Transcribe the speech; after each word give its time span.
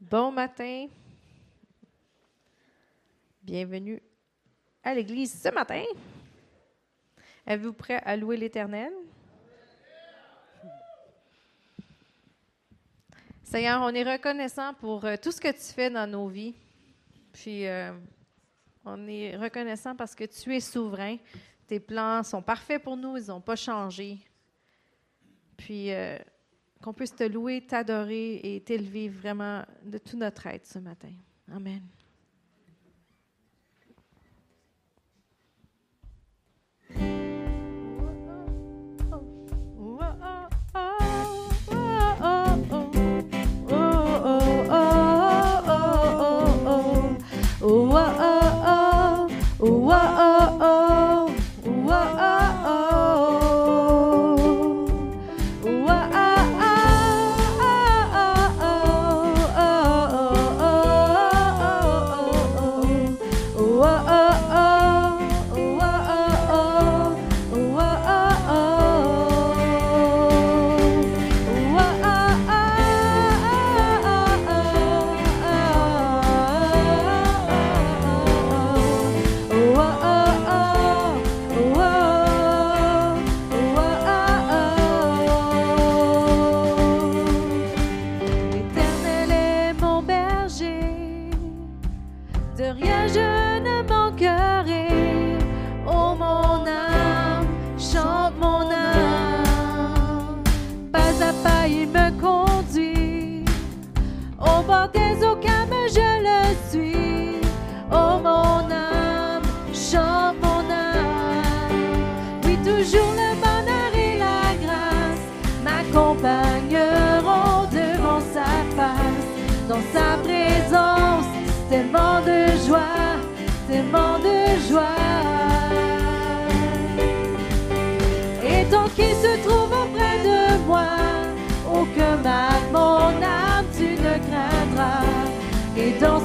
Bon 0.00 0.32
matin. 0.32 0.86
Bienvenue 3.42 4.02
à 4.82 4.94
l'Église 4.94 5.42
ce 5.42 5.52
matin. 5.52 5.84
Êtes-vous 7.46 7.74
prêt 7.74 8.00
à 8.06 8.16
louer 8.16 8.38
l'Éternel? 8.38 8.90
Seigneur, 13.42 13.82
on 13.82 13.90
est 13.90 14.10
reconnaissant 14.10 14.72
pour 14.72 15.04
euh, 15.04 15.16
tout 15.20 15.32
ce 15.32 15.40
que 15.40 15.52
tu 15.52 15.74
fais 15.74 15.90
dans 15.90 16.10
nos 16.10 16.28
vies. 16.28 16.54
Puis, 17.34 17.66
euh, 17.66 17.92
on 18.86 19.06
est 19.06 19.36
reconnaissant 19.36 19.94
parce 19.94 20.14
que 20.14 20.24
tu 20.24 20.56
es 20.56 20.60
souverain. 20.60 21.18
Tes 21.66 21.78
plans 21.78 22.22
sont 22.22 22.40
parfaits 22.40 22.82
pour 22.82 22.96
nous, 22.96 23.18
ils 23.18 23.26
n'ont 23.26 23.42
pas 23.42 23.56
changé. 23.56 24.16
Puis, 25.58 25.92
euh, 25.92 26.16
qu'on 26.82 26.92
puisse 26.92 27.14
te 27.14 27.24
louer, 27.24 27.60
t'adorer 27.66 28.40
et 28.42 28.60
t'élever 28.60 29.08
vraiment 29.08 29.62
de 29.84 29.98
tout 29.98 30.16
notre 30.16 30.46
être 30.46 30.66
ce 30.66 30.78
matin. 30.78 31.12
Amen. 31.52 31.82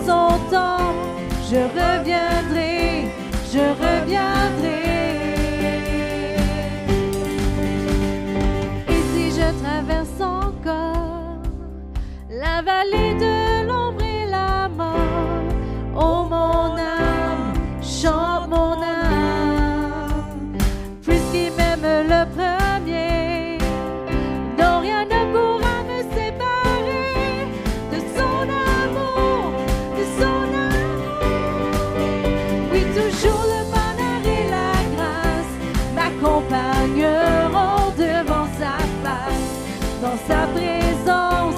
Son 0.06 0.36
je 1.50 1.62
reviendrai, 1.80 3.08
je 3.54 3.64
reviendrai. 3.84 4.82
Et 8.94 9.02
si 9.12 9.26
je 9.38 9.48
traverse 9.64 10.20
encore 10.20 11.38
la 12.30 12.62
vallée 12.62 13.14
de 13.26 13.68
l'ombre 13.68 14.04
et 14.04 14.26
la 14.30 14.68
mort, 14.68 15.44
oh 15.96 16.26
mon 16.30 16.76
âme, 16.78 17.54
chante 17.82 18.50
mon 18.50 18.74
âme, 18.82 20.58
puisqu'il 21.04 21.52
m'aime 21.58 22.08
le 22.10 22.26
premier, 22.36 22.65
m'accompagneront 36.85 37.91
devant 37.97 38.47
sa 38.57 38.78
face, 39.03 40.01
dans 40.01 40.18
sa 40.28 40.47
présence, 40.47 41.56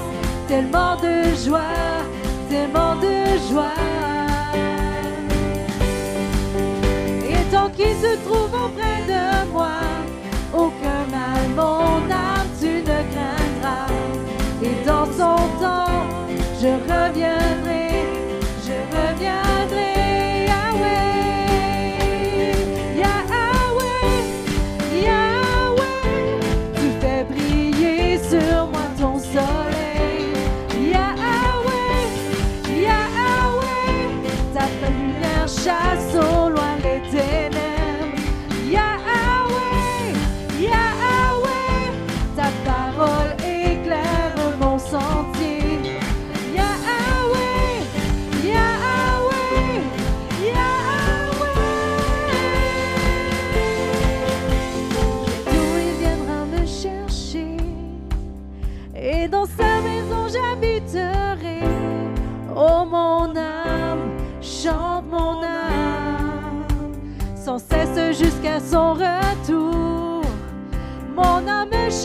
tellement 0.47 0.95
de 0.97 1.35
joie, 1.45 2.03
tellement 2.49 2.95
de 2.95 3.37
joie. 3.49 3.73
Et 7.29 7.51
tant 7.51 7.69
qu'il 7.69 7.95
se 7.95 8.15
trouve 8.25 8.53
auprès 8.53 9.01
de 9.07 9.51
moi, 9.51 9.79
aucun 10.53 11.05
mal, 11.11 11.49
mon 11.55 12.09
âme, 12.11 12.47
tu 12.59 12.81
ne 12.81 12.99
craindras. 13.11 13.87
Et 14.63 14.85
dans 14.85 15.05
son 15.05 15.37
temps, 15.61 16.07
je 16.61 16.67
reviendrai, 16.67 17.76
lumière 35.67 35.96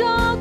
Mon 0.00 0.31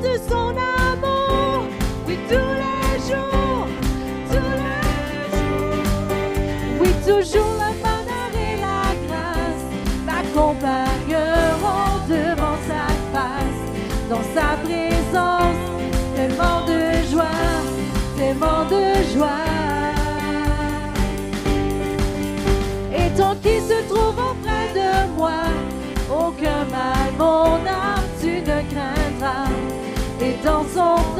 Et 30.41 30.45
dans 30.45 31.10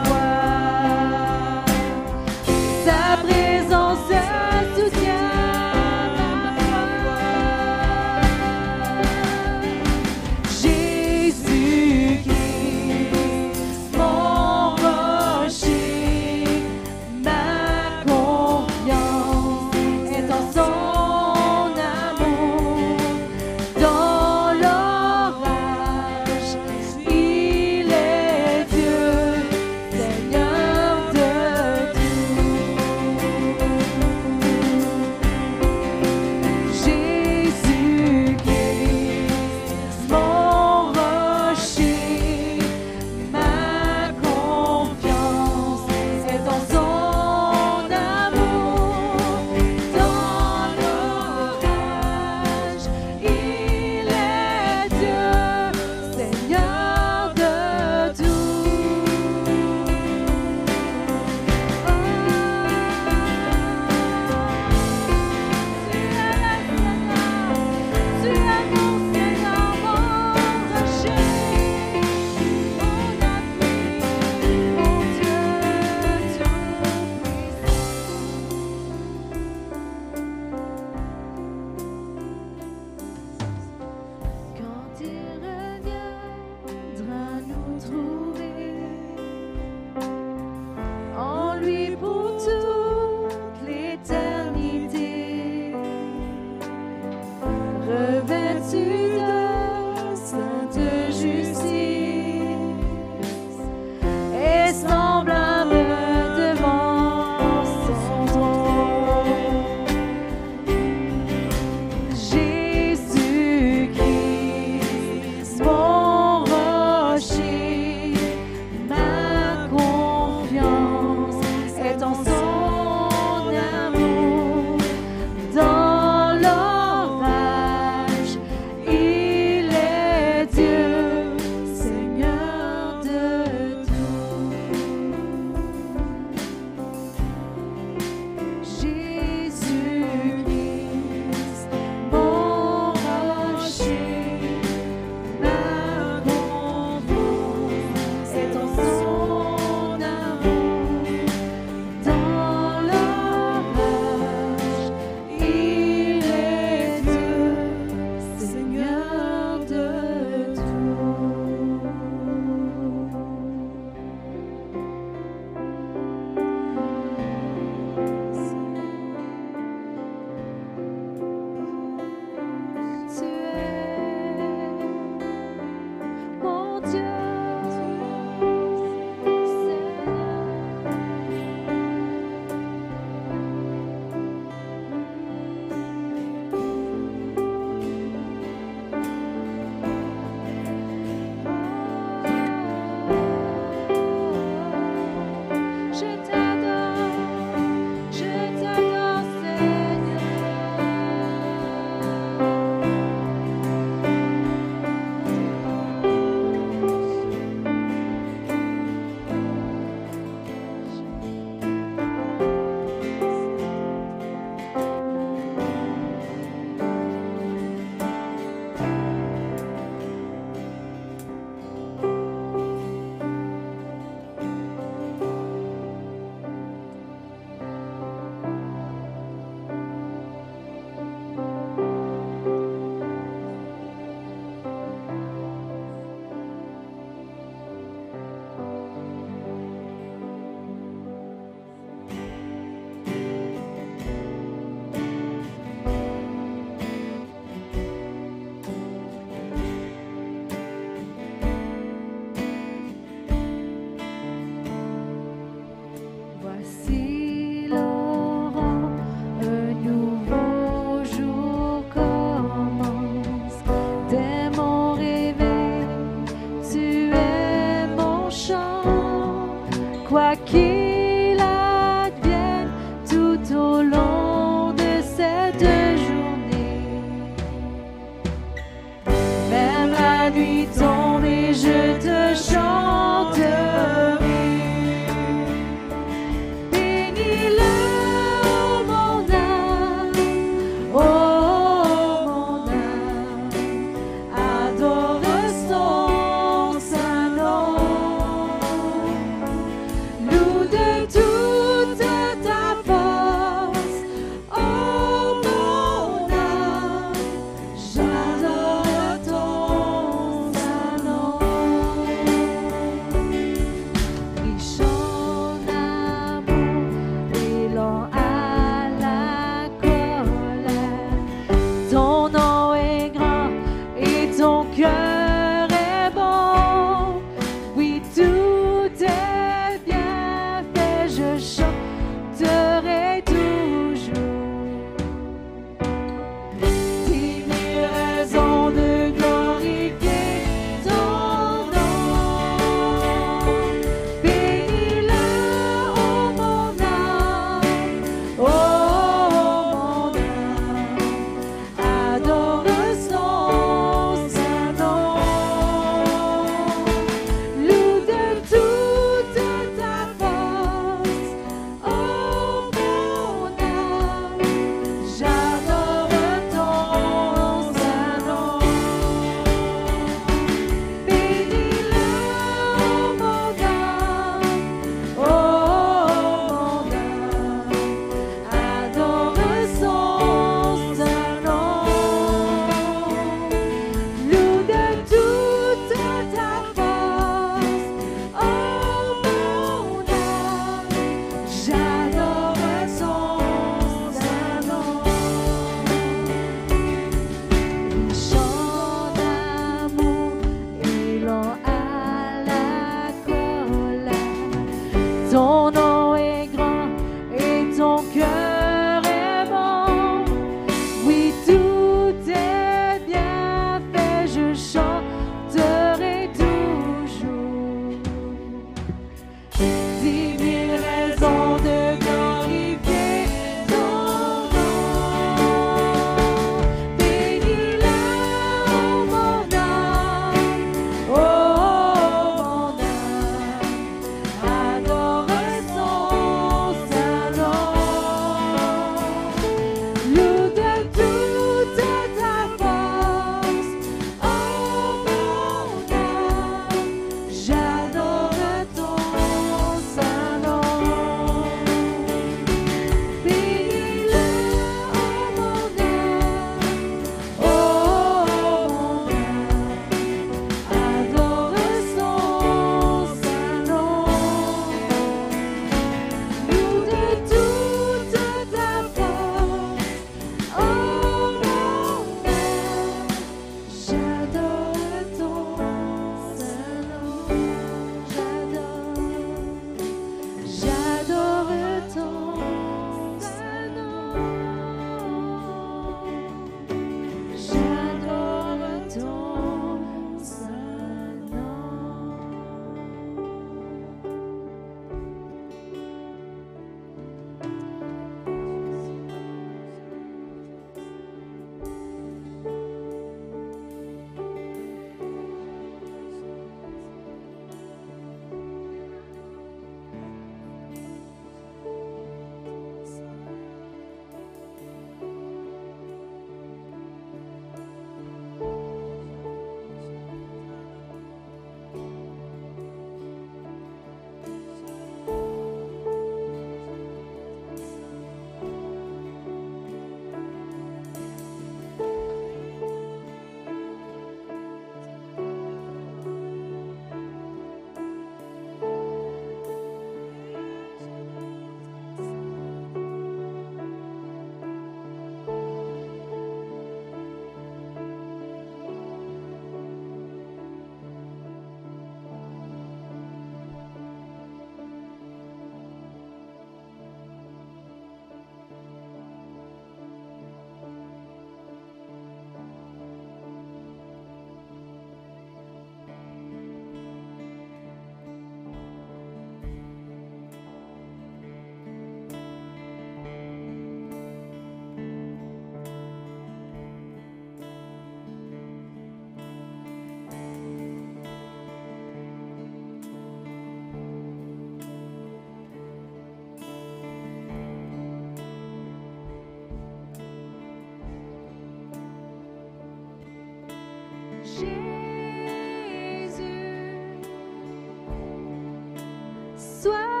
Sois 599.61 600.00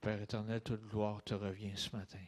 Père 0.00 0.22
éternel, 0.22 0.60
toute 0.60 0.86
gloire 0.88 1.22
te 1.24 1.34
revient 1.34 1.76
ce 1.76 1.94
matin. 1.96 2.18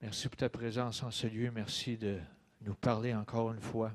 Merci 0.00 0.28
pour 0.28 0.36
ta 0.36 0.48
présence 0.48 1.02
en 1.02 1.10
ce 1.10 1.26
lieu. 1.26 1.50
Merci 1.50 1.98
de 1.98 2.18
nous 2.62 2.74
parler 2.74 3.14
encore 3.14 3.52
une 3.52 3.60
fois. 3.60 3.92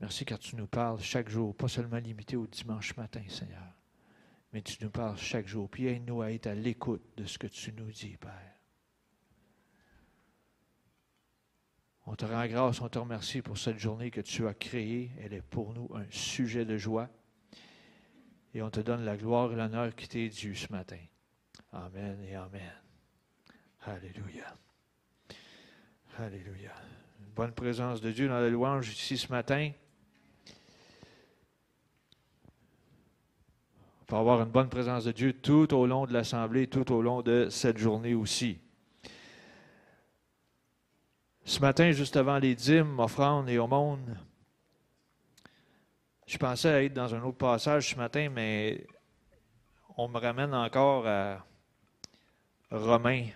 Merci 0.00 0.24
car 0.24 0.38
tu 0.38 0.56
nous 0.56 0.66
parles 0.66 1.00
chaque 1.00 1.28
jour, 1.28 1.54
pas 1.54 1.68
seulement 1.68 1.98
limité 1.98 2.36
au 2.36 2.46
dimanche 2.46 2.96
matin, 2.96 3.22
Seigneur, 3.28 3.74
mais 4.52 4.62
tu 4.62 4.82
nous 4.82 4.90
parles 4.90 5.16
chaque 5.16 5.46
jour. 5.46 5.68
Puis 5.68 5.86
aide-nous 5.86 6.22
à 6.22 6.32
être 6.32 6.46
à 6.46 6.54
l'écoute 6.54 7.02
de 7.16 7.24
ce 7.24 7.38
que 7.38 7.46
tu 7.46 7.72
nous 7.72 7.90
dis, 7.90 8.16
Père. 8.16 8.54
On 12.06 12.16
te 12.16 12.24
rend 12.24 12.46
grâce, 12.46 12.80
on 12.80 12.88
te 12.88 12.98
remercie 12.98 13.40
pour 13.40 13.56
cette 13.56 13.78
journée 13.78 14.10
que 14.10 14.20
tu 14.20 14.46
as 14.46 14.54
créée. 14.54 15.10
Elle 15.20 15.32
est 15.32 15.42
pour 15.42 15.72
nous 15.72 15.88
un 15.94 16.04
sujet 16.10 16.64
de 16.64 16.76
joie. 16.76 17.08
Et 18.54 18.62
on 18.62 18.70
te 18.70 18.80
donne 18.80 19.04
la 19.04 19.16
gloire 19.16 19.52
et 19.52 19.56
l'honneur 19.56 19.94
qui 19.94 20.08
t'est 20.08 20.28
dû 20.28 20.54
ce 20.54 20.70
matin. 20.70 21.00
Amen 21.72 22.20
et 22.22 22.36
Amen. 22.36 22.72
Alléluia. 23.82 24.54
Alléluia. 26.18 26.72
Une 27.20 27.32
bonne 27.34 27.52
présence 27.52 28.00
de 28.00 28.12
Dieu 28.12 28.28
dans 28.28 28.38
la 28.38 28.48
louange 28.48 28.88
ici 28.90 29.18
ce 29.18 29.30
matin. 29.30 29.72
On 34.08 34.14
va 34.14 34.20
avoir 34.20 34.42
une 34.42 34.50
bonne 34.50 34.68
présence 34.68 35.04
de 35.04 35.12
Dieu 35.12 35.32
tout 35.32 35.74
au 35.74 35.86
long 35.86 36.06
de 36.06 36.12
l'Assemblée, 36.12 36.68
tout 36.68 36.92
au 36.92 37.02
long 37.02 37.22
de 37.22 37.48
cette 37.50 37.78
journée 37.78 38.14
aussi. 38.14 38.58
Ce 41.44 41.58
matin, 41.58 41.90
juste 41.90 42.16
avant 42.16 42.38
les 42.38 42.54
dîmes, 42.54 43.00
offrandes 43.00 43.48
et 43.48 43.58
aumônes, 43.58 44.16
je 46.26 46.38
pensais 46.38 46.86
être 46.86 46.94
dans 46.94 47.14
un 47.14 47.22
autre 47.22 47.38
passage 47.38 47.90
ce 47.90 47.96
matin, 47.96 48.28
mais 48.30 48.86
on 49.96 50.08
me 50.08 50.18
ramène 50.18 50.54
encore 50.54 51.06
à 51.06 51.44
Romains. 52.70 53.28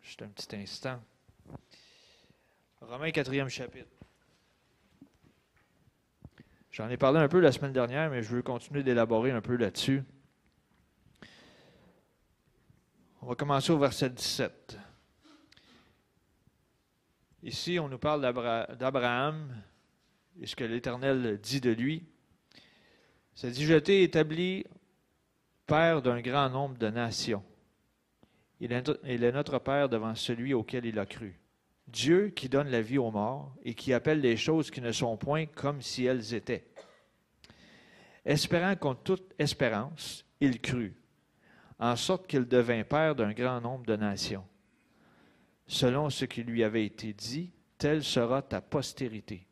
Juste 0.00 0.22
un 0.22 0.28
petit 0.28 0.56
instant. 0.56 1.00
Romains, 2.80 3.10
quatrième 3.10 3.48
chapitre. 3.48 3.88
J'en 6.70 6.88
ai 6.88 6.96
parlé 6.96 7.20
un 7.20 7.28
peu 7.28 7.40
la 7.40 7.52
semaine 7.52 7.72
dernière, 7.72 8.10
mais 8.10 8.22
je 8.22 8.34
veux 8.34 8.42
continuer 8.42 8.82
d'élaborer 8.82 9.30
un 9.30 9.40
peu 9.40 9.56
là-dessus. 9.56 10.02
On 13.22 13.26
va 13.26 13.34
commencer 13.34 13.70
au 13.72 13.78
verset 13.78 14.10
17. 14.10 14.78
Ici, 17.42 17.78
on 17.78 17.88
nous 17.88 17.98
parle 17.98 18.20
d'Abraham 18.22 19.54
et 20.40 20.46
ce 20.46 20.56
que 20.56 20.64
l'Éternel 20.64 21.38
dit 21.42 21.60
de 21.60 21.70
lui. 21.70 22.04
Ça 23.34 23.50
dit, 23.50 23.64
je 23.64 23.74
t'ai 23.74 24.02
établi 24.02 24.64
père 25.66 26.02
d'un 26.02 26.20
grand 26.20 26.50
nombre 26.50 26.78
de 26.78 26.88
nations. 26.88 27.42
Il 28.60 28.72
est 28.72 29.32
notre 29.32 29.58
Père 29.58 29.88
devant 29.88 30.14
celui 30.14 30.54
auquel 30.54 30.86
il 30.86 30.98
a 30.98 31.06
cru. 31.06 31.38
Dieu 31.88 32.28
qui 32.28 32.48
donne 32.48 32.68
la 32.68 32.80
vie 32.80 32.98
aux 32.98 33.10
morts 33.10 33.54
et 33.62 33.74
qui 33.74 33.92
appelle 33.92 34.20
les 34.20 34.36
choses 34.36 34.70
qui 34.70 34.80
ne 34.80 34.92
sont 34.92 35.16
point 35.16 35.46
comme 35.46 35.82
si 35.82 36.04
elles 36.04 36.34
étaient. 36.34 36.66
Espérant 38.24 38.74
contre 38.76 39.02
toute 39.02 39.34
espérance, 39.38 40.24
il 40.40 40.60
crut, 40.60 40.94
en 41.78 41.96
sorte 41.96 42.26
qu'il 42.26 42.46
devint 42.46 42.84
Père 42.84 43.14
d'un 43.14 43.32
grand 43.32 43.60
nombre 43.60 43.84
de 43.84 43.96
nations 43.96 44.44
selon 45.66 46.10
ce 46.10 46.24
qui 46.24 46.42
lui 46.42 46.62
avait 46.62 46.84
été 46.84 47.12
dit, 47.12 47.52
telle 47.78 48.04
sera 48.04 48.42
ta 48.42 48.60
postérité. 48.60 49.46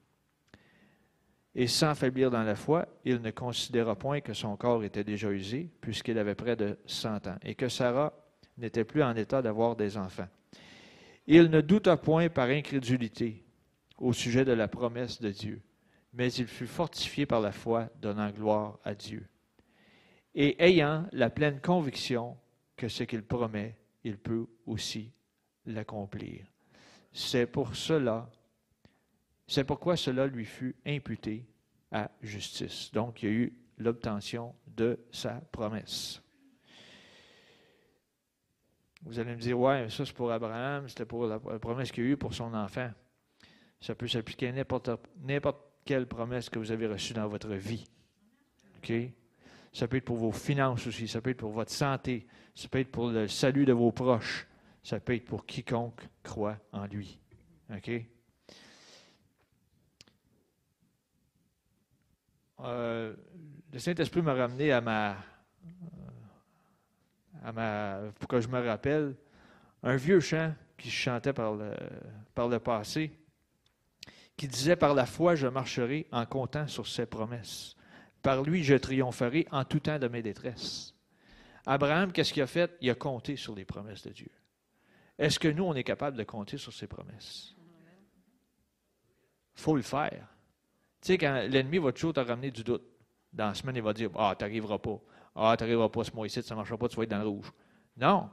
Et 1.54 1.66
sans 1.66 1.94
faiblir 1.94 2.30
dans 2.30 2.42
la 2.42 2.54
foi, 2.54 2.86
il 3.04 3.20
ne 3.20 3.30
considéra 3.30 3.94
point 3.94 4.20
que 4.20 4.32
son 4.32 4.56
corps 4.56 4.84
était 4.84 5.04
déjà 5.04 5.30
usé, 5.30 5.68
puisqu'il 5.80 6.18
avait 6.18 6.34
près 6.34 6.56
de 6.56 6.78
cent 6.86 7.26
ans, 7.26 7.36
et 7.42 7.54
que 7.54 7.68
Sarah 7.68 8.12
n'était 8.56 8.84
plus 8.84 9.02
en 9.02 9.14
état 9.16 9.42
d'avoir 9.42 9.76
des 9.76 9.96
enfants. 9.96 10.28
Il 11.26 11.50
ne 11.50 11.60
douta 11.60 11.96
point 11.96 12.28
par 12.28 12.48
incrédulité 12.48 13.44
au 13.98 14.12
sujet 14.12 14.44
de 14.44 14.52
la 14.52 14.66
promesse 14.66 15.20
de 15.20 15.30
Dieu, 15.30 15.60
mais 16.14 16.32
il 16.32 16.46
fut 16.46 16.66
fortifié 16.66 17.26
par 17.26 17.40
la 17.40 17.52
foi, 17.52 17.88
donnant 18.00 18.30
gloire 18.30 18.78
à 18.84 18.94
Dieu. 18.94 19.26
Et 20.34 20.62
ayant 20.62 21.06
la 21.12 21.30
pleine 21.30 21.60
conviction 21.60 22.36
que 22.76 22.88
ce 22.88 23.04
qu'il 23.04 23.22
promet, 23.22 23.76
il 24.04 24.16
peut 24.16 24.46
aussi 24.66 25.12
l'accomplir. 25.66 26.46
C'est 27.12 27.46
pour 27.46 27.76
cela, 27.76 28.28
c'est 29.46 29.64
pourquoi 29.64 29.96
cela 29.96 30.26
lui 30.26 30.44
fut 30.44 30.76
imputé 30.86 31.46
à 31.90 32.10
justice. 32.22 32.90
Donc, 32.92 33.22
il 33.22 33.28
y 33.28 33.32
a 33.32 33.34
eu 33.34 33.52
l'obtention 33.78 34.54
de 34.66 34.98
sa 35.10 35.40
promesse. 35.52 36.22
Vous 39.02 39.18
allez 39.18 39.34
me 39.34 39.40
dire, 39.40 39.58
ouais, 39.58 39.90
ça 39.90 40.06
c'est 40.06 40.14
pour 40.14 40.30
Abraham, 40.30 40.88
c'était 40.88 41.04
pour 41.04 41.26
la 41.26 41.38
promesse 41.38 41.90
qu'il 41.90 42.04
a 42.04 42.06
eue 42.08 42.16
pour 42.16 42.34
son 42.34 42.54
enfant. 42.54 42.90
Ça 43.80 43.94
peut 43.94 44.06
s'appliquer 44.06 44.48
à 44.48 44.52
n'importe 44.52 44.90
quelle 45.84 46.06
promesse 46.06 46.48
que 46.48 46.58
vous 46.58 46.70
avez 46.70 46.86
reçue 46.86 47.12
dans 47.12 47.26
votre 47.26 47.52
vie. 47.52 47.84
OK? 48.78 48.92
Ça 49.72 49.88
peut 49.88 49.96
être 49.96 50.04
pour 50.04 50.18
vos 50.18 50.32
finances 50.32 50.86
aussi, 50.86 51.08
ça 51.08 51.20
peut 51.20 51.30
être 51.30 51.38
pour 51.38 51.50
votre 51.50 51.72
santé, 51.72 52.26
ça 52.54 52.68
peut 52.68 52.78
être 52.78 52.92
pour 52.92 53.08
le 53.08 53.26
salut 53.26 53.64
de 53.64 53.72
vos 53.72 53.90
proches, 53.90 54.46
ça 54.82 55.00
peut 55.00 55.14
être 55.14 55.24
pour 55.24 55.46
quiconque 55.46 56.02
croit 56.22 56.58
en 56.72 56.86
lui. 56.86 57.18
OK? 57.74 57.90
Euh, 62.62 63.14
le 63.72 63.78
Saint-Esprit 63.78 64.22
m'a 64.22 64.34
ramené 64.34 64.72
à 64.72 64.80
ma, 64.80 65.16
à 67.44 67.52
ma. 67.52 68.00
pour 68.18 68.28
que 68.28 68.40
je 68.40 68.48
me 68.48 68.64
rappelle, 68.64 69.14
un 69.82 69.96
vieux 69.96 70.20
chant 70.20 70.54
qui 70.76 70.90
chantait 70.90 71.32
par 71.32 71.54
le, 71.54 71.72
par 72.34 72.48
le 72.48 72.58
passé, 72.58 73.10
qui 74.36 74.46
disait 74.46 74.76
Par 74.76 74.94
la 74.94 75.06
foi, 75.06 75.34
je 75.34 75.46
marcherai 75.46 76.06
en 76.12 76.24
comptant 76.26 76.66
sur 76.66 76.86
ses 76.86 77.06
promesses. 77.06 77.76
Par 78.22 78.42
lui, 78.42 78.62
je 78.62 78.74
triompherai 78.74 79.46
en 79.50 79.64
tout 79.64 79.80
temps 79.80 79.98
de 79.98 80.08
mes 80.08 80.22
détresses. 80.22 80.94
Abraham, 81.66 82.12
qu'est-ce 82.12 82.32
qu'il 82.32 82.42
a 82.42 82.46
fait? 82.46 82.76
Il 82.80 82.90
a 82.90 82.94
compté 82.94 83.36
sur 83.36 83.54
les 83.54 83.64
promesses 83.64 84.02
de 84.02 84.10
Dieu. 84.10 84.30
Est-ce 85.18 85.38
que 85.38 85.48
nous, 85.48 85.64
on 85.64 85.74
est 85.74 85.84
capable 85.84 86.16
de 86.16 86.24
compter 86.24 86.58
sur 86.58 86.72
ses 86.72 86.86
promesses? 86.86 87.54
Il 89.56 89.60
faut 89.60 89.76
le 89.76 89.82
faire. 89.82 90.31
Tu 91.02 91.08
sais, 91.08 91.18
quand 91.18 91.46
l'ennemi 91.48 91.78
va 91.78 91.90
toujours 91.92 92.12
te 92.12 92.20
ramener 92.20 92.52
du 92.52 92.62
doute, 92.62 92.84
dans 93.32 93.48
la 93.48 93.54
semaine, 93.54 93.74
il 93.74 93.82
va 93.82 93.92
dire 93.92 94.08
Ah, 94.14 94.36
tu 94.38 94.44
n'arriveras 94.44 94.78
pas. 94.78 95.00
Ah, 95.34 95.56
tu 95.58 95.64
n'arriveras 95.64 95.88
pas 95.88 96.04
ce 96.04 96.12
mois-ci, 96.12 96.42
ça 96.42 96.54
ne 96.54 96.58
marchera 96.58 96.78
pas, 96.78 96.88
tu 96.88 96.96
vas 96.96 97.02
être 97.02 97.10
dans 97.10 97.18
le 97.18 97.26
rouge. 97.26 97.52
Non. 97.96 98.30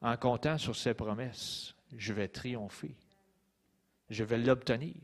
En 0.00 0.16
comptant 0.16 0.56
sur 0.56 0.76
ses 0.76 0.94
promesses, 0.94 1.74
je 1.96 2.12
vais 2.12 2.28
triompher. 2.28 2.94
Je 4.08 4.22
vais 4.22 4.38
l'obtenir. 4.38 4.94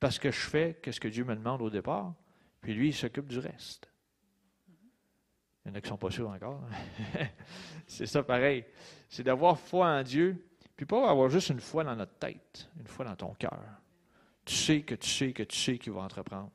Parce 0.00 0.18
que 0.18 0.32
je 0.32 0.40
fais 0.40 0.80
ce 0.90 0.98
que 0.98 1.08
Dieu 1.08 1.24
me 1.24 1.36
demande 1.36 1.62
au 1.62 1.70
départ, 1.70 2.14
puis 2.60 2.74
lui, 2.74 2.88
il 2.88 2.94
s'occupe 2.94 3.28
du 3.28 3.38
reste. 3.38 3.88
Il 5.64 5.68
y 5.68 5.70
en 5.70 5.74
a 5.76 5.80
qui 5.80 5.86
ne 5.86 5.90
sont 5.90 5.96
pas 5.96 6.10
sûrs 6.10 6.28
encore. 6.28 6.62
c'est 7.86 8.06
ça 8.06 8.24
pareil. 8.24 8.64
C'est 9.08 9.22
d'avoir 9.22 9.58
foi 9.58 9.86
en 9.86 10.02
Dieu, 10.02 10.48
puis 10.76 10.84
pas 10.84 11.08
avoir 11.08 11.30
juste 11.30 11.50
une 11.50 11.60
foi 11.60 11.84
dans 11.84 11.94
notre 11.94 12.18
tête, 12.18 12.68
une 12.78 12.88
foi 12.88 13.04
dans 13.04 13.14
ton 13.14 13.32
cœur. 13.34 13.62
Tu 14.44 14.54
sais 14.54 14.82
que 14.82 14.94
tu 14.94 15.08
sais 15.08 15.32
que 15.32 15.42
tu 15.42 15.56
sais 15.56 15.78
qu'il 15.78 15.92
va 15.92 16.02
entreprendre. 16.02 16.50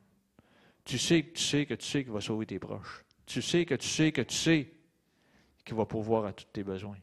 Tu 0.85 0.97
sais 0.97 1.23
que 1.23 1.37
tu 1.37 1.43
sais 1.43 1.65
que 1.65 1.73
tu 1.73 1.85
sais 1.85 2.03
qu'il 2.03 2.13
va 2.13 2.21
sauver 2.21 2.45
tes 2.45 2.59
proches. 2.59 3.03
Tu 3.25 3.41
sais 3.41 3.65
que 3.65 3.75
tu 3.75 3.87
sais 3.87 4.11
que 4.11 4.21
tu 4.21 4.35
sais 4.35 4.73
qu'il 5.63 5.75
va 5.75 5.85
pourvoir 5.85 6.25
à 6.25 6.33
tous 6.33 6.45
tes 6.51 6.63
besoins. 6.63 6.97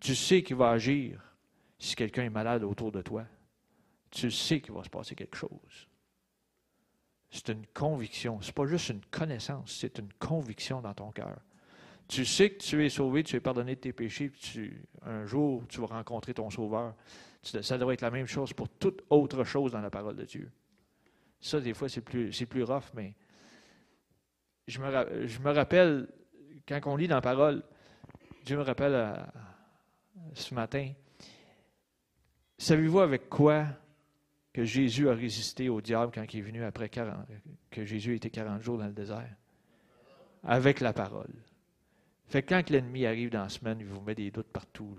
Tu 0.00 0.14
sais 0.14 0.42
qu'il 0.42 0.56
va 0.56 0.70
agir 0.70 1.20
si 1.78 1.94
quelqu'un 1.94 2.24
est 2.24 2.30
malade 2.30 2.62
autour 2.62 2.92
de 2.92 3.02
toi. 3.02 3.24
Tu 4.10 4.30
sais 4.30 4.60
qu'il 4.60 4.72
va 4.72 4.84
se 4.84 4.90
passer 4.90 5.14
quelque 5.14 5.36
chose. 5.36 5.88
C'est 7.30 7.48
une 7.48 7.66
conviction. 7.66 8.40
Ce 8.40 8.48
n'est 8.48 8.52
pas 8.52 8.66
juste 8.66 8.88
une 8.90 9.04
connaissance, 9.10 9.76
c'est 9.80 9.98
une 9.98 10.12
conviction 10.14 10.80
dans 10.80 10.94
ton 10.94 11.10
cœur. 11.10 11.40
Tu 12.08 12.24
sais 12.24 12.50
que 12.50 12.62
tu 12.62 12.84
es 12.84 12.88
sauvé, 12.88 13.24
tu 13.24 13.36
es 13.36 13.40
pardonné 13.40 13.74
de 13.74 13.80
tes 13.80 13.92
péchés, 13.92 14.28
puis 14.28 14.72
un 15.02 15.26
jour 15.26 15.64
tu 15.68 15.80
vas 15.80 15.86
rencontrer 15.86 16.34
ton 16.34 16.50
Sauveur. 16.50 16.94
Ça 17.46 17.78
devrait 17.78 17.94
être 17.94 18.02
la 18.02 18.10
même 18.10 18.26
chose 18.26 18.52
pour 18.52 18.68
toute 18.68 19.02
autre 19.10 19.44
chose 19.44 19.72
dans 19.72 19.80
la 19.80 19.90
parole 19.90 20.16
de 20.16 20.24
Dieu. 20.24 20.50
Ça, 21.40 21.60
des 21.60 21.74
fois, 21.74 21.88
c'est 21.88 22.00
plus, 22.00 22.30
plus 22.46 22.62
rough, 22.62 22.92
mais 22.94 23.14
je 24.66 24.80
me, 24.80 25.26
je 25.26 25.38
me 25.38 25.50
rappelle, 25.50 26.08
quand 26.66 26.80
on 26.86 26.96
lit 26.96 27.08
dans 27.08 27.16
la 27.16 27.20
parole, 27.20 27.62
Dieu 28.44 28.56
me 28.56 28.62
rappelle 28.62 29.26
ce 30.34 30.54
matin, 30.54 30.92
savez-vous 32.58 33.00
avec 33.00 33.28
quoi 33.28 33.66
que 34.52 34.64
Jésus 34.64 35.08
a 35.08 35.14
résisté 35.14 35.68
au 35.68 35.80
diable 35.80 36.12
quand 36.14 36.24
il 36.32 36.38
est 36.38 36.42
venu 36.42 36.64
après 36.64 36.88
40, 36.88 37.26
que 37.70 37.84
Jésus 37.84 38.16
été 38.16 38.30
40 38.30 38.62
jours 38.62 38.78
dans 38.78 38.86
le 38.86 38.92
désert? 38.92 39.36
Avec 40.42 40.80
la 40.80 40.92
parole. 40.92 41.34
Fait 42.28 42.42
que 42.42 42.54
quand 42.54 42.70
l'ennemi 42.70 43.06
arrive 43.06 43.30
dans 43.30 43.42
la 43.42 43.48
semaine, 43.48 43.78
il 43.80 43.86
vous 43.86 44.00
met 44.00 44.14
des 44.14 44.30
doutes 44.30 44.48
partout, 44.48 44.96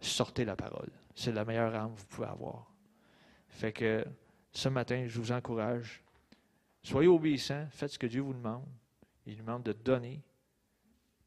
sortez 0.00 0.44
la 0.44 0.56
parole. 0.56 0.90
C'est 1.14 1.32
la 1.32 1.44
meilleure 1.44 1.74
arme 1.74 1.94
que 1.94 2.00
vous 2.00 2.06
pouvez 2.06 2.28
avoir. 2.28 2.72
Fait 3.48 3.72
que 3.72 4.04
ce 4.52 4.68
matin, 4.68 5.04
je 5.06 5.18
vous 5.18 5.32
encourage 5.32 6.02
Soyez 6.82 7.08
obéissants, 7.08 7.66
faites 7.70 7.92
ce 7.92 7.98
que 7.98 8.06
Dieu 8.06 8.22
vous 8.22 8.34
demande. 8.34 8.66
Il 9.24 9.36
demande 9.36 9.62
de 9.62 9.72
donner, 9.72 10.20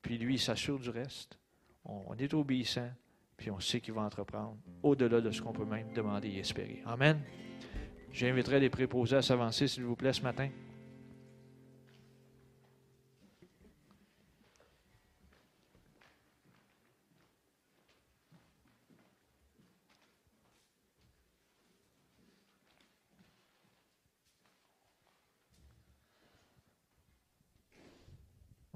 puis 0.02 0.18
lui, 0.18 0.36
il 0.36 0.40
s'assure 0.40 0.78
du 0.80 0.90
reste. 0.90 1.40
On 1.86 2.14
est 2.18 2.34
obéissant, 2.34 2.90
puis 3.38 3.50
on 3.52 3.60
sait 3.60 3.80
qu'il 3.80 3.94
va 3.94 4.02
entreprendre 4.02 4.58
au-delà 4.84 5.22
de 5.22 5.32
ce 5.32 5.42
qu'on 5.42 5.54
peut 5.54 5.66
même 5.66 5.94
demander 5.94 6.28
et 6.28 6.40
espérer. 6.40 6.84
Amen. 6.86 7.22
J'inviterai 8.12 8.60
les 8.60 8.70
préposés 8.70 9.16
à 9.16 9.22
s'avancer, 9.22 9.68
s'il 9.68 9.84
vous 9.84 9.96
plaît, 9.96 10.14
ce 10.14 10.22
matin. 10.22 10.50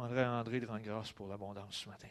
À 0.01 0.39
André 0.39 0.61
de 0.61 0.65
rendre 0.65 0.81
grâce 0.81 1.11
pour 1.11 1.27
l'abondance 1.27 1.75
ce 1.83 1.89
matin. 1.89 2.07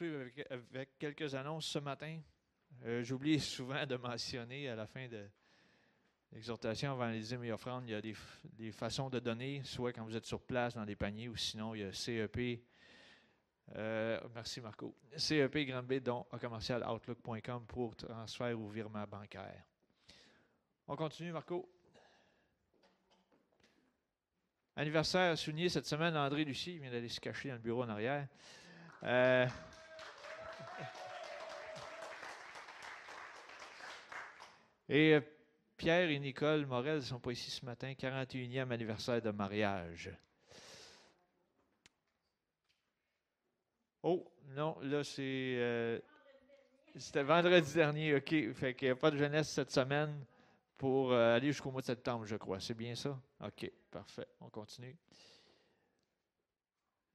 Avec, 0.00 0.98
quelques 0.98 1.34
annonces 1.34 1.66
ce 1.66 1.78
matin. 1.80 2.20
Euh, 2.84 3.02
J'oublie 3.02 3.40
souvent 3.40 3.84
de 3.84 3.96
mentionner 3.96 4.68
à 4.68 4.76
la 4.76 4.86
fin 4.86 5.08
de 5.08 5.28
l'exhortation 6.32 6.92
avant 6.92 7.08
les 7.08 7.20
dîmes 7.20 7.42
et 7.42 7.50
offrandes, 7.50 7.88
il 7.88 7.92
y 7.92 7.94
a 7.94 8.00
des, 8.00 8.70
façons 8.70 9.10
de 9.10 9.18
donner, 9.18 9.62
soit 9.64 9.92
quand 9.92 10.04
vous 10.04 10.14
êtes 10.14 10.26
sur 10.26 10.40
place 10.40 10.74
dans 10.74 10.84
des 10.84 10.94
paniers 10.94 11.28
ou 11.28 11.36
sinon 11.36 11.74
il 11.74 11.80
y 11.80 11.84
a 11.84 11.92
CEP. 11.92 12.60
euh, 13.74 14.20
merci 14.34 14.60
Marco. 14.60 14.94
CEP 15.16 15.66
Grand 15.66 15.82
B 15.82 15.94
dont 15.94 16.26
à 16.30 16.38
commercial 16.38 16.84
outlook.com 16.88 17.66
pour 17.66 17.96
transfert 17.96 18.58
ou 18.58 18.68
virement 18.68 19.04
bancaire. 19.04 19.64
On 20.86 20.94
continue 20.94 21.32
Marco. 21.32 21.68
Anniversaire 24.76 25.36
souligné 25.36 25.68
cette 25.68 25.86
semaine, 25.86 26.16
André 26.16 26.44
Lucie, 26.44 26.74
il 26.74 26.80
vient 26.80 26.90
d'aller 26.92 27.08
se 27.08 27.18
cacher 27.18 27.48
dans 27.48 27.56
le 27.56 27.60
bureau 27.60 27.82
en 27.82 27.88
arrière. 27.88 28.28
Euh, 29.02 29.46
et 34.88 35.14
euh, 35.14 35.20
Pierre 35.76 36.10
et 36.10 36.18
Nicole 36.18 36.66
Morel 36.66 36.96
ne 36.96 37.00
sont 37.00 37.20
pas 37.20 37.32
ici 37.32 37.50
ce 37.50 37.64
matin, 37.64 37.92
41e 37.92 38.70
anniversaire 38.70 39.22
de 39.22 39.30
mariage. 39.30 40.10
Oh, 44.02 44.24
non, 44.56 44.76
là 44.82 45.02
c'est. 45.04 45.22
euh, 45.58 45.98
C'était 46.96 47.22
vendredi 47.22 47.74
dernier, 47.74 48.14
OK. 48.14 48.52
Fait 48.54 48.74
qu'il 48.74 48.88
n'y 48.88 48.92
a 48.92 48.96
pas 48.96 49.10
de 49.10 49.16
jeunesse 49.18 49.48
cette 49.50 49.70
semaine 49.70 50.24
pour 50.76 51.12
euh, 51.12 51.36
aller 51.36 51.48
jusqu'au 51.48 51.70
mois 51.70 51.80
de 51.80 51.86
septembre, 51.86 52.24
je 52.24 52.36
crois. 52.36 52.60
C'est 52.60 52.74
bien 52.74 52.94
ça? 52.94 53.18
OK, 53.44 53.70
parfait. 53.90 54.26
On 54.40 54.48
continue. 54.48 54.96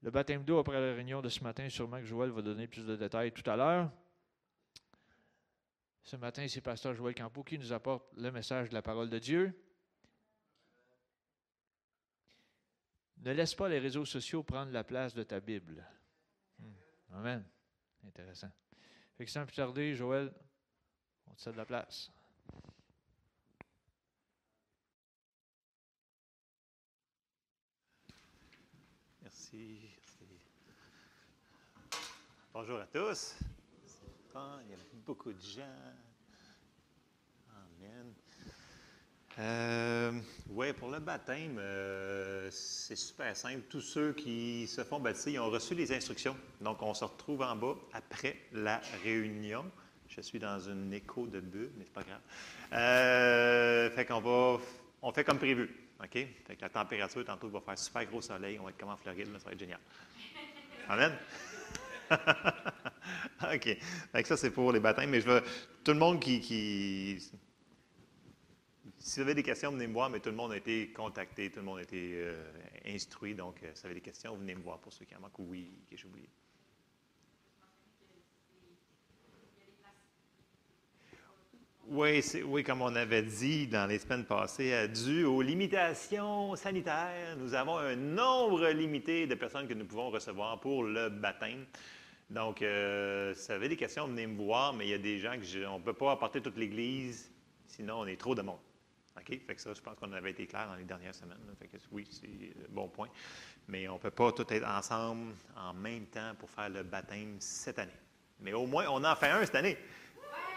Le 0.01 0.11
baptême 0.11 0.43
d'eau 0.43 0.59
après 0.59 0.79
la 0.79 0.93
réunion 0.93 1.21
de 1.21 1.29
ce 1.29 1.41
matin, 1.43 1.67
sûrement 1.69 1.97
que 1.99 2.05
Joël 2.05 2.29
va 2.31 2.41
donner 2.41 2.67
plus 2.67 2.85
de 2.85 2.95
détails 2.97 3.31
tout 3.31 3.49
à 3.49 3.55
l'heure. 3.55 3.89
Ce 6.03 6.17
matin, 6.17 6.45
c'est 6.49 6.61
Pasteur 6.61 6.93
Joël 6.93 7.15
Campo 7.15 7.43
qui 7.43 7.57
nous 7.57 7.71
apporte 7.71 8.05
le 8.17 8.29
message 8.29 8.69
de 8.69 8.73
la 8.73 8.81
parole 8.81 9.09
de 9.09 9.19
Dieu. 9.19 9.57
Ne 13.17 13.31
laisse 13.31 13.55
pas 13.55 13.69
les 13.69 13.79
réseaux 13.79 14.03
sociaux 14.03 14.43
prendre 14.43 14.71
la 14.71 14.83
place 14.83 15.13
de 15.13 15.23
ta 15.23 15.39
Bible. 15.39 15.85
Hmm. 16.59 16.73
Amen. 17.13 17.45
Intéressant. 18.05 18.51
Fait 19.17 19.23
que 19.23 19.31
sans 19.31 19.45
plus 19.45 19.55
tarder, 19.55 19.95
Joël, 19.95 20.33
on 21.27 21.35
te 21.35 21.41
cède 21.41 21.55
la 21.55 21.65
place. 21.65 22.11
Merci. 29.21 29.89
merci. 29.95 30.41
Bonjour 32.51 32.79
à 32.79 32.87
tous. 32.87 33.37
Il 34.35 34.71
y 34.71 34.73
a 34.73 34.77
beaucoup 35.05 35.31
de 35.31 35.41
gens. 35.41 35.61
Amen. 37.51 38.13
Euh, 39.37 40.11
oui, 40.49 40.73
pour 40.73 40.89
le 40.89 40.99
baptême, 40.99 41.57
euh, 41.59 42.49
c'est 42.49 42.95
super 42.95 43.35
simple. 43.37 43.61
Tous 43.69 43.81
ceux 43.81 44.13
qui 44.13 44.65
se 44.67 44.83
font 44.83 44.99
baptiser, 44.99 45.33
ils 45.33 45.39
ont 45.39 45.51
reçu 45.51 45.75
les 45.75 45.91
instructions. 45.91 46.35
Donc, 46.61 46.81
on 46.81 46.95
se 46.95 47.03
retrouve 47.05 47.43
en 47.43 47.55
bas 47.55 47.75
après 47.93 48.37
la 48.53 48.81
réunion. 49.03 49.65
Je 50.07 50.21
suis 50.21 50.39
dans 50.39 50.59
une 50.59 50.91
écho 50.93 51.27
de 51.27 51.39
bulle, 51.39 51.71
mais 51.77 51.85
c'est 51.85 51.93
pas 51.93 52.03
grave. 52.03 52.21
Euh, 52.73 53.91
fait 53.91 54.05
qu'on 54.05 54.21
va, 54.21 54.59
on 55.03 55.11
fait 55.11 55.23
comme 55.23 55.37
prévu. 55.37 55.69
OK? 55.99 56.11
Fait 56.11 56.55
que 56.55 56.61
la 56.61 56.69
température, 56.69 57.23
tantôt, 57.23 57.49
va 57.49 57.61
faire 57.61 57.77
super 57.77 58.05
gros 58.05 58.21
soleil. 58.21 58.57
On 58.59 58.63
va 58.63 58.71
être 58.71 58.79
comme 58.79 58.89
en 58.89 58.97
Floride, 58.97 59.31
là, 59.31 59.37
ça 59.37 59.45
va 59.45 59.51
être 59.51 59.59
génial. 59.59 59.79
Amen? 60.89 61.13
OK. 63.53 63.77
Que 64.13 64.27
ça, 64.27 64.37
c'est 64.37 64.51
pour 64.51 64.71
les 64.71 64.79
baptêmes. 64.79 65.09
Mais 65.09 65.21
je 65.21 65.27
veux. 65.27 65.43
Tout 65.83 65.91
le 65.91 65.99
monde 65.99 66.19
qui. 66.19 67.19
si 68.99 69.15
vous 69.15 69.21
avez 69.21 69.35
des 69.35 69.43
questions, 69.43 69.71
venez 69.71 69.87
me 69.87 69.93
voir, 69.93 70.09
mais 70.09 70.19
tout 70.19 70.29
le 70.29 70.35
monde 70.35 70.51
a 70.51 70.57
été 70.57 70.91
contacté, 70.91 71.49
tout 71.49 71.59
le 71.59 71.65
monde 71.65 71.79
a 71.79 71.83
été 71.83 72.13
euh, 72.15 72.51
instruit. 72.87 73.35
Donc, 73.35 73.61
euh, 73.63 73.71
si 73.73 73.81
vous 73.81 73.85
avez 73.87 73.95
des 73.95 74.01
questions, 74.01 74.35
venez 74.35 74.55
me 74.55 74.61
voir 74.61 74.79
pour 74.79 74.93
ceux 74.93 75.05
qui 75.05 75.15
en 75.15 75.19
manquent 75.19 75.39
ou 75.39 75.47
oui, 75.49 75.69
que 75.89 75.97
j'ai 75.97 76.07
oublié. 76.07 76.29
Oui, 81.89 82.23
oui, 82.45 82.63
comme 82.63 82.81
on 82.81 82.95
avait 82.95 83.23
dit 83.23 83.67
dans 83.67 83.87
les 83.87 83.99
semaines 83.99 84.23
passées, 84.23 84.71
euh, 84.71 84.87
dû 84.87 85.25
aux 85.25 85.41
limitations 85.41 86.55
sanitaires, 86.55 87.35
nous 87.37 87.53
avons 87.53 87.77
un 87.77 87.97
nombre 87.97 88.69
limité 88.69 89.27
de 89.27 89.35
personnes 89.35 89.67
que 89.67 89.73
nous 89.73 89.83
pouvons 89.83 90.09
recevoir 90.09 90.61
pour 90.61 90.85
le 90.85 91.09
baptême. 91.09 91.65
Donc, 92.29 92.59
si 92.59 92.65
vous 92.65 93.51
avez 93.51 93.69
des 93.69 93.77
questions, 93.77 94.07
venez 94.07 94.27
me 94.27 94.37
voir, 94.37 94.73
mais 94.73 94.87
il 94.87 94.91
y 94.91 94.93
a 94.93 94.97
des 94.97 95.19
gens 95.19 95.37
que 95.37 95.65
on 95.67 95.79
ne 95.79 95.83
peut 95.83 95.93
pas 95.93 96.11
apporter 96.11 96.41
toute 96.41 96.57
l'Église, 96.57 97.31
sinon 97.67 97.99
on 97.99 98.05
est 98.05 98.19
trop 98.19 98.33
de 98.33 98.41
monde. 98.41 98.59
OK? 99.17 99.39
Fait 99.45 99.55
que 99.55 99.61
ça, 99.61 99.73
je 99.73 99.81
pense 99.81 99.95
qu'on 99.97 100.11
avait 100.11 100.31
été 100.31 100.47
clair 100.47 100.67
dans 100.67 100.75
les 100.75 100.83
dernières 100.83 101.15
semaines. 101.15 101.37
Fait 101.59 101.67
que 101.67 101.77
oui, 101.91 102.07
c'est 102.09 102.27
un 102.27 102.71
bon 102.73 102.87
point. 102.87 103.09
Mais 103.67 103.87
on 103.87 103.93
ne 103.93 103.99
peut 103.99 104.11
pas 104.11 104.31
tout 104.31 104.51
être 104.51 104.67
ensemble 104.67 105.33
en 105.55 105.73
même 105.73 106.05
temps 106.07 106.33
pour 106.39 106.49
faire 106.49 106.69
le 106.69 106.83
baptême 106.83 107.35
cette 107.39 107.79
année. 107.79 107.91
Mais 108.39 108.53
au 108.53 108.65
moins, 108.65 108.85
on 108.89 109.03
en 109.03 109.15
fait 109.15 109.29
un 109.29 109.45
cette 109.45 109.55
année. 109.55 109.77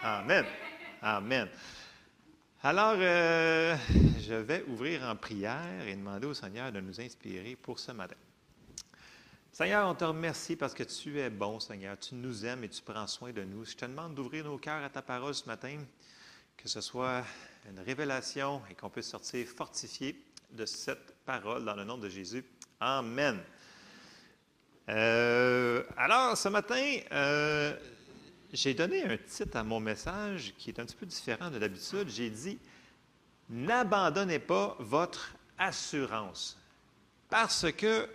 Amen. 0.01 0.45
Amen. 1.01 1.47
Alors, 2.63 2.95
euh, 2.97 3.77
je 4.19 4.33
vais 4.33 4.63
ouvrir 4.67 5.03
en 5.03 5.15
prière 5.15 5.87
et 5.87 5.95
demander 5.95 6.27
au 6.27 6.33
Seigneur 6.33 6.71
de 6.71 6.81
nous 6.81 6.99
inspirer 6.99 7.55
pour 7.55 7.79
ce 7.79 7.91
matin. 7.91 8.15
Seigneur, 9.57 9.89
on 9.89 9.95
te 9.95 10.05
remercie 10.05 10.55
parce 10.55 10.75
que 10.75 10.83
tu 10.83 11.19
es 11.19 11.31
bon, 11.31 11.59
Seigneur. 11.59 11.97
Tu 11.97 12.13
nous 12.13 12.45
aimes 12.45 12.63
et 12.63 12.69
tu 12.69 12.79
prends 12.83 13.07
soin 13.07 13.31
de 13.31 13.41
nous. 13.41 13.65
Je 13.65 13.75
te 13.75 13.85
demande 13.85 14.13
d'ouvrir 14.13 14.45
nos 14.45 14.59
cœurs 14.59 14.83
à 14.83 14.89
ta 14.89 15.01
parole 15.01 15.33
ce 15.33 15.45
matin, 15.47 15.79
que 16.55 16.67
ce 16.67 16.79
soit 16.79 17.23
une 17.67 17.79
révélation 17.79 18.61
et 18.69 18.75
qu'on 18.75 18.91
puisse 18.91 19.09
sortir 19.09 19.47
fortifié 19.47 20.23
de 20.51 20.63
cette 20.67 21.15
parole 21.25 21.65
dans 21.65 21.73
le 21.73 21.85
nom 21.85 21.97
de 21.97 22.07
Jésus. 22.07 22.45
Amen. 22.79 23.39
Euh, 24.89 25.81
alors, 25.97 26.37
ce 26.37 26.49
matin, 26.49 26.99
euh, 27.11 27.75
j'ai 28.53 28.75
donné 28.75 29.05
un 29.05 29.17
titre 29.17 29.57
à 29.57 29.63
mon 29.63 29.79
message 29.79 30.53
qui 30.59 30.69
est 30.69 30.79
un 30.79 30.85
petit 30.85 30.95
peu 30.95 31.07
différent 31.07 31.49
de 31.49 31.57
d'habitude. 31.57 32.09
J'ai 32.09 32.29
dit 32.29 32.59
N'abandonnez 33.49 34.37
pas 34.37 34.77
votre 34.77 35.33
assurance. 35.57 36.59
Parce 37.27 37.71
que 37.71 38.07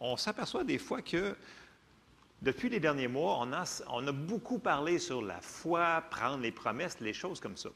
on 0.00 0.16
s'aperçoit 0.16 0.64
des 0.64 0.78
fois 0.78 1.02
que 1.02 1.36
depuis 2.42 2.68
les 2.68 2.80
derniers 2.80 3.08
mois, 3.08 3.38
on 3.40 3.52
a, 4.06 4.12
beaucoup 4.12 4.58
parlé 4.58 4.98
sur 4.98 5.22
la 5.22 5.40
foi, 5.40 6.02
prendre 6.10 6.42
les 6.42 6.52
promesses, 6.52 7.00
les 7.00 7.14
choses 7.14 7.40
comme 7.40 7.56
ça. 7.56 7.70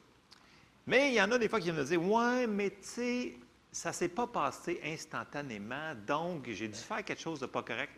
Mais 0.86 1.08
il 1.10 1.14
y 1.14 1.22
en 1.22 1.32
a 1.32 1.38
des 1.38 1.48
fois 1.48 1.58
qui 1.58 1.64
viennent 1.64 1.76
me 1.76 1.84
dire 1.84 2.02
Ouais, 2.02 2.46
mais 2.46 2.70
tu 2.70 2.76
sais, 2.82 3.36
ça 3.72 3.90
ne 3.90 3.94
s'est 3.94 4.08
pas 4.08 4.26
passé 4.26 4.80
instantanément, 4.84 5.94
donc 6.06 6.48
j'ai 6.50 6.68
dû 6.68 6.78
faire 6.78 7.04
quelque 7.04 7.20
chose 7.20 7.40
de 7.40 7.46
pas 7.46 7.62
correct. 7.62 7.92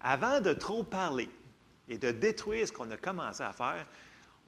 Avant 0.00 0.40
de 0.40 0.52
trop 0.52 0.84
parler 0.84 1.28
et 1.88 1.98
de 1.98 2.10
détruire 2.10 2.68
ce 2.68 2.72
qu'on 2.72 2.90
a 2.90 2.96
commencé 2.96 3.42
à 3.42 3.52
faire, 3.52 3.84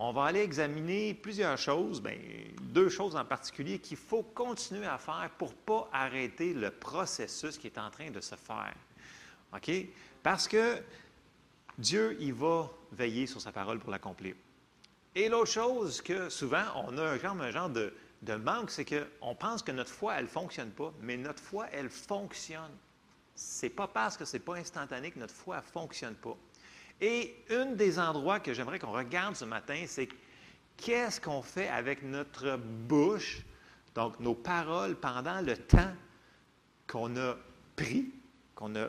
on 0.03 0.12
va 0.12 0.24
aller 0.24 0.40
examiner 0.40 1.12
plusieurs 1.12 1.59
choses, 1.59 2.01
bien, 2.01 2.16
deux 2.62 2.88
choses 2.88 3.14
en 3.14 3.24
particulier 3.24 3.78
qu'il 3.78 3.98
faut 3.98 4.22
continuer 4.22 4.86
à 4.86 4.96
faire 4.96 5.30
pour 5.36 5.51
ne 5.51 5.55
pas 5.66 5.90
arrêter 5.92 6.55
le 6.55 6.70
processus 6.70 7.59
qui 7.59 7.66
est 7.66 7.76
en 7.76 7.90
train 7.90 8.11
de 8.11 8.20
se 8.22 8.34
faire. 8.34 8.74
OK? 9.55 9.70
Parce 10.22 10.48
que 10.48 10.82
Dieu, 11.76 12.16
il 12.18 12.32
va 12.32 12.70
veiller 12.92 13.26
sur 13.26 13.42
sa 13.42 13.53
parole 13.53 13.78
pour 13.78 13.90
l'accomplir. 13.90 14.34
Et 15.14 15.28
l'autre 15.28 15.51
chose 15.51 16.01
que 16.01 16.30
souvent, 16.30 16.64
on 16.76 16.96
a 16.96 17.03
un 17.03 17.51
genre, 17.51 17.68
de, 17.68 17.92
de 18.22 18.34
manque, 18.36 18.70
c'est 18.70 18.86
qu'on 18.86 19.34
pense 19.34 19.62
que 19.62 19.72
notre 19.72 19.90
foi, 19.90 20.14
elle 20.14 20.24
ne 20.24 20.30
fonctionne 20.30 20.70
pas, 20.70 20.94
mais 21.03 21.18
notre 21.18 21.42
foi, 21.42 21.66
elle 21.72 21.90
fonctionne. 21.90 22.72
Ce 23.34 23.66
n'est 23.66 23.70
pas 23.70 23.86
parce 23.86 24.16
que 24.16 24.24
ce 24.24 24.38
n'est 24.38 24.42
pas 24.42 24.57
instantané 24.57 25.11
que 25.11 25.18
notre 25.18 25.34
foi 25.34 25.59
ne 25.59 25.62
fonctionne 25.62 26.14
pas. 26.14 26.38
Et 27.01 27.34
un 27.51 27.66
des 27.66 27.98
endroits 27.98 28.40
que 28.40 28.53
j'aimerais 28.53 28.78
qu'on 28.78 28.92
regarde 28.92 29.34
ce 29.34 29.44
matin, 29.44 29.84
c'est 29.86 30.09
qu'est-ce 30.76 31.20
qu'on 31.20 31.42
fait 31.42 31.68
avec 31.68 32.03
notre 32.03 32.57
bouche, 32.57 33.42
donc 33.94 34.20
nos 34.20 34.34
paroles, 34.34 34.96
pendant 34.96 35.40
le 35.40 35.57
temps 35.57 35.92
qu'on 36.86 37.16
a 37.16 37.36
pris, 37.76 38.11
qu'on 38.55 38.76
a 38.76 38.88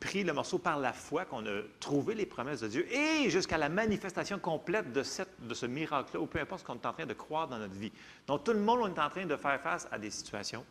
pris 0.00 0.24
le 0.24 0.32
morceau 0.32 0.58
par 0.58 0.78
la 0.78 0.92
foi, 0.92 1.26
qu'on 1.26 1.44
a 1.46 1.60
trouvé 1.78 2.14
les 2.14 2.26
promesses 2.26 2.60
de 2.60 2.68
Dieu, 2.68 2.92
et 2.92 3.28
jusqu'à 3.28 3.58
la 3.58 3.68
manifestation 3.68 4.38
complète 4.38 4.92
de, 4.92 5.02
de 5.40 5.54
ce 5.54 5.66
miracle-là, 5.66 6.20
ou 6.20 6.26
peu 6.26 6.40
importe 6.40 6.62
ce 6.62 6.66
qu'on 6.66 6.74
est 6.74 6.86
en 6.86 6.92
train 6.92 7.06
de 7.06 7.12
croire 7.12 7.46
dans 7.46 7.58
notre 7.58 7.74
vie. 7.74 7.92
Donc, 8.26 8.44
tout 8.44 8.52
le 8.52 8.60
monde 8.60 8.96
est 8.96 9.00
en 9.00 9.10
train 9.10 9.26
de 9.26 9.36
faire 9.36 9.60
face 9.60 9.86
à 9.92 9.98
des 9.98 10.10
situations, 10.10 10.64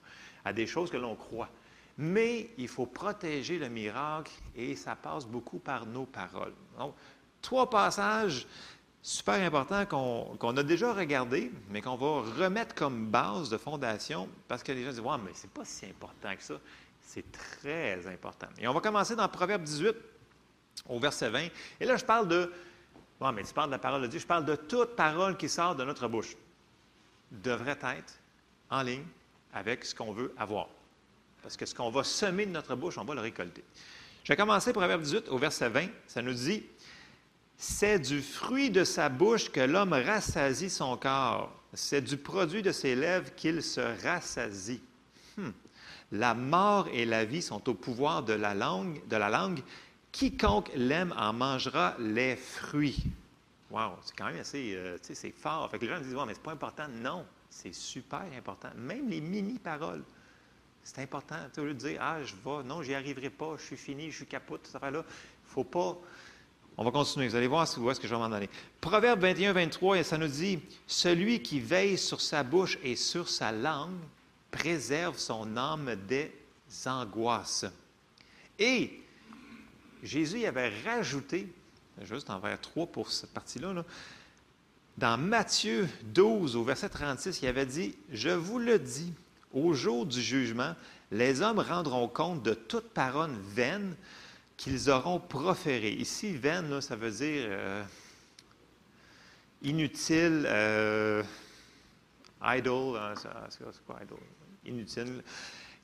à 0.43 0.51
des 0.51 0.65
choses 0.65 0.89
que 0.89 0.97
l'on 0.97 1.15
croit. 1.15 1.49
Mais 2.01 2.49
il 2.57 2.69
faut 2.69 2.85
protéger 2.85 3.59
le 3.59 3.67
miracle, 3.67 4.31
et 4.55 4.77
ça 4.77 4.95
passe 4.95 5.25
beaucoup 5.25 5.59
par 5.59 5.85
nos 5.85 6.05
paroles. 6.05 6.53
Donc, 6.77 6.95
trois 7.41 7.69
passages 7.69 8.47
super 9.01 9.35
importants 9.35 9.85
qu'on 9.85 10.55
a 10.55 10.63
déjà 10.63 10.93
regardés, 10.93 11.51
mais 11.69 11.81
qu'on 11.81 11.97
va 11.97 12.21
remettre 12.41 12.73
comme 12.73 13.07
base 13.07 13.49
de 13.49 13.57
fondation, 13.57 14.29
parce 14.47 14.63
que 14.63 14.71
les 14.71 14.85
gens 14.85 14.91
disent, 14.91 15.01
ouais, 15.01 15.17
mais 15.25 15.31
c'est 15.33 15.51
pas 15.51 15.65
si 15.65 15.87
important 15.87 16.33
que 16.37 16.43
ça. 16.43 16.53
C'est 17.01 17.29
très 17.33 18.07
important. 18.07 18.47
Et 18.57 18.67
on 18.69 18.73
va 18.73 18.79
commencer 18.79 19.17
dans 19.17 19.27
Proverbe 19.27 19.63
18, 19.63 19.93
au 20.87 20.99
verset 20.99 21.29
20. 21.29 21.47
Et 21.81 21.85
là, 21.85 21.97
je 21.97 22.05
parle 22.05 22.29
de. 22.29 22.49
Bon, 23.19 23.33
mais 23.33 23.43
tu 23.43 23.53
parles 23.53 23.67
de 23.67 23.73
la 23.73 23.79
parole 23.79 24.03
de 24.03 24.07
Dieu. 24.07 24.21
Je 24.21 24.27
parle 24.27 24.45
de 24.45 24.55
toute 24.55 24.95
parole 24.95 25.35
qui 25.35 25.49
sort 25.49 25.75
de 25.75 25.83
notre 25.83 26.07
bouche. 26.07 26.37
Devrait 27.29 27.77
être 27.81 28.13
en 28.69 28.83
ligne 28.83 29.03
avec 29.53 29.83
ce 29.83 29.93
qu'on 29.93 30.13
veut 30.13 30.33
avoir. 30.37 30.69
Parce 31.41 31.57
que 31.57 31.65
ce 31.65 31.73
qu'on 31.73 31.89
va 31.89 32.03
semer 32.03 32.45
de 32.45 32.51
notre 32.51 32.75
bouche, 32.75 32.97
on 32.97 33.03
va 33.03 33.15
le 33.15 33.21
récolter. 33.21 33.63
Je 34.23 34.33
vais 34.33 34.37
commencer 34.37 34.73
Proverbe 34.73 35.01
18 35.01 35.29
au 35.29 35.37
verset 35.37 35.69
20. 35.69 35.87
Ça 36.07 36.21
nous 36.21 36.33
dit 36.33 36.63
C'est 37.57 37.99
du 37.99 38.21
fruit 38.21 38.69
de 38.69 38.83
sa 38.83 39.09
bouche 39.09 39.49
que 39.49 39.61
l'homme 39.61 39.93
rassasie 39.93 40.69
son 40.69 40.97
corps. 40.97 41.51
C'est 41.73 42.01
du 42.01 42.17
produit 42.17 42.61
de 42.61 42.71
ses 42.71 42.95
lèvres 42.95 43.33
qu'il 43.35 43.63
se 43.63 43.81
rassasie. 44.03 44.81
Hmm. 45.37 45.51
La 46.11 46.33
mort 46.33 46.87
et 46.91 47.05
la 47.05 47.25
vie 47.25 47.41
sont 47.41 47.69
au 47.69 47.73
pouvoir 47.73 48.23
de 48.23 48.33
la 48.33 48.53
langue. 48.53 49.01
De 49.07 49.15
la 49.15 49.29
langue. 49.29 49.61
Quiconque 50.11 50.71
l'aime 50.75 51.13
en 51.17 51.33
mangera 51.33 51.95
les 51.99 52.35
fruits. 52.35 53.03
Wow, 53.69 53.97
c'est 54.03 54.15
quand 54.15 54.25
même 54.25 54.39
assez, 54.39 54.73
euh, 54.75 54.97
tu 54.97 55.07
sais, 55.07 55.15
c'est 55.15 55.31
fort. 55.31 55.69
Fait 55.69 55.77
que 55.77 55.85
les 55.85 55.91
gens 55.91 55.99
disent, 55.99 56.15
ouais, 56.15 56.25
mais 56.25 56.33
c'est 56.33 56.41
pas 56.41 56.53
important. 56.53 56.87
Non, 56.87 57.25
c'est 57.49 57.73
super 57.73 58.25
important. 58.35 58.69
Même 58.75 59.07
les 59.09 59.21
mini-paroles. 59.21 60.03
C'est 60.83 61.01
important. 61.01 61.35
Lieu 61.57 61.73
de 61.73 61.79
dire, 61.79 61.97
ah, 62.01 62.23
je 62.23 62.33
vais, 62.33 62.63
non, 62.63 62.81
j'y 62.81 62.93
arriverai 62.93 63.29
pas, 63.29 63.55
je 63.57 63.63
suis 63.63 63.77
fini, 63.77 64.11
je 64.11 64.17
suis 64.17 64.25
capote, 64.25 64.61
cette 64.63 64.75
affaire-là. 64.75 65.03
Il 65.07 65.51
faut 65.51 65.63
pas. 65.63 65.97
On 66.77 66.83
va 66.83 66.91
continuer. 66.91 67.27
Vous 67.27 67.35
allez 67.35 67.47
voir 67.47 67.67
où 67.77 67.91
est-ce 67.91 67.99
que 67.99 68.07
je 68.07 68.15
vais 68.15 68.19
m'en 68.19 68.31
aller. 68.31 68.49
Proverbe 68.79 69.19
21, 69.19 69.53
23, 69.53 70.03
ça 70.03 70.17
nous 70.17 70.27
dit 70.27 70.59
Celui 70.87 71.41
qui 71.41 71.59
veille 71.59 71.97
sur 71.97 72.21
sa 72.21 72.43
bouche 72.43 72.77
et 72.83 72.95
sur 72.95 73.29
sa 73.29 73.51
langue 73.51 73.99
préserve 74.51 75.17
son 75.17 75.57
âme 75.57 75.95
des 76.07 76.31
angoisses. 76.85 77.65
Et 78.57 79.01
Jésus 80.03 80.45
avait 80.45 80.71
rajouté, 80.83 81.51
juste 82.01 82.29
en 82.29 82.39
vers 82.39 82.59
3 82.59 82.87
pour 82.87 83.11
cette 83.11 83.31
partie-là, 83.31 83.73
dans 84.97 85.17
Matthieu 85.17 85.87
12, 86.03 86.55
au 86.55 86.63
verset 86.63 86.89
36, 86.89 87.41
il 87.41 87.47
avait 87.47 87.65
dit 87.65 87.95
Je 88.11 88.29
vous 88.29 88.59
le 88.59 88.79
dis, 88.79 89.13
au 89.53 89.73
jour 89.73 90.05
du 90.05 90.21
jugement, 90.21 90.75
les 91.11 91.41
hommes 91.41 91.59
rendront 91.59 92.07
compte 92.07 92.43
de 92.43 92.53
toute 92.53 92.89
parole 92.89 93.31
vaine 93.31 93.95
qu'ils 94.57 94.89
auront 94.89 95.19
proférée. 95.19 95.93
Ici, 95.93 96.35
vaine, 96.35 96.81
ça 96.81 96.95
veut 96.95 97.11
dire 97.11 97.45
euh, 97.47 97.83
inutile, 99.61 100.45
euh, 100.45 101.23
idle, 102.43 102.97
hein, 102.97 103.13
c'est 103.49 103.85
quoi 103.85 103.99
idle? 104.03 104.15
Inutile. 104.65 105.23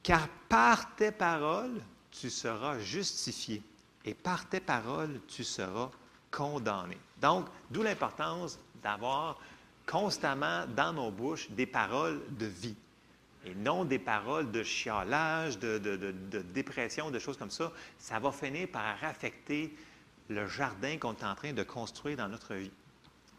Car 0.04 0.28
par 0.50 0.96
tes 0.96 1.12
paroles, 1.12 1.82
tu 2.12 2.30
seras 2.30 2.80
justifié, 2.80 3.62
et 4.04 4.14
par 4.14 4.48
tes 4.48 4.60
paroles, 4.60 5.20
tu 5.28 5.44
seras 5.44 5.90
condamné. 6.30 6.98
Donc, 7.20 7.48
d'où 7.72 7.82
l'importance 7.82 8.60
d'avoir 8.84 9.40
constamment 9.88 10.66
dans 10.76 10.94
nos 10.94 11.12
bouches 11.12 11.50
des 11.50 11.66
paroles 11.66 12.22
de 12.30 12.46
vie 12.46 12.76
et 13.46 13.54
non 13.56 13.86
des 13.86 14.00
paroles 14.00 14.52
de 14.52 14.64
chialage, 14.64 15.60
de, 15.60 15.78
dépression, 16.54 17.12
de 17.12 17.20
choses 17.20 17.38
comme 17.38 17.52
ça, 17.52 17.72
ça 18.00 18.20
va 18.20 18.32
finir 18.32 18.68
par 18.68 19.04
affecter 19.04 19.76
le 20.30 20.48
jardin 20.48 20.98
qu'on 20.98 21.14
est 21.14 21.24
en 21.24 21.36
train 21.36 21.54
de 21.54 21.64
construire 21.64 22.18
dans 22.18 22.28
notre 22.28 22.56
vie. 22.56 22.72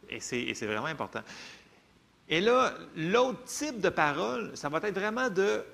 Et 0.08 0.20
c'est 0.20 0.66
vraiment 0.66 0.86
important. 0.86 1.22
Et 2.28 2.40
là, 2.40 2.74
l'autre 2.96 3.44
type 3.44 3.80
de 3.80 3.88
parole, 3.88 4.56
ça 4.56 4.68
va 4.68 4.78
être 4.78 4.94
vraiment 4.94 5.28
de 5.28 5.64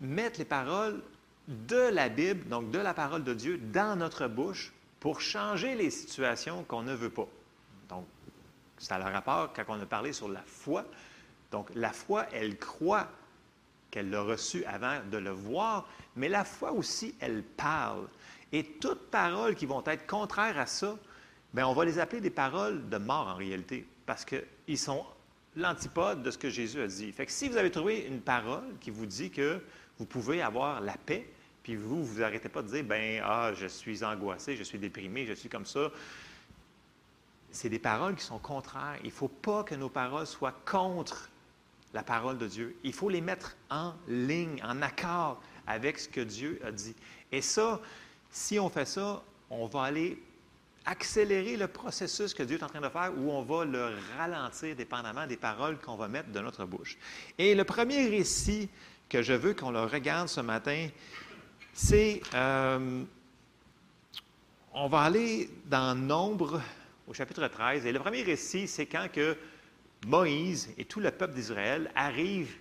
mettre 0.00 0.38
les 0.38 0.44
paroles 0.44 1.02
de 1.48 1.90
la 1.90 2.08
Bible, 2.08 2.48
donc 2.48 2.70
de 2.70 2.78
la 2.78 2.94
parole 2.94 3.22
de 3.22 3.34
Dieu, 3.34 3.58
dans 3.58 3.96
notre 3.96 4.26
bouche 4.26 4.72
pour 4.98 5.20
changer 5.20 5.74
les 5.76 5.90
situations 5.90 6.64
qu'on 6.64 6.82
ne 6.82 6.94
veut 6.94 7.10
pas. 7.10 7.28
Donc, 7.88 8.06
ça 8.78 8.96
a 8.96 8.98
le 8.98 9.04
rapport 9.04 9.52
quand 9.52 9.62
on 9.68 9.80
a 9.80 9.86
parlé 9.86 10.12
sur 10.12 10.28
la 10.28 10.42
foi. 10.44 10.84
Donc, 11.52 11.70
la 11.74 11.92
foi, 11.92 12.26
elle 12.32 12.58
croit 12.58 13.08
qu'elle 13.96 14.10
l'a 14.10 14.20
reçu 14.20 14.62
avant 14.66 14.98
de 15.10 15.16
le 15.16 15.30
voir, 15.30 15.88
mais 16.16 16.28
la 16.28 16.44
foi 16.44 16.70
aussi, 16.70 17.14
elle 17.18 17.42
parle. 17.42 18.06
Et 18.52 18.62
toutes 18.62 19.10
paroles 19.10 19.54
qui 19.54 19.64
vont 19.64 19.82
être 19.86 20.06
contraires 20.06 20.58
à 20.58 20.66
ça, 20.66 20.98
bien, 21.54 21.66
on 21.66 21.72
va 21.72 21.86
les 21.86 21.98
appeler 21.98 22.20
des 22.20 22.28
paroles 22.28 22.90
de 22.90 22.98
mort 22.98 23.28
en 23.28 23.36
réalité, 23.36 23.86
parce 24.04 24.26
qu'ils 24.26 24.78
sont 24.78 25.02
l'antipode 25.56 26.22
de 26.22 26.30
ce 26.30 26.36
que 26.36 26.50
Jésus 26.50 26.82
a 26.82 26.86
dit. 26.86 27.10
Fait 27.10 27.24
que 27.24 27.32
si 27.32 27.48
vous 27.48 27.56
avez 27.56 27.70
trouvé 27.70 28.00
une 28.00 28.20
parole 28.20 28.66
qui 28.82 28.90
vous 28.90 29.06
dit 29.06 29.30
que 29.30 29.62
vous 29.98 30.04
pouvez 30.04 30.42
avoir 30.42 30.82
la 30.82 30.98
paix, 30.98 31.26
puis 31.62 31.74
vous, 31.74 32.04
vous 32.04 32.22
arrêtez 32.22 32.50
pas 32.50 32.60
de 32.60 32.68
dire, 32.68 32.84
ben 32.84 33.22
ah, 33.24 33.52
je 33.54 33.66
suis 33.66 34.04
angoissé, 34.04 34.56
je 34.56 34.62
suis 34.62 34.78
déprimé, 34.78 35.24
je 35.24 35.32
suis 35.32 35.48
comme 35.48 35.64
ça. 35.64 35.90
c'est 37.50 37.70
des 37.70 37.78
paroles 37.78 38.14
qui 38.14 38.24
sont 38.24 38.40
contraires. 38.40 38.98
Il 39.04 39.06
ne 39.06 39.12
faut 39.12 39.28
pas 39.28 39.64
que 39.64 39.74
nos 39.74 39.88
paroles 39.88 40.26
soient 40.26 40.60
contre 40.66 41.30
la 41.96 42.02
parole 42.02 42.36
de 42.36 42.46
Dieu. 42.46 42.76
Il 42.84 42.92
faut 42.92 43.08
les 43.08 43.22
mettre 43.22 43.56
en 43.70 43.94
ligne, 44.06 44.62
en 44.62 44.82
accord 44.82 45.40
avec 45.66 45.98
ce 45.98 46.06
que 46.06 46.20
Dieu 46.20 46.60
a 46.62 46.70
dit. 46.70 46.94
Et 47.32 47.40
ça, 47.40 47.80
si 48.30 48.58
on 48.58 48.68
fait 48.68 48.84
ça, 48.84 49.22
on 49.48 49.64
va 49.64 49.84
aller 49.84 50.22
accélérer 50.84 51.56
le 51.56 51.68
processus 51.68 52.34
que 52.34 52.42
Dieu 52.42 52.58
est 52.58 52.62
en 52.62 52.68
train 52.68 52.82
de 52.82 52.88
faire 52.90 53.12
ou 53.16 53.32
on 53.32 53.42
va 53.42 53.64
le 53.64 53.94
ralentir 54.18 54.76
dépendamment 54.76 55.26
des 55.26 55.38
paroles 55.38 55.78
qu'on 55.78 55.96
va 55.96 56.06
mettre 56.06 56.30
de 56.30 56.38
notre 56.38 56.66
bouche. 56.66 56.98
Et 57.38 57.54
le 57.54 57.64
premier 57.64 58.06
récit 58.08 58.68
que 59.08 59.22
je 59.22 59.32
veux 59.32 59.54
qu'on 59.54 59.70
le 59.70 59.80
regarde 59.80 60.28
ce 60.28 60.42
matin, 60.42 60.88
c'est, 61.72 62.20
euh, 62.34 63.04
on 64.74 64.86
va 64.88 65.00
aller 65.00 65.48
dans 65.64 65.98
Nombre 65.98 66.60
au 67.08 67.14
chapitre 67.14 67.48
13. 67.48 67.86
Et 67.86 67.92
le 67.92 68.00
premier 68.00 68.22
récit, 68.22 68.68
c'est 68.68 68.84
quand 68.84 69.08
que 69.10 69.34
Moïse 70.06 70.72
et 70.78 70.84
tout 70.84 71.00
le 71.00 71.10
peuple 71.10 71.34
d'Israël 71.34 71.90
arrivent 71.94 72.56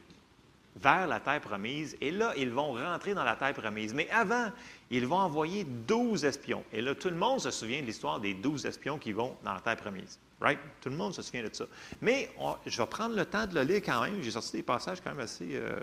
vers 0.76 1.08
la 1.08 1.20
terre 1.20 1.40
promise. 1.40 1.96
Et 2.02 2.12
là, 2.12 2.34
ils 2.36 2.50
vont 2.50 2.74
rentrer 2.74 3.14
dans 3.14 3.24
la 3.24 3.36
terre 3.36 3.54
promise. 3.54 3.94
Mais 3.94 4.10
avant, 4.10 4.52
ils 4.90 5.06
vont 5.08 5.18
envoyer 5.18 5.64
douze 5.64 6.26
espions. 6.26 6.64
Et 6.74 6.82
là, 6.82 6.96
tout 6.96 7.10
le 7.10 7.16
monde 7.16 7.40
se 7.40 7.52
souvient 7.52 7.82
de 7.82 7.86
l'histoire 7.86 8.20
des 8.20 8.34
douze 8.34 8.66
espions 8.66 8.98
qui 8.98 9.14
vont 9.14 9.36
dans 9.44 9.54
la 9.54 9.62
terre 9.62 9.78
promise. 9.78 10.20
Right? 10.42 10.60
Tout 10.82 10.90
le 10.90 10.98
monde 10.98 11.14
se 11.14 11.22
souvient 11.22 11.44
de 11.44 11.54
ça. 11.54 11.66
Mais 12.02 12.30
je 12.66 12.78
vais 12.78 12.88
prendre 12.88 13.16
le 13.16 13.26
temps 13.26 13.48
de 13.48 13.56
le 13.56 13.62
lire 13.62 13.82
quand 13.86 14.02
même. 14.02 14.22
J'ai 14.22 14.32
sorti 14.32 14.58
des 14.58 14.64
passages 14.64 15.00
quand 15.02 15.12
même 15.12 15.22
assez 15.22 15.52
euh, 15.54 15.80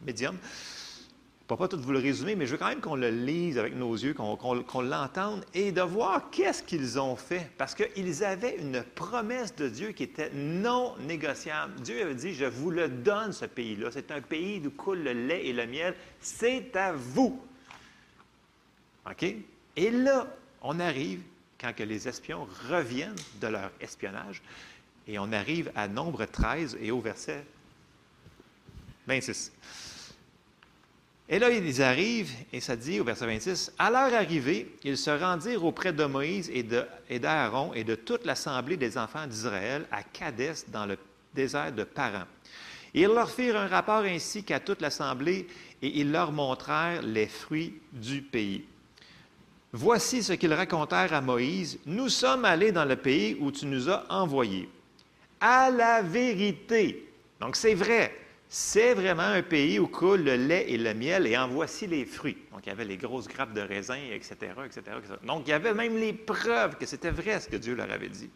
médiums 0.00 0.38
ne 1.52 1.58
vais 1.58 1.64
pas 1.64 1.68
tout 1.68 1.80
vous 1.80 1.92
le 1.92 1.98
résumer, 1.98 2.34
mais 2.34 2.46
je 2.46 2.52
veux 2.52 2.58
quand 2.58 2.68
même 2.68 2.80
qu'on 2.80 2.96
le 2.96 3.10
lise 3.10 3.58
avec 3.58 3.74
nos 3.74 3.94
yeux, 3.94 4.14
qu'on 4.14 4.80
l'entende 4.80 5.44
et 5.54 5.72
de 5.72 5.82
voir 5.82 6.30
qu'est-ce 6.30 6.62
qu'ils 6.62 6.98
ont 6.98 7.16
fait. 7.16 7.50
Parce 7.58 7.74
qu'ils 7.74 8.24
avaient 8.24 8.56
une 8.56 8.82
promesse 8.82 9.54
de 9.56 9.68
Dieu 9.68 9.92
qui 9.92 10.04
était 10.04 10.30
non 10.32 10.94
négociable. 11.00 11.74
Dieu 11.80 12.02
avait 12.02 12.14
dit, 12.14 12.34
je 12.34 12.44
vous 12.44 12.70
le 12.70 12.88
donne, 12.88 13.32
ce 13.32 13.44
pays-là. 13.44 13.88
C'est 13.92 14.10
un 14.10 14.20
pays 14.20 14.60
d'où 14.60 14.70
coule 14.70 15.02
le 15.02 15.12
lait 15.12 15.46
et 15.46 15.52
le 15.52 15.66
miel. 15.66 15.94
C'est 16.20 16.74
à 16.76 16.92
vous. 16.92 17.40
OK? 19.10 19.22
Et 19.76 19.90
là, 19.90 20.26
on 20.62 20.78
arrive, 20.80 21.20
quand 21.60 21.74
que 21.74 21.82
les 21.82 22.08
espions 22.08 22.46
reviennent 22.70 23.16
de 23.40 23.46
leur 23.48 23.70
espionnage, 23.80 24.42
et 25.08 25.18
on 25.18 25.32
arrive 25.32 25.72
à 25.74 25.88
nombre 25.88 26.24
13 26.24 26.78
et 26.80 26.90
au 26.90 27.00
verset 27.00 27.44
26. 29.06 29.52
Et 31.32 31.38
là, 31.38 31.48
ils 31.48 31.82
arrivent, 31.82 32.30
et 32.52 32.60
ça 32.60 32.76
dit 32.76 33.00
au 33.00 33.04
verset 33.04 33.24
26, 33.24 33.72
À 33.78 33.90
leur 33.90 34.12
arrivée, 34.12 34.76
ils 34.84 34.98
se 34.98 35.08
rendirent 35.08 35.64
auprès 35.64 35.90
de 35.90 36.04
Moïse 36.04 36.50
et 36.52 37.18
d'Aaron 37.18 37.72
et, 37.72 37.84
de 37.84 37.94
toute 37.94 38.26
l'assemblée 38.26 38.76
des 38.76 38.98
enfants 38.98 39.26
d'Israël 39.26 39.86
à 39.90 40.02
Cadès, 40.02 40.66
dans 40.68 40.84
le 40.84 40.98
désert 41.34 41.72
de 41.72 41.84
Paran. 41.84 42.24
Ils 42.92 43.06
leur 43.06 43.30
firent 43.30 43.56
un 43.56 43.66
rapport 43.66 44.02
ainsi 44.02 44.44
qu'à 44.44 44.60
toute 44.60 44.82
l'assemblée, 44.82 45.46
et 45.80 46.00
ils 46.00 46.12
leur 46.12 46.32
montrèrent 46.32 47.00
les 47.00 47.28
fruits 47.28 47.80
du 47.94 48.20
pays. 48.20 48.66
Voici 49.72 50.22
ce 50.22 50.34
qu'ils 50.34 50.52
racontèrent 50.52 51.14
à 51.14 51.22
Moïse. 51.22 51.78
Nous 51.86 52.10
sommes 52.10 52.44
allés 52.44 52.72
dans 52.72 52.84
le 52.84 52.96
pays 52.96 53.38
où 53.40 53.50
tu 53.50 53.64
nous 53.64 53.88
as 53.88 54.04
envoyés. 54.10 54.68
À 55.40 55.70
la 55.70 56.02
vérité. 56.02 57.08
Donc 57.40 57.56
c'est 57.56 57.72
vrai. 57.72 58.21
C'est 58.54 58.92
vraiment 58.92 59.22
un 59.22 59.42
pays 59.42 59.78
où 59.78 59.86
coule 59.86 60.24
le 60.24 60.36
lait 60.36 60.70
et 60.70 60.76
le 60.76 60.92
miel, 60.92 61.26
et 61.26 61.38
en 61.38 61.48
voici 61.48 61.86
les 61.86 62.04
fruits. 62.04 62.36
Donc, 62.52 62.66
il 62.66 62.68
y 62.68 62.72
avait 62.72 62.84
les 62.84 62.98
grosses 62.98 63.26
grappes 63.26 63.54
de 63.54 63.62
raisin, 63.62 63.96
etc., 63.96 64.34
etc.. 64.66 64.82
Donc, 65.24 65.44
il 65.46 65.52
y 65.52 65.54
avait 65.54 65.72
même 65.72 65.96
les 65.96 66.12
preuves 66.12 66.76
que 66.76 66.84
c'était 66.84 67.12
vrai 67.12 67.40
ce 67.40 67.48
que 67.48 67.56
Dieu 67.56 67.74
leur 67.74 67.90
avait 67.90 68.10
dit. 68.10 68.28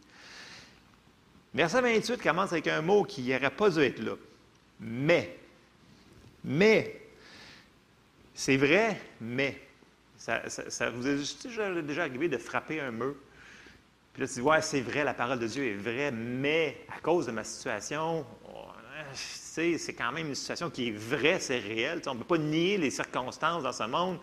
Verset 1.52 1.82
28 1.82 2.22
commence 2.22 2.50
avec 2.52 2.66
un 2.66 2.80
mot 2.80 3.04
qui 3.04 3.24
n'aurait 3.24 3.50
pas 3.50 3.68
dû 3.68 3.80
être 3.80 3.98
là. 3.98 4.14
Mais. 4.80 5.36
Mais. 6.42 6.98
C'est 8.34 8.56
vrai, 8.56 8.98
mais. 9.20 9.60
Ça, 10.16 10.40
vous 10.94 11.06
est 11.06 11.82
déjà 11.82 12.04
arrivé 12.04 12.30
de 12.30 12.38
frapper 12.38 12.80
un 12.80 12.90
mur? 12.90 13.16
Puis 14.14 14.22
là, 14.22 14.28
tu 14.28 14.32
dis, 14.32 14.40
ouais, 14.40 14.62
c'est 14.62 14.80
vrai, 14.80 15.04
la 15.04 15.12
parole 15.12 15.40
de 15.40 15.46
Dieu 15.46 15.66
est 15.66 15.74
vraie, 15.74 16.10
mais 16.10 16.86
à 16.88 17.00
cause 17.00 17.26
de 17.26 17.32
ma 17.32 17.44
situation, 17.44 18.24
c'est 19.78 19.94
quand 19.94 20.12
même 20.12 20.28
une 20.28 20.34
situation 20.34 20.70
qui 20.70 20.88
est 20.88 20.96
vraie, 20.96 21.40
c'est 21.40 21.58
réel. 21.58 22.02
on 22.06 22.14
ne 22.14 22.18
peut 22.18 22.36
pas 22.36 22.38
nier 22.38 22.76
les 22.76 22.90
circonstances 22.90 23.62
dans 23.62 23.72
ce 23.72 23.84
monde. 23.84 24.18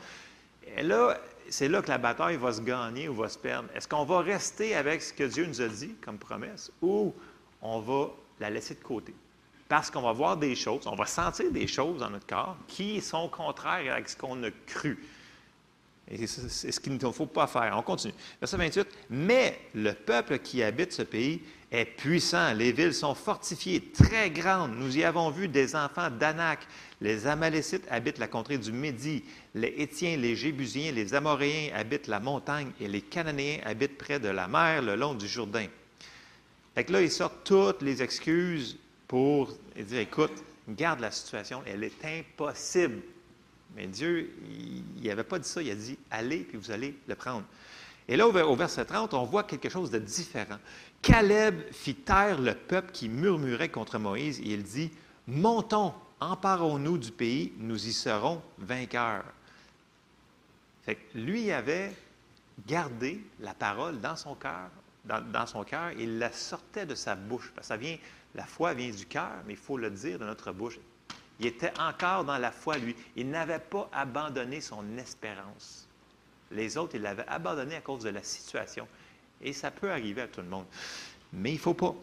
Et 0.77 0.83
là, 0.83 1.19
c'est 1.49 1.67
là 1.67 1.81
que 1.81 1.89
la 1.89 1.97
bataille 1.97 2.37
va 2.37 2.53
se 2.53 2.61
gagner 2.61 3.09
ou 3.09 3.15
va 3.15 3.29
se 3.29 3.37
perdre. 3.37 3.69
Est-ce 3.75 3.87
qu'on 3.87 4.05
va 4.05 4.21
rester 4.21 4.75
avec 4.75 5.01
ce 5.01 5.11
que 5.11 5.23
Dieu 5.23 5.45
nous 5.45 5.61
a 5.61 5.67
dit 5.67 5.95
comme 6.03 6.17
promesse 6.17 6.71
ou 6.81 7.13
on 7.61 7.79
va 7.79 8.11
la 8.39 8.49
laisser 8.49 8.75
de 8.75 8.83
côté? 8.83 9.13
Parce 9.67 9.89
qu'on 9.89 10.01
va 10.01 10.11
voir 10.11 10.37
des 10.37 10.55
choses, 10.55 10.85
on 10.85 10.95
va 10.95 11.05
sentir 11.05 11.51
des 11.51 11.67
choses 11.67 11.99
dans 11.99 12.09
notre 12.09 12.27
corps 12.27 12.57
qui 12.67 13.01
sont 13.01 13.27
contraires 13.27 13.95
à 13.95 14.07
ce 14.07 14.15
qu'on 14.15 14.43
a 14.43 14.51
cru. 14.67 15.03
Et 16.09 16.27
c'est 16.27 16.71
ce 16.71 16.79
qu'il 16.79 16.93
ne 16.93 17.11
faut 17.11 17.25
pas 17.25 17.47
faire. 17.47 17.73
On 17.77 17.81
continue. 17.81 18.13
Verset 18.39 18.57
28. 18.57 18.87
Mais 19.09 19.59
le 19.73 19.93
peuple 19.93 20.39
qui 20.39 20.61
habite 20.61 20.91
ce 20.91 21.01
pays 21.01 21.41
est 21.73 21.85
puissant. 21.85 22.53
Les 22.53 22.71
villes 22.71 22.93
sont 22.93 23.15
fortifiées, 23.15 23.81
très 23.81 24.29
grandes. 24.29 24.75
Nous 24.77 24.95
y 24.97 25.03
avons 25.03 25.31
vu 25.31 25.47
des 25.47 25.75
enfants 25.75 26.09
d'Anak. 26.11 26.59
Les 27.01 27.25
Amalécites 27.25 27.85
habitent 27.89 28.19
la 28.19 28.27
contrée 28.27 28.59
du 28.59 28.71
Midi. 28.71 29.23
Les 29.55 29.73
Étiens, 29.77 30.15
les 30.15 30.35
Jébusiens, 30.35 30.91
les 30.91 31.15
Amoréens 31.15 31.71
habitent 31.75 32.07
la 32.07 32.19
montagne 32.19 32.71
et 32.79 32.87
les 32.87 33.01
Cananéens 33.01 33.59
habitent 33.65 33.97
près 33.97 34.19
de 34.19 34.29
la 34.29 34.47
mer, 34.47 34.83
le 34.83 34.95
long 34.95 35.15
du 35.15 35.27
Jourdain. 35.27 35.65
Fait 36.75 36.89
là, 36.89 37.01
ils 37.01 37.11
sortent 37.11 37.43
toutes 37.43 37.81
les 37.81 38.01
excuses 38.03 38.77
pour 39.07 39.51
dire 39.75 39.99
écoute, 39.99 40.43
garde 40.69 40.99
la 40.99 41.11
situation, 41.11 41.63
elle 41.65 41.83
est 41.83 42.05
impossible. 42.05 43.01
Mais 43.75 43.87
Dieu, 43.87 44.31
il 45.01 45.07
n'avait 45.07 45.23
pas 45.23 45.39
dit 45.39 45.49
ça, 45.49 45.61
il 45.61 45.71
a 45.71 45.75
dit 45.75 45.97
allez, 46.11 46.39
puis 46.39 46.57
vous 46.57 46.71
allez 46.71 46.95
le 47.07 47.15
prendre. 47.15 47.43
Et 48.07 48.15
là, 48.15 48.27
au 48.27 48.55
verset 48.55 48.85
30, 48.85 49.13
on 49.13 49.23
voit 49.23 49.43
quelque 49.43 49.69
chose 49.69 49.89
de 49.89 49.97
différent. 49.97 50.57
Caleb 51.03 51.61
fit 51.73 51.95
taire 51.95 52.39
le 52.39 52.55
peuple 52.55 52.91
qui 52.93 53.09
murmurait 53.09 53.67
contre 53.67 53.99
Moïse 53.99 54.39
et 54.39 54.53
il 54.53 54.63
dit 54.63 54.89
Montons, 55.27 55.93
emparons-nous 56.21 56.97
du 56.97 57.11
pays, 57.11 57.51
nous 57.57 57.87
y 57.87 57.91
serons 57.91 58.41
vainqueurs. 58.57 59.25
Lui 61.13 61.51
avait 61.51 61.93
gardé 62.65 63.21
la 63.41 63.53
parole 63.53 63.99
dans 63.99 64.15
son 64.15 64.33
cœur, 64.35 64.69
dans, 65.03 65.45
son 65.45 65.65
cœur, 65.65 65.91
il 65.91 66.19
la 66.19 66.31
sortait 66.31 66.85
de 66.85 66.95
sa 66.95 67.15
bouche. 67.15 67.51
Parce 67.53 67.67
que 67.67 67.73
ça 67.73 67.77
vient, 67.77 67.97
la 68.33 68.45
foi 68.45 68.73
vient 68.73 68.89
du 68.89 69.05
cœur, 69.05 69.31
mais 69.45 69.53
il 69.53 69.59
faut 69.59 69.77
le 69.77 69.89
dire 69.89 70.17
de 70.19 70.25
notre 70.25 70.53
bouche. 70.53 70.79
Il 71.37 71.47
était 71.47 71.73
encore 71.79 72.23
dans 72.23 72.37
la 72.37 72.51
foi, 72.51 72.77
lui. 72.77 72.95
Il 73.17 73.29
n'avait 73.29 73.59
pas 73.59 73.89
abandonné 73.91 74.61
son 74.61 74.97
espérance. 74.97 75.85
Les 76.49 76.77
autres, 76.77 76.95
il 76.95 77.01
l'avaient 77.01 77.27
abandonné 77.27 77.75
à 77.75 77.81
cause 77.81 78.03
de 78.03 78.09
la 78.09 78.23
situation. 78.23 78.87
Et 79.43 79.53
ça 79.53 79.71
peut 79.71 79.91
arriver 79.91 80.21
à 80.21 80.27
tout 80.27 80.41
le 80.41 80.47
monde. 80.47 80.65
Mais 81.33 81.51
il 81.51 81.55
ne 81.55 81.59
faut 81.59 81.73
pas. 81.73 81.95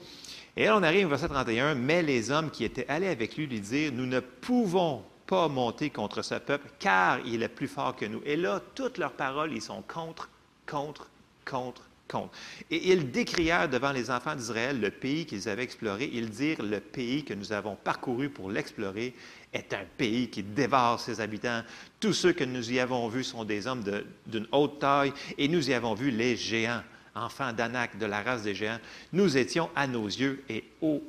Et 0.56 0.64
là, 0.64 0.76
on 0.76 0.82
arrive 0.82 1.06
au 1.06 1.10
verset 1.10 1.28
31. 1.28 1.74
Mais 1.74 2.02
les 2.02 2.30
hommes 2.30 2.50
qui 2.50 2.64
étaient 2.64 2.86
allés 2.88 3.08
avec 3.08 3.36
lui 3.36 3.46
lui 3.46 3.60
dirent 3.60 3.92
Nous 3.92 4.06
ne 4.06 4.20
pouvons 4.20 5.02
pas 5.26 5.48
monter 5.48 5.90
contre 5.90 6.22
ce 6.22 6.34
peuple, 6.34 6.68
car 6.80 7.20
il 7.24 7.42
est 7.42 7.48
plus 7.48 7.68
fort 7.68 7.94
que 7.94 8.04
nous. 8.04 8.20
Et 8.24 8.36
là, 8.36 8.60
toutes 8.74 8.98
leurs 8.98 9.12
paroles, 9.12 9.52
ils 9.52 9.62
sont 9.62 9.82
contre, 9.82 10.28
contre, 10.66 11.08
contre, 11.48 11.82
contre. 12.08 12.32
Et 12.68 12.90
ils 12.90 13.12
décrièrent 13.12 13.68
devant 13.68 13.92
les 13.92 14.10
enfants 14.10 14.34
d'Israël 14.34 14.80
le 14.80 14.90
pays 14.90 15.26
qu'ils 15.26 15.48
avaient 15.48 15.62
exploré. 15.62 16.10
Ils 16.12 16.30
dirent 16.30 16.62
Le 16.62 16.80
pays 16.80 17.24
que 17.24 17.34
nous 17.34 17.52
avons 17.52 17.76
parcouru 17.76 18.28
pour 18.28 18.50
l'explorer 18.50 19.14
est 19.52 19.72
un 19.72 19.84
pays 19.96 20.28
qui 20.28 20.42
dévore 20.42 20.98
ses 20.98 21.20
habitants. 21.20 21.62
Tous 22.00 22.12
ceux 22.12 22.32
que 22.32 22.44
nous 22.44 22.72
y 22.72 22.80
avons 22.80 23.08
vus 23.08 23.24
sont 23.24 23.44
des 23.44 23.68
hommes 23.68 23.84
d'une 24.26 24.48
haute 24.50 24.80
taille, 24.80 25.12
et 25.38 25.46
nous 25.46 25.70
y 25.70 25.74
avons 25.74 25.94
vu 25.94 26.10
les 26.10 26.36
géants, 26.36 26.82
enfants 27.20 27.52
d'Anak, 27.52 27.98
de 27.98 28.06
la 28.06 28.22
race 28.22 28.42
des 28.42 28.54
géants. 28.54 28.80
Nous 29.12 29.36
étions 29.36 29.70
à 29.76 29.86
nos 29.86 30.06
yeux 30.06 30.42
et 30.48 30.64
au 30.80 31.02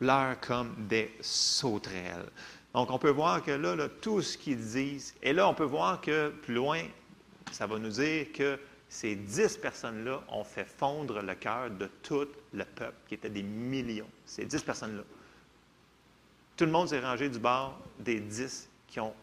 leur 0.00 0.40
comme 0.40 0.74
des 0.88 1.14
sauterelles. 1.20 2.26
Donc, 2.74 2.90
on 2.90 2.98
peut 2.98 3.10
voir 3.10 3.42
que 3.42 3.50
là, 3.50 3.76
tout 4.00 4.22
ce 4.22 4.38
qu'ils 4.38 4.58
disent, 4.58 5.14
et 5.22 5.32
là, 5.32 5.48
on 5.48 5.54
peut 5.54 5.64
voir 5.64 6.00
que 6.00 6.30
plus 6.42 6.54
loin, 6.54 6.82
ça 7.50 7.66
va 7.66 7.78
nous 7.78 7.90
dire 7.90 8.32
que 8.32 8.58
ces 8.88 9.14
dix 9.14 9.56
personnes-là 9.56 10.20
ont 10.28 10.44
fait 10.44 10.64
fondre 10.64 11.20
le 11.20 11.34
cœur 11.34 11.70
de 11.70 11.88
tout 12.02 12.26
le 12.52 12.64
peuple, 12.64 12.96
qui 13.08 13.14
était 13.14 13.28
des 13.28 13.42
millions. 13.42 14.08
Ces 14.24 14.44
dix 14.44 14.62
personnes-là. 14.62 15.02
Tout 16.56 16.64
le 16.64 16.72
monde 16.72 16.88
s'est 16.88 17.00
rangé 17.00 17.28
du 17.28 17.38
bord 17.38 17.78
des 17.98 18.20
dix 18.20 18.68
qui 18.86 19.00
ont 19.00 19.14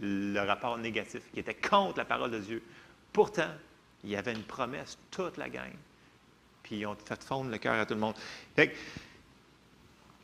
le 0.00 0.40
rapport 0.40 0.78
négatif, 0.78 1.22
qui 1.32 1.40
étaient 1.40 1.54
contre 1.54 1.98
la 1.98 2.04
parole 2.04 2.30
de 2.30 2.38
Dieu. 2.38 2.62
Pourtant, 3.12 3.50
il 4.04 4.10
y 4.10 4.16
avait 4.16 4.32
une 4.32 4.42
promesse, 4.42 4.98
toute 5.10 5.36
la 5.36 5.48
gang. 5.48 5.72
Puis 6.62 6.76
ils 6.76 6.86
ont 6.86 6.96
fait 7.04 7.22
fondre 7.22 7.50
le 7.50 7.58
cœur 7.58 7.74
à 7.74 7.86
tout 7.86 7.94
le 7.94 8.00
monde. 8.00 8.14
Fait 8.54 8.74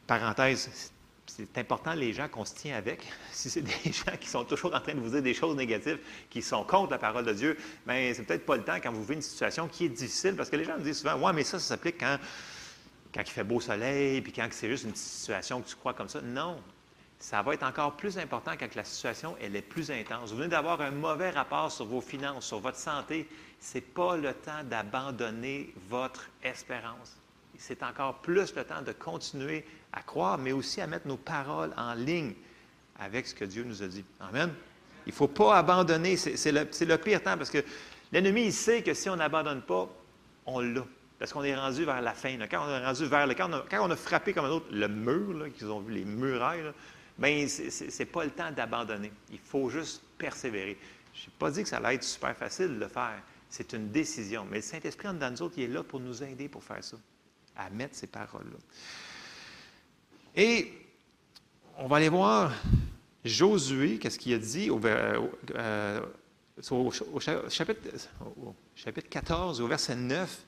parenthèse, 0.07 0.93
c'est 1.27 1.59
important 1.59 1.95
les 1.95 2.13
gens 2.13 2.29
qu'on 2.29 2.45
se 2.45 2.55
tient 2.55 2.77
avec. 2.77 3.07
Si 3.33 3.51
c'est 3.51 3.63
des 3.63 3.73
gens 3.93 4.17
qui 4.21 4.29
sont 4.29 4.45
toujours 4.45 4.75
en 4.75 4.81
train 4.81 4.95
de 4.95 5.01
vous 5.01 5.11
dire 5.11 5.23
des 5.23 5.35
choses 5.35 5.57
négatives, 5.57 5.99
qui 6.31 6.41
sont 6.41 6.65
contre 6.65 6.93
la 6.93 6.99
parole 6.99 7.25
de 7.25 7.33
Dieu, 7.33 7.57
bien, 7.87 8.13
c'est 8.15 8.23
peut-être 8.23 8.47
pas 8.47 8.57
le 8.57 8.63
temps 8.63 8.77
quand 8.77 8.93
vous 8.93 9.03
vivez 9.03 9.15
une 9.15 9.23
situation 9.23 9.67
qui 9.67 9.87
est 9.87 9.89
difficile, 9.89 10.37
parce 10.37 10.51
que 10.51 10.57
les 10.57 10.65
gens 10.65 10.79
me 10.79 10.83
disent 10.83 10.99
souvent, 10.99 11.19
ouais, 11.19 11.33
mais 11.33 11.43
ça, 11.43 11.59
ça 11.59 11.67
s'applique 11.67 11.99
quand, 11.99 12.19
quand 13.13 13.23
il 13.23 13.31
fait 13.31 13.45
beau 13.45 13.61
soleil, 13.61 14.21
puis 14.21 14.33
quand 14.33 14.47
c'est 14.51 14.69
juste 14.69 14.85
une 14.85 14.95
situation 14.95 15.61
que 15.61 15.69
tu 15.69 15.75
crois 15.75 15.95
comme 15.95 16.09
ça. 16.09 16.21
Non, 16.21 16.61
ça 17.19 17.43
va 17.43 17.55
être 17.55 17.63
encore 17.63 17.97
plus 17.97 18.19
important 18.19 18.53
quand 18.59 18.75
la 18.75 18.85
situation 18.85 19.35
elle 19.41 19.57
est 19.57 19.63
plus 19.63 19.91
intense. 19.91 20.31
Vous 20.31 20.37
venez 20.37 20.49
d'avoir 20.49 20.81
un 20.81 20.91
mauvais 20.91 21.31
rapport 21.31 21.73
sur 21.73 21.87
vos 21.87 22.03
finances, 22.03 22.47
sur 22.47 22.61
votre 22.61 22.77
santé. 22.77 23.27
Ce 23.65 23.79
n'est 23.79 23.81
pas 23.81 24.17
le 24.19 24.35
temps 24.35 24.63
d'abandonner 24.63 25.73
votre 25.89 26.29
espérance. 26.43 27.17
C'est 27.57 27.83
encore 27.83 28.17
plus 28.19 28.55
le 28.55 28.63
temps 28.63 28.83
de 28.83 28.93
continuer 28.93 29.65
à 29.91 30.03
croire, 30.03 30.37
mais 30.37 30.53
aussi 30.53 30.83
à 30.83 30.87
mettre 30.87 31.09
nos 31.09 31.17
paroles 31.17 31.73
en 31.79 31.95
ligne 31.95 32.35
avec 32.99 33.27
ce 33.27 33.35
que 33.35 33.47
Dieu 33.47 33.65
nous 33.65 33.83
a 33.83 33.87
dit. 33.87 34.05
Amen. 34.21 34.53
Il 35.07 35.11
ne 35.11 35.15
faut 35.15 35.29
pas 35.29 35.57
abandonner. 35.57 36.17
C'est 36.19 36.53
le, 36.53 36.97
pire 36.99 37.23
temps 37.23 37.39
parce 37.39 37.49
que 37.49 37.65
l'ennemi, 38.13 38.47
il 38.47 38.53
sait 38.53 38.83
que 38.83 38.93
si 38.93 39.09
on 39.09 39.17
n'abandonne 39.17 39.63
pas, 39.63 39.89
on 40.45 40.61
l'a. 40.61 40.85
Parce 41.19 41.33
qu'on 41.33 41.45
est 41.45 41.57
rendu 41.57 41.87
vers 41.87 42.03
la 42.03 42.13
fin. 42.13 42.37
Quand 42.51 42.67
on 42.67 42.69
est 42.69 42.85
rendu 42.85 43.07
vers 43.07 43.27
quand, 43.35 43.49
on 43.81 43.91
a, 43.91 43.97
frappé 43.97 44.35
comme 44.35 44.45
un 44.45 44.51
autre 44.51 44.67
le 44.73 44.89
mur, 44.89 45.47
qu'ils 45.57 45.71
ont 45.71 45.81
vu 45.81 45.95
les 45.95 46.05
murailles, 46.05 46.71
bien, 47.17 47.49
ce 47.49 47.99
n'est 47.99 48.07
pas 48.07 48.25
le 48.25 48.31
temps 48.31 48.51
d'abandonner. 48.51 49.11
Il 49.33 49.39
faut 49.39 49.71
juste 49.71 50.03
persévérer. 50.19 50.77
Je 51.15 51.23
n'ai 51.23 51.33
pas 51.39 51.51
dit 51.51 51.63
que 51.63 51.69
ça 51.69 51.79
allait 51.79 51.95
être 51.95 52.05
super 52.05 52.37
facile 52.37 52.75
de 52.75 52.81
le 52.81 52.89
faire. 52.89 53.23
C'est 53.57 53.73
une 53.73 53.93
décision. 53.93 54.45
Mais 54.51 54.57
le 54.57 54.63
Saint-Esprit, 54.63 55.07
en 55.07 55.15
dedans 55.15 55.31
nous 55.31 55.43
autres, 55.43 55.55
il 55.59 55.63
est 55.63 55.69
là 55.69 55.85
pour 55.85 56.01
nous 56.01 56.25
aider 56.25 56.49
pour 56.49 56.65
faire 56.65 56.83
ça, 56.83 56.97
à 57.55 57.71
mettre 57.71 57.95
ces 57.95 58.09
paroles-là. 58.09 58.59
Et 60.35 60.73
on 61.79 61.87
va 61.87 61.99
aller 61.99 62.09
voir 62.09 62.53
Josué, 63.25 63.99
qu'est-ce 63.99 64.19
qu'il 64.19 64.35
a 64.35 64.39
dit 64.39 64.71
au, 64.71 64.81
euh, 64.85 66.01
chapitre, 66.61 67.81
au, 68.43 68.57
chapitre, 68.75 69.09
14, 69.09 69.61
au 69.61 69.69
verset 69.69 69.95
9. 69.95 70.45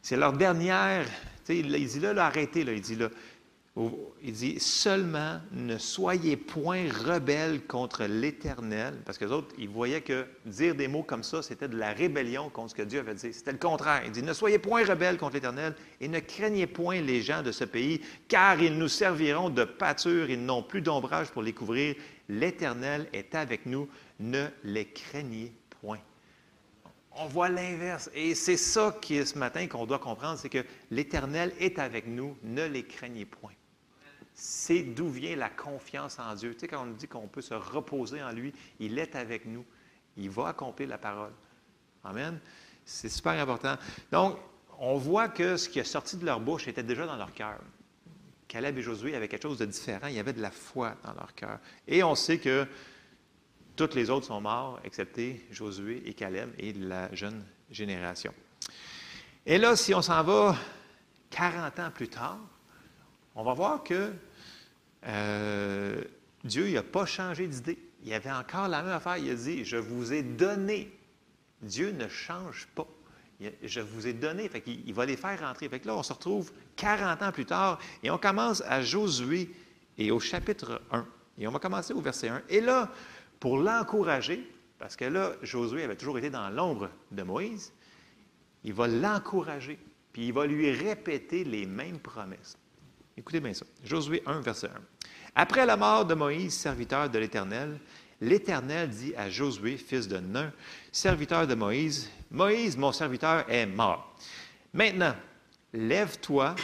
C'est 0.00 0.16
leur 0.16 0.32
dernière. 0.32 1.06
Il 1.46 1.68
dit 1.86 2.00
là, 2.00 2.14
là 2.14 2.24
arrêtez, 2.24 2.64
là, 2.64 2.72
il 2.72 2.80
dit 2.80 2.96
là, 2.96 3.10
il 4.22 4.32
dit 4.32 4.58
seulement 4.58 5.38
ne 5.52 5.76
soyez 5.76 6.36
point 6.36 6.90
rebelles 6.90 7.60
contre 7.66 8.04
l'Éternel, 8.04 8.94
parce 9.04 9.18
que 9.18 9.26
les 9.26 9.32
autres, 9.32 9.54
ils 9.58 9.68
voyaient 9.68 10.00
que 10.00 10.26
dire 10.46 10.74
des 10.74 10.88
mots 10.88 11.02
comme 11.02 11.22
ça, 11.22 11.42
c'était 11.42 11.68
de 11.68 11.76
la 11.76 11.92
rébellion 11.92 12.48
contre 12.48 12.70
ce 12.70 12.74
que 12.74 12.82
Dieu 12.82 13.00
avait 13.00 13.14
dit. 13.14 13.34
C'était 13.34 13.52
le 13.52 13.58
contraire. 13.58 14.02
Il 14.06 14.12
dit 14.12 14.22
ne 14.22 14.32
soyez 14.32 14.58
point 14.58 14.84
rebelles 14.84 15.18
contre 15.18 15.34
l'Éternel 15.34 15.74
et 16.00 16.08
ne 16.08 16.20
craignez 16.20 16.66
point 16.66 17.02
les 17.02 17.20
gens 17.20 17.42
de 17.42 17.52
ce 17.52 17.64
pays, 17.64 18.00
car 18.28 18.60
ils 18.62 18.76
nous 18.76 18.88
serviront 18.88 19.50
de 19.50 19.64
pâture, 19.64 20.30
ils 20.30 20.42
n'ont 20.42 20.62
plus 20.62 20.80
d'ombrage 20.80 21.30
pour 21.30 21.42
les 21.42 21.52
couvrir. 21.52 21.96
L'Éternel 22.30 23.06
est 23.12 23.34
avec 23.34 23.66
nous, 23.66 23.88
ne 24.20 24.46
les 24.64 24.86
craignez 24.86 25.52
point. 25.82 26.00
On 27.18 27.26
voit 27.26 27.50
l'inverse. 27.50 28.10
Et 28.14 28.34
c'est 28.34 28.56
ça 28.56 28.96
qui 29.02 29.24
ce 29.24 29.38
matin 29.38 29.66
qu'on 29.66 29.84
doit 29.84 29.98
comprendre, 29.98 30.38
c'est 30.38 30.48
que 30.48 30.64
l'Éternel 30.90 31.52
est 31.60 31.78
avec 31.78 32.06
nous, 32.06 32.36
ne 32.42 32.64
les 32.64 32.82
craignez 32.82 33.26
point 33.26 33.52
c'est 34.38 34.82
d'où 34.82 35.08
vient 35.08 35.34
la 35.34 35.48
confiance 35.48 36.18
en 36.18 36.34
Dieu. 36.34 36.52
Tu 36.52 36.60
sais, 36.60 36.68
quand 36.68 36.82
on 36.82 36.90
dit 36.90 37.08
qu'on 37.08 37.26
peut 37.26 37.40
se 37.40 37.54
reposer 37.54 38.22
en 38.22 38.32
lui, 38.32 38.52
il 38.78 38.98
est 38.98 39.16
avec 39.16 39.46
nous. 39.46 39.64
Il 40.18 40.28
va 40.28 40.48
accomplir 40.48 40.90
la 40.90 40.98
parole. 40.98 41.32
Amen. 42.04 42.38
C'est 42.84 43.08
super 43.08 43.32
important. 43.32 43.76
Donc, 44.12 44.36
on 44.78 44.96
voit 44.96 45.30
que 45.30 45.56
ce 45.56 45.70
qui 45.70 45.78
est 45.78 45.84
sorti 45.84 46.18
de 46.18 46.26
leur 46.26 46.38
bouche 46.38 46.68
était 46.68 46.82
déjà 46.82 47.06
dans 47.06 47.16
leur 47.16 47.32
cœur. 47.32 47.58
Caleb 48.46 48.76
et 48.76 48.82
Josué 48.82 49.16
avaient 49.16 49.26
quelque 49.26 49.42
chose 49.42 49.58
de 49.58 49.64
différent. 49.64 50.06
Il 50.08 50.14
y 50.14 50.20
avait 50.20 50.34
de 50.34 50.42
la 50.42 50.50
foi 50.50 50.94
dans 51.02 51.14
leur 51.14 51.34
cœur. 51.34 51.58
Et 51.88 52.02
on 52.02 52.14
sait 52.14 52.38
que 52.38 52.66
toutes 53.74 53.94
les 53.94 54.10
autres 54.10 54.26
sont 54.26 54.42
morts, 54.42 54.80
excepté 54.84 55.46
Josué 55.50 56.02
et 56.04 56.12
Caleb 56.12 56.50
et 56.58 56.74
la 56.74 57.12
jeune 57.14 57.42
génération. 57.70 58.34
Et 59.46 59.56
là, 59.56 59.76
si 59.76 59.94
on 59.94 60.02
s'en 60.02 60.22
va 60.22 60.56
40 61.30 61.78
ans 61.78 61.90
plus 61.90 62.08
tard, 62.08 62.38
on 63.36 63.44
va 63.44 63.52
voir 63.52 63.84
que 63.84 64.12
euh, 65.06 66.02
Dieu 66.42 66.72
n'a 66.72 66.82
pas 66.82 67.06
changé 67.06 67.46
d'idée. 67.46 67.78
Il 68.02 68.12
avait 68.12 68.32
encore 68.32 68.68
la 68.68 68.82
même 68.82 68.92
affaire. 68.92 69.18
Il 69.18 69.30
a 69.30 69.34
dit, 69.34 69.64
je 69.64 69.76
vous 69.76 70.12
ai 70.12 70.22
donné. 70.22 70.90
Dieu 71.60 71.90
ne 71.92 72.08
change 72.08 72.66
pas. 72.74 72.86
Je 73.62 73.80
vous 73.80 74.06
ai 74.06 74.14
donné. 74.14 74.48
Fait 74.48 74.62
il, 74.66 74.94
va 74.94 75.04
les 75.04 75.16
faire 75.16 75.38
rentrer. 75.40 75.68
Fait 75.68 75.84
là, 75.84 75.96
on 75.96 76.02
se 76.02 76.12
retrouve 76.12 76.50
40 76.76 77.22
ans 77.22 77.32
plus 77.32 77.44
tard 77.44 77.78
et 78.02 78.10
on 78.10 78.18
commence 78.18 78.62
à 78.62 78.80
Josué 78.80 79.50
et 79.98 80.10
au 80.10 80.18
chapitre 80.18 80.80
1. 80.90 81.06
Et 81.38 81.46
on 81.46 81.50
va 81.50 81.58
commencer 81.58 81.92
au 81.92 82.00
verset 82.00 82.28
1. 82.28 82.42
Et 82.48 82.62
là, 82.62 82.90
pour 83.38 83.58
l'encourager, 83.58 84.50
parce 84.78 84.96
que 84.96 85.04
là, 85.04 85.32
Josué 85.42 85.84
avait 85.84 85.96
toujours 85.96 86.16
été 86.16 86.30
dans 86.30 86.48
l'ombre 86.48 86.88
de 87.10 87.22
Moïse, 87.22 87.72
il 88.64 88.72
va 88.72 88.88
l'encourager, 88.88 89.78
puis 90.12 90.28
il 90.28 90.32
va 90.32 90.46
lui 90.46 90.70
répéter 90.70 91.44
les 91.44 91.66
mêmes 91.66 91.98
promesses. 91.98 92.56
Écoutez 93.18 93.40
bien 93.40 93.54
ça. 93.54 93.64
Josué 93.82 94.22
1, 94.26 94.40
verset 94.40 94.66
1. 94.66 94.70
Après 95.34 95.64
la 95.64 95.76
mort 95.76 96.04
de 96.04 96.14
Moïse, 96.14 96.54
serviteur 96.54 97.08
de 97.08 97.18
l'Éternel, 97.18 97.80
l'Éternel 98.20 98.90
dit 98.90 99.14
à 99.16 99.30
Josué, 99.30 99.78
fils 99.78 100.06
de 100.06 100.18
Nun, 100.18 100.52
serviteur 100.92 101.46
de 101.46 101.54
Moïse, 101.54 102.10
Moïse, 102.30 102.76
mon 102.76 102.92
serviteur, 102.92 103.44
est 103.48 103.66
mort. 103.66 104.14
Maintenant, 104.74 105.14
lève-toi, 105.72 106.54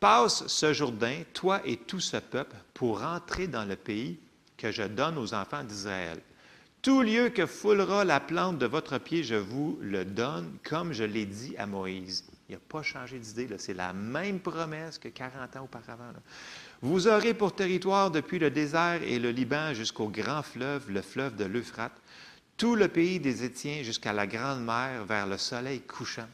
passe 0.00 0.46
ce 0.46 0.72
Jourdain, 0.72 1.22
toi 1.34 1.60
et 1.64 1.76
tout 1.76 2.00
ce 2.00 2.16
peuple, 2.16 2.56
pour 2.72 3.02
entrer 3.02 3.46
dans 3.46 3.66
le 3.66 3.76
pays 3.76 4.18
que 4.56 4.72
je 4.72 4.84
donne 4.84 5.18
aux 5.18 5.34
enfants 5.34 5.64
d'Israël. 5.64 6.20
Tout 6.80 7.02
lieu 7.02 7.28
que 7.28 7.46
foulera 7.46 8.04
la 8.04 8.18
plante 8.18 8.58
de 8.58 8.66
votre 8.66 8.98
pied, 8.98 9.22
je 9.22 9.34
vous 9.34 9.78
le 9.82 10.04
donne, 10.04 10.56
comme 10.64 10.92
je 10.92 11.04
l'ai 11.04 11.26
dit 11.26 11.54
à 11.58 11.66
Moïse. 11.66 12.24
Il 12.52 12.56
n'a 12.56 12.60
pas 12.68 12.82
changé 12.82 13.18
d'idée. 13.18 13.48
C'est 13.56 13.72
la 13.72 13.94
même 13.94 14.38
promesse 14.38 14.98
que 14.98 15.08
40 15.08 15.56
ans 15.56 15.64
auparavant. 15.64 16.12
Vous 16.82 17.08
aurez 17.08 17.32
pour 17.32 17.54
territoire 17.54 18.10
depuis 18.10 18.38
le 18.38 18.50
désert 18.50 19.02
et 19.02 19.18
le 19.18 19.30
Liban 19.30 19.72
jusqu'au 19.72 20.08
grand 20.08 20.42
fleuve, 20.42 20.90
le 20.90 21.00
fleuve 21.00 21.34
de 21.36 21.46
l'Euphrate, 21.46 21.98
tout 22.58 22.74
le 22.74 22.88
pays 22.88 23.20
des 23.20 23.42
Étiens 23.42 23.82
jusqu'à 23.82 24.12
la 24.12 24.26
grande 24.26 24.62
mer 24.66 25.06
vers 25.06 25.26
le 25.26 25.38
soleil 25.38 25.80
couchant. 25.80 26.28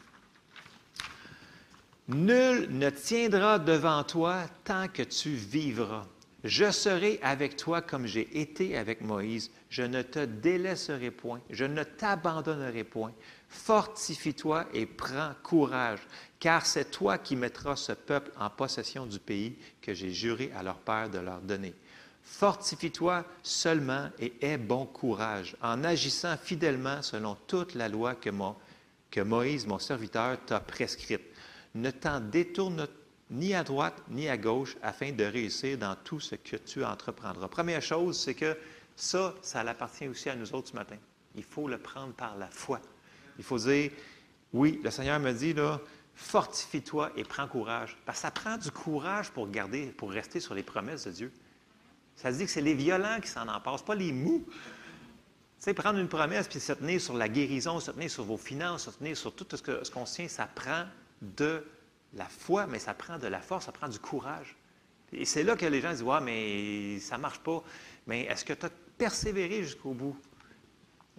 Nul 2.09 2.66
ne 2.69 2.91
tiendra 2.91 3.61
devant 3.61 4.03
toi 4.03 4.41
tant 4.64 4.89
que 4.89 5.05
tu 5.05 5.29
vivras. 5.31 6.05
Je 6.43 6.73
serai 6.73 7.21
avec 7.23 7.57
toi 7.57 7.81
comme 7.81 8.07
j'ai 8.07 8.41
été 8.41 8.77
avec 8.77 9.03
Moïse. 9.03 9.53
Je 9.71 9.83
ne 9.85 10.03
te 10.03 10.25
délaisserai 10.25 11.12
point. 11.12 11.41
Je 11.51 11.64
ne 11.64 11.85
t'abandonnerai 11.85 12.83
point. 12.83 13.12
Fortifie-toi 13.49 14.67
et 14.75 14.87
prends 14.87 15.33
courage, 15.43 16.01
car 16.39 16.67
c'est 16.67 16.91
toi 16.91 17.19
qui 17.19 17.35
mettras 17.35 17.77
ce 17.77 17.93
peuple 17.93 18.31
en 18.39 18.51
possession 18.51 19.07
du 19.07 19.19
pays 19.19 19.57
que 19.81 19.95
j'ai 19.95 20.13
juré 20.13 20.53
à 20.57 20.63
leur 20.63 20.79
père 20.79 21.09
de 21.09 21.19
leur 21.19 21.41
donner. 21.41 21.75
Fortifie-toi 22.23 23.25
seulement 23.43 24.11
et 24.19 24.35
aie 24.43 24.59
bon 24.59 24.85
courage, 24.85 25.57
en 25.63 25.83
agissant 25.83 26.37
fidèlement 26.37 27.01
selon 27.01 27.37
toute 27.47 27.75
la 27.75 27.89
loi 27.89 28.15
que, 28.15 29.21
Moïse, 29.21 29.67
mon 29.67 29.79
serviteur, 29.79 30.37
t'a 30.45 30.61
prescrite. 30.61 31.23
Ne 31.75 31.91
t'en 31.91 32.21
détourne 32.21 32.87
ni 33.31 33.55
à 33.55 33.65
droite 33.65 34.03
ni 34.11 34.29
à 34.29 34.37
gauche 34.37 34.77
afin 34.83 35.13
de 35.13 35.25
réussir 35.25 35.79
dans 35.79 35.97
tout 35.97 36.21
ce 36.21 36.35
que 36.35 36.57
tu 36.57 36.85
entreprendras. 36.85 37.49
Première 37.49 37.83
chose, 37.83 38.19
c'est 38.19 38.35
que 38.35 38.57
ça, 38.95 39.35
ça 39.43 39.61
appartient 39.61 40.09
aussi 40.09 40.29
à 40.29 40.37
nous 40.37 40.55
autres 40.55 40.69
ce 40.69 40.77
matin. 40.77 40.97
Il 41.35 41.45
faut 41.45 41.69
le 41.69 41.79
prendre 41.79 42.13
par 42.13 42.37
la 42.37 42.49
foi. 42.49 42.81
Il 43.39 43.45
faut 43.45 43.59
dire, 43.59 43.91
oui, 44.53 44.80
le 44.82 44.91
Seigneur 44.91 45.18
me 45.20 45.32
dit, 45.32 45.53
là, 45.55 45.80
fortifie-toi 46.14 47.12
et 47.16 47.22
prends 47.22 47.47
courage. 47.47 47.97
Parce 48.05 48.18
que 48.18 48.22
ça 48.22 48.30
prend 48.30 48.57
du 48.57 48.70
courage 48.70 49.30
pour 49.30 49.49
garder, 49.49 49.86
pour 49.86 50.11
rester 50.11 50.41
sur 50.41 50.55
les 50.55 50.62
promesses 50.62 51.05
de 51.05 51.12
Dieu. 51.12 51.32
Ça 52.16 52.32
se 52.32 52.39
dit 52.39 52.45
que 52.45 52.51
c'est 52.51 52.61
les 52.61 52.74
violents 52.74 53.20
qui 53.22 53.28
s'en 53.28 53.47
en 53.47 53.61
passent, 53.61 53.82
pas 53.82 53.95
les 53.95 54.12
mous. 54.12 54.45
Tu 54.49 54.55
sais, 55.64 55.74
prendre 55.74 55.99
une 55.99 56.09
promesse 56.09 56.49
puis 56.49 56.59
se 56.59 56.72
tenir 56.72 57.01
sur 57.01 57.14
la 57.14 57.28
guérison, 57.28 57.78
se 57.78 57.93
tenir 57.93 58.11
sur 58.11 58.24
vos 58.24 58.36
finances, 58.36 58.84
se 58.84 58.91
tenir 58.91 59.16
sur 59.16 59.34
tout 59.34 59.47
ce 59.51 59.91
qu'on 59.91 60.07
ce 60.07 60.14
tient, 60.14 60.28
ça 60.28 60.47
prend 60.47 60.84
de 61.22 61.64
la 62.14 62.26
foi, 62.26 62.66
mais 62.66 62.78
ça 62.78 62.95
prend 62.95 63.18
de 63.18 63.26
la 63.28 63.41
force, 63.41 63.66
ça 63.66 63.72
prend 63.72 63.89
du 63.89 64.01
courage. 64.01 64.57
Et 65.12 65.24
c'est 65.24 65.43
là 65.43 65.57
que 65.57 65.66
les 65.66 65.80
gens 65.80 65.91
disent 65.91 66.03
Ouais, 66.03 66.20
mais 66.20 66.99
ça 66.99 67.16
ne 67.16 67.22
marche 67.22 67.39
pas. 67.41 67.62
Mais 68.07 68.22
est-ce 68.22 68.45
que 68.45 68.53
tu 68.53 68.66
as 68.66 68.70
persévéré 68.99 69.62
jusqu'au 69.62 69.93
bout? 69.93 70.16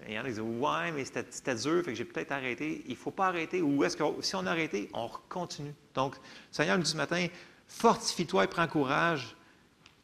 Il 0.08 0.14
y 0.14 0.18
en 0.18 0.22
a 0.22 0.26
qui 0.26 0.30
disent 0.32 0.40
Ouais, 0.42 0.92
mais 0.92 1.06
c'était 1.06 1.56
dur, 1.56 1.84
fait 1.84 1.92
que 1.92 1.96
j'ai 1.96 2.06
peut-être 2.06 2.32
arrêté. 2.32 2.84
Il 2.86 2.92
ne 2.92 2.96
faut 2.96 3.12
pas 3.12 3.28
arrêter. 3.28 3.62
Ou 3.62 3.84
est-ce 3.84 3.98
que 3.98 4.04
si 4.22 4.36
on 4.36 4.46
a 4.46 4.52
arrêté, 4.52 4.90
on 4.94 5.10
continue? 5.28 5.74
Donc, 5.94 6.16
le 6.16 6.22
Seigneur 6.52 6.78
nous 6.78 6.84
dit 6.84 6.92
ce 6.92 6.98
matin 6.98 7.28
Fortifie-toi 7.68 8.46
et 8.46 8.48
prends 8.48 8.68
courage. 8.68 9.36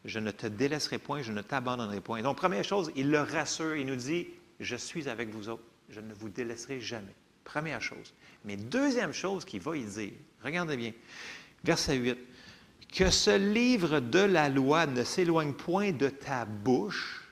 Je 0.04 0.20
ne 0.20 0.30
te 0.32 0.46
délaisserai 0.46 1.00
point, 1.00 1.24
je 1.24 1.32
ne 1.32 1.41
t'abandonnerai 1.41 2.00
point. 2.02 2.22
Donc, 2.22 2.38
première 2.38 2.64
chose, 2.64 2.91
il 2.96 3.10
le 3.10 3.22
rassure. 3.22 3.76
Il 3.76 3.88
nous 3.88 3.96
dit 3.96 4.28
Je 4.60 4.76
suis 4.76 5.10
avec 5.10 5.30
vous 5.30 5.50
autres. 5.50 5.64
Je 5.89 6.00
ne 6.00 6.14
vous 6.14 6.30
délaisserai 6.30 6.80
jamais. 6.80 7.16
Première 7.43 7.82
chose. 7.82 8.14
Mais 8.43 8.56
deuxième 8.56 9.14
chose 9.14 9.46
qu'il 9.46 9.62
va 9.62 9.78
y 9.78 9.84
dire, 9.84 10.12
regardez 10.43 10.78
bien, 10.78 10.93
verset 11.64 11.96
8 11.96 12.18
que 12.96 13.10
ce 13.10 13.38
livre 13.38 14.00
de 14.00 14.20
la 14.20 14.48
loi 14.48 14.86
ne 14.86 15.04
s'éloigne 15.04 15.52
point 15.52 15.91
de 15.91 16.08
ta 16.08 16.46
bouche, 16.46 17.25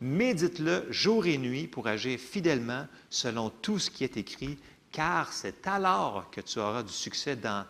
médite-le 0.00 0.86
jour 0.90 1.26
et 1.26 1.38
nuit 1.38 1.66
pour 1.66 1.86
agir 1.86 2.18
fidèlement 2.18 2.86
selon 3.10 3.50
tout 3.50 3.78
ce 3.78 3.90
qui 3.90 4.04
est 4.04 4.16
écrit, 4.16 4.58
car 4.92 5.32
c'est 5.32 5.66
alors 5.66 6.30
que 6.30 6.40
tu 6.40 6.58
auras 6.58 6.82
du 6.82 6.92
succès 6.92 7.36
dans 7.36 7.66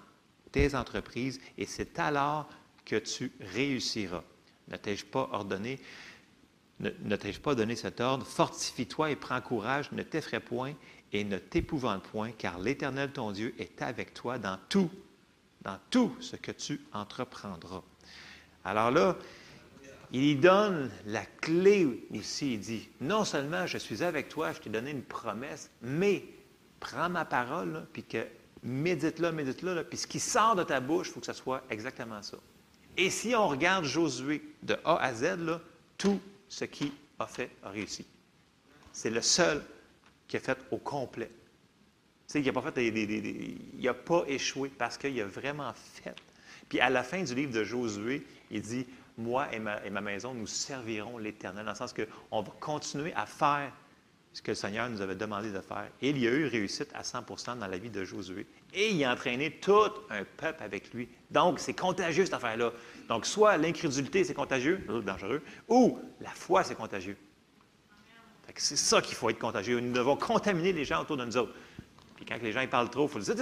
tes 0.52 0.74
entreprises 0.74 1.40
et 1.56 1.66
c'est 1.66 1.98
alors 1.98 2.48
que 2.84 2.96
tu 2.96 3.32
réussiras. 3.40 4.24
Ne 4.68 4.76
t'ai-je 4.76 5.04
pas 5.04 5.28
ordonné, 5.32 5.80
ne, 6.80 7.16
t'ai-je 7.16 7.40
pas 7.40 7.54
donné 7.54 7.74
cet 7.74 8.00
ordre? 8.00 8.24
Fortifie-toi 8.24 9.10
et 9.10 9.16
prends 9.16 9.40
courage, 9.40 9.90
ne 9.92 10.02
t'effraie 10.02 10.40
point 10.40 10.74
et 11.12 11.24
ne 11.24 11.38
t'épouvante 11.38 12.04
point, 12.04 12.30
car 12.32 12.58
l'Éternel 12.58 13.10
ton 13.10 13.32
Dieu 13.32 13.54
est 13.58 13.82
avec 13.82 14.14
toi 14.14 14.38
dans 14.38 14.58
tout, 14.68 14.90
dans 15.62 15.78
tout 15.90 16.14
ce 16.20 16.36
que 16.36 16.52
tu 16.52 16.80
entreprendras. 16.92 17.82
Alors 18.64 18.90
là, 18.90 19.16
il 20.12 20.24
y 20.24 20.36
donne 20.36 20.90
la 21.06 21.24
clé 21.40 22.06
ici. 22.12 22.54
Il 22.54 22.60
dit, 22.60 22.88
non 23.00 23.24
seulement 23.24 23.66
je 23.66 23.78
suis 23.78 24.02
avec 24.02 24.28
toi, 24.28 24.52
je 24.52 24.60
t'ai 24.60 24.70
donné 24.70 24.90
une 24.90 25.02
promesse, 25.02 25.70
mais 25.82 26.24
prends 26.80 27.08
ma 27.08 27.24
parole, 27.24 27.86
puis 27.92 28.04
que 28.04 28.26
médite-la, 28.62 29.32
médite-la, 29.32 29.84
puis 29.84 29.98
ce 29.98 30.06
qui 30.06 30.20
sort 30.20 30.56
de 30.56 30.62
ta 30.62 30.80
bouche, 30.80 31.08
il 31.08 31.12
faut 31.12 31.20
que 31.20 31.26
ce 31.26 31.32
soit 31.32 31.62
exactement 31.70 32.22
ça. 32.22 32.38
Et 32.96 33.10
si 33.10 33.34
on 33.34 33.48
regarde 33.48 33.84
Josué 33.84 34.42
de 34.62 34.76
A 34.84 34.96
à 34.96 35.14
Z, 35.14 35.36
tout 35.96 36.20
ce 36.48 36.64
qu'il 36.64 36.90
a 37.18 37.26
fait 37.26 37.50
a 37.62 37.70
réussi. 37.70 38.04
C'est 38.92 39.10
le 39.10 39.22
seul 39.22 39.62
qui 40.26 40.36
a 40.36 40.40
fait 40.40 40.58
au 40.70 40.78
complet. 40.78 41.30
Il 42.34 42.44
n'a 42.44 42.52
pas, 42.52 42.72
fait 42.72 42.86
il 42.86 43.88
a 43.88 43.94
pas 43.94 44.24
échoué 44.26 44.70
parce 44.76 44.98
qu'il 44.98 45.18
a 45.20 45.26
vraiment 45.26 45.72
fait. 45.74 46.14
Puis 46.68 46.80
à 46.80 46.90
la 46.90 47.02
fin 47.02 47.22
du 47.22 47.34
livre 47.34 47.52
de 47.52 47.64
Josué, 47.64 48.26
il 48.50 48.60
dit 48.60 48.86
Moi 49.18 49.48
et 49.52 49.58
ma, 49.58 50.00
maison, 50.00 50.32
nous 50.32 50.46
servirons 50.46 51.18
l'Éternel, 51.18 51.64
dans 51.64 51.72
le 51.72 51.76
sens 51.76 51.92
qu'on 51.92 52.40
va 52.40 52.52
continuer 52.60 53.12
à 53.14 53.26
faire 53.26 53.72
ce 54.32 54.40
que 54.40 54.52
le 54.52 54.54
Seigneur 54.54 54.88
nous 54.88 55.00
avait 55.00 55.16
demandé 55.16 55.50
de 55.50 55.60
faire. 55.60 55.88
Il 56.00 56.18
y 56.18 56.28
a 56.28 56.30
eu 56.30 56.46
réussite 56.46 56.90
à 56.94 57.02
100% 57.02 57.58
dans 57.58 57.66
la 57.66 57.78
vie 57.78 57.90
de 57.90 58.04
Josué. 58.04 58.46
Et 58.72 58.92
il 58.92 59.04
a 59.04 59.12
entraîné 59.12 59.58
tout 59.58 59.90
un 60.10 60.22
peuple 60.24 60.62
avec 60.62 60.94
lui. 60.94 61.08
Donc, 61.30 61.58
c'est 61.58 61.74
contagieux 61.74 62.24
cette 62.24 62.34
affaire-là. 62.34 62.72
Donc, 63.08 63.26
soit 63.26 63.56
l'incrédulité, 63.56 64.22
c'est 64.22 64.34
contagieux, 64.34 64.84
euh, 64.88 65.00
dangereux, 65.00 65.42
ou 65.68 65.98
la 66.20 66.30
foi, 66.30 66.62
c'est 66.62 66.76
contagieux. 66.76 67.16
C'est 68.56 68.76
ça 68.76 69.00
qu'il 69.02 69.14
faut 69.14 69.28
être 69.30 69.38
contagieux. 69.38 69.80
Nous 69.80 69.92
devons 69.92 70.16
contaminer 70.16 70.72
les 70.72 70.84
gens 70.84 71.02
autour 71.02 71.16
de 71.16 71.24
nous 71.24 71.36
autres. 71.36 71.54
Puis 72.16 72.24
quand 72.24 72.40
les 72.42 72.52
gens 72.52 72.66
parlent 72.66 72.90
trop, 72.90 73.06
il 73.06 73.10
faut 73.10 73.18
dire 73.18 73.34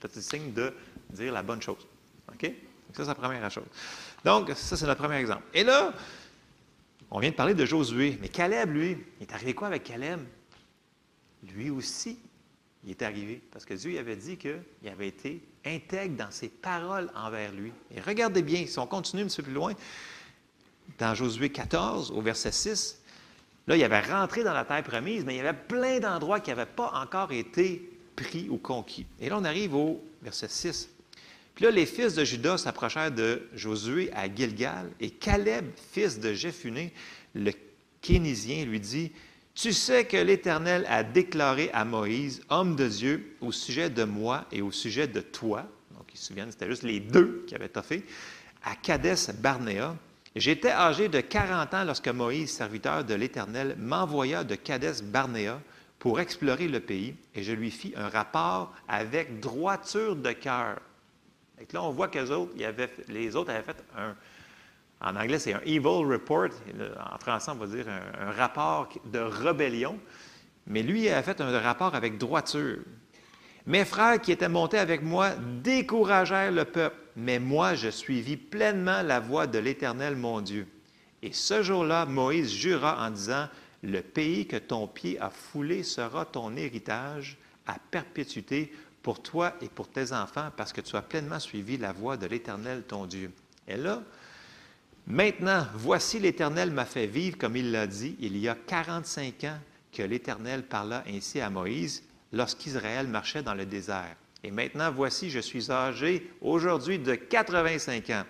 C'est 0.00 0.16
le 0.16 0.22
signe 0.22 0.52
de 0.52 0.72
dire 1.10 1.32
la 1.32 1.42
bonne 1.42 1.60
chose. 1.60 1.86
OK? 2.28 2.50
Ça, 2.92 3.02
c'est 3.02 3.08
la 3.08 3.14
première 3.14 3.50
chose. 3.50 3.64
Donc, 4.24 4.50
ça, 4.56 4.76
c'est 4.76 4.86
notre 4.86 5.00
premier 5.00 5.18
exemple. 5.18 5.42
Et 5.54 5.64
là, 5.64 5.92
on 7.10 7.20
vient 7.20 7.30
de 7.30 7.34
parler 7.36 7.54
de 7.54 7.64
Josué. 7.64 8.18
Mais 8.20 8.28
Caleb, 8.28 8.72
lui, 8.72 8.96
il 9.20 9.22
est 9.22 9.32
arrivé 9.32 9.54
quoi 9.54 9.68
avec 9.68 9.84
Caleb? 9.84 10.20
Lui 11.54 11.70
aussi, 11.70 12.18
il 12.84 12.90
est 12.90 13.02
arrivé. 13.02 13.40
Parce 13.52 13.64
que 13.64 13.74
Dieu 13.74 13.98
avait 13.98 14.16
dit 14.16 14.36
qu'il 14.36 14.88
avait 14.90 15.08
été 15.08 15.40
intègre 15.64 16.16
dans 16.16 16.30
ses 16.30 16.48
paroles 16.48 17.10
envers 17.14 17.52
lui. 17.52 17.72
Et 17.94 18.00
regardez 18.00 18.42
bien, 18.42 18.66
si 18.66 18.78
on 18.78 18.86
continue 18.86 19.22
un 19.22 19.26
petit 19.26 19.36
peu 19.38 19.44
plus 19.44 19.52
loin, 19.52 19.74
dans 20.98 21.14
Josué 21.14 21.50
14, 21.50 22.10
au 22.12 22.20
verset 22.20 22.52
6, 22.52 23.00
là, 23.66 23.76
il 23.76 23.84
avait 23.84 24.00
rentré 24.00 24.44
dans 24.44 24.54
la 24.54 24.64
terre 24.64 24.82
promise, 24.82 25.24
mais 25.24 25.34
il 25.34 25.38
y 25.38 25.40
avait 25.40 25.56
plein 25.56 25.98
d'endroits 26.00 26.40
qui 26.40 26.50
n'avaient 26.50 26.66
pas 26.66 26.92
encore 26.94 27.32
été 27.32 27.90
pris 28.14 28.48
ou 28.48 28.56
conquis. 28.56 29.06
Et 29.20 29.28
là, 29.28 29.38
on 29.38 29.44
arrive 29.44 29.74
au 29.74 30.02
verset 30.22 30.48
6. 30.48 30.90
Puis 31.56 31.64
là, 31.64 31.70
les 31.70 31.86
fils 31.86 32.14
de 32.14 32.22
Judas 32.22 32.58
s'approchèrent 32.58 33.10
de 33.10 33.48
Josué 33.54 34.10
à 34.14 34.32
Gilgal, 34.32 34.90
et 35.00 35.08
Caleb, 35.08 35.64
fils 35.90 36.20
de 36.20 36.34
Jephuné, 36.34 36.92
le 37.34 37.50
Kénisien, 38.02 38.66
lui 38.66 38.78
dit 38.78 39.10
Tu 39.54 39.72
sais 39.72 40.04
que 40.04 40.18
l'Éternel 40.18 40.86
a 40.86 41.02
déclaré 41.02 41.70
à 41.72 41.86
Moïse, 41.86 42.42
homme 42.50 42.76
de 42.76 42.86
Dieu, 42.86 43.36
au 43.40 43.52
sujet 43.52 43.88
de 43.88 44.04
moi 44.04 44.44
et 44.52 44.60
au 44.60 44.70
sujet 44.70 45.08
de 45.08 45.22
toi. 45.22 45.66
Donc, 45.96 46.04
ils 46.12 46.18
se 46.18 46.26
souviennent, 46.26 46.50
c'était 46.50 46.68
juste 46.68 46.82
les 46.82 47.00
deux 47.00 47.46
qui 47.48 47.54
avaient 47.54 47.70
toffé, 47.70 48.04
à 48.62 48.76
Kadès 48.76 49.32
Barnéa. 49.38 49.96
J'étais 50.34 50.72
âgé 50.72 51.08
de 51.08 51.22
40 51.22 51.72
ans 51.72 51.84
lorsque 51.84 52.08
Moïse, 52.08 52.50
serviteur 52.50 53.02
de 53.02 53.14
l'Éternel, 53.14 53.76
m'envoya 53.78 54.44
de 54.44 54.56
Kadès 54.56 55.00
Barnéa 55.02 55.58
pour 55.98 56.20
explorer 56.20 56.68
le 56.68 56.80
pays, 56.80 57.14
et 57.34 57.42
je 57.42 57.52
lui 57.52 57.70
fis 57.70 57.94
un 57.96 58.10
rapport 58.10 58.74
avec 58.88 59.40
droiture 59.40 60.16
de 60.16 60.32
cœur. 60.32 60.80
Que 61.58 61.72
là, 61.74 61.82
on 61.82 61.90
voit 61.90 62.08
que 62.08 62.18
les 62.18 62.30
autres, 62.30 62.52
avait- 62.62 62.90
avaient 63.56 63.62
fait 63.62 63.84
un, 63.96 64.14
en 65.00 65.16
anglais, 65.16 65.38
c'est 65.38 65.52
un 65.52 65.60
evil 65.60 66.04
report. 66.04 66.48
En 67.12 67.18
français, 67.18 67.50
on 67.50 67.54
va 67.56 67.66
dire 67.66 67.86
un, 67.88 68.30
rapport 68.32 68.88
de 69.04 69.18
rébellion. 69.18 69.98
Mais 70.66 70.82
lui, 70.82 71.04
il 71.04 71.08
a 71.10 71.22
fait 71.22 71.40
un 71.40 71.58
rapport 71.60 71.94
avec 71.94 72.18
droiture. 72.18 72.78
Mes 73.66 73.84
frères 73.84 74.20
qui 74.20 74.32
étaient 74.32 74.48
montés 74.48 74.78
avec 74.78 75.02
moi 75.02 75.30
découragèrent 75.62 76.52
le 76.52 76.64
peuple, 76.64 76.96
mais 77.16 77.38
moi, 77.38 77.74
je 77.74 77.88
suivis 77.88 78.36
pleinement 78.36 79.02
la 79.02 79.20
voie 79.20 79.46
de 79.46 79.58
l'Éternel, 79.58 80.16
mon 80.16 80.40
Dieu. 80.40 80.66
Et 81.22 81.32
ce 81.32 81.62
jour-là, 81.62 82.06
Moïse 82.06 82.52
jura 82.52 83.04
en 83.04 83.10
disant, 83.10 83.48
Le 83.82 84.00
pays 84.00 84.46
que 84.46 84.56
ton 84.56 84.86
pied 84.86 85.18
a 85.20 85.30
foulé 85.30 85.82
sera 85.82 86.24
ton 86.24 86.54
héritage 86.56 87.36
à 87.66 87.76
perpétuité 87.90 88.72
pour 89.06 89.22
toi 89.22 89.54
et 89.60 89.68
pour 89.68 89.86
tes 89.86 90.12
enfants, 90.12 90.48
parce 90.56 90.72
que 90.72 90.80
tu 90.80 90.96
as 90.96 91.00
pleinement 91.00 91.38
suivi 91.38 91.76
la 91.76 91.92
voie 91.92 92.16
de 92.16 92.26
l'Éternel, 92.26 92.82
ton 92.82 93.06
Dieu. 93.06 93.30
Et 93.68 93.76
là, 93.76 94.02
Maintenant, 95.06 95.64
voici 95.76 96.18
l'Éternel 96.18 96.72
m'a 96.72 96.84
fait 96.84 97.06
vivre, 97.06 97.38
comme 97.38 97.54
il 97.54 97.70
l'a 97.70 97.86
dit, 97.86 98.16
il 98.18 98.36
y 98.36 98.48
a 98.48 98.56
45 98.56 99.44
ans 99.44 99.60
que 99.92 100.02
l'Éternel 100.02 100.64
parla 100.64 101.04
ainsi 101.06 101.40
à 101.40 101.48
Moïse 101.48 102.02
lorsqu'Israël 102.32 103.06
marchait 103.06 103.44
dans 103.44 103.54
le 103.54 103.64
désert. 103.64 104.16
Et 104.42 104.50
maintenant, 104.50 104.90
voici, 104.90 105.30
je 105.30 105.38
suis 105.38 105.70
âgé 105.70 106.28
aujourd'hui 106.40 106.98
de 106.98 107.14
85 107.14 108.10
ans. 108.10 108.24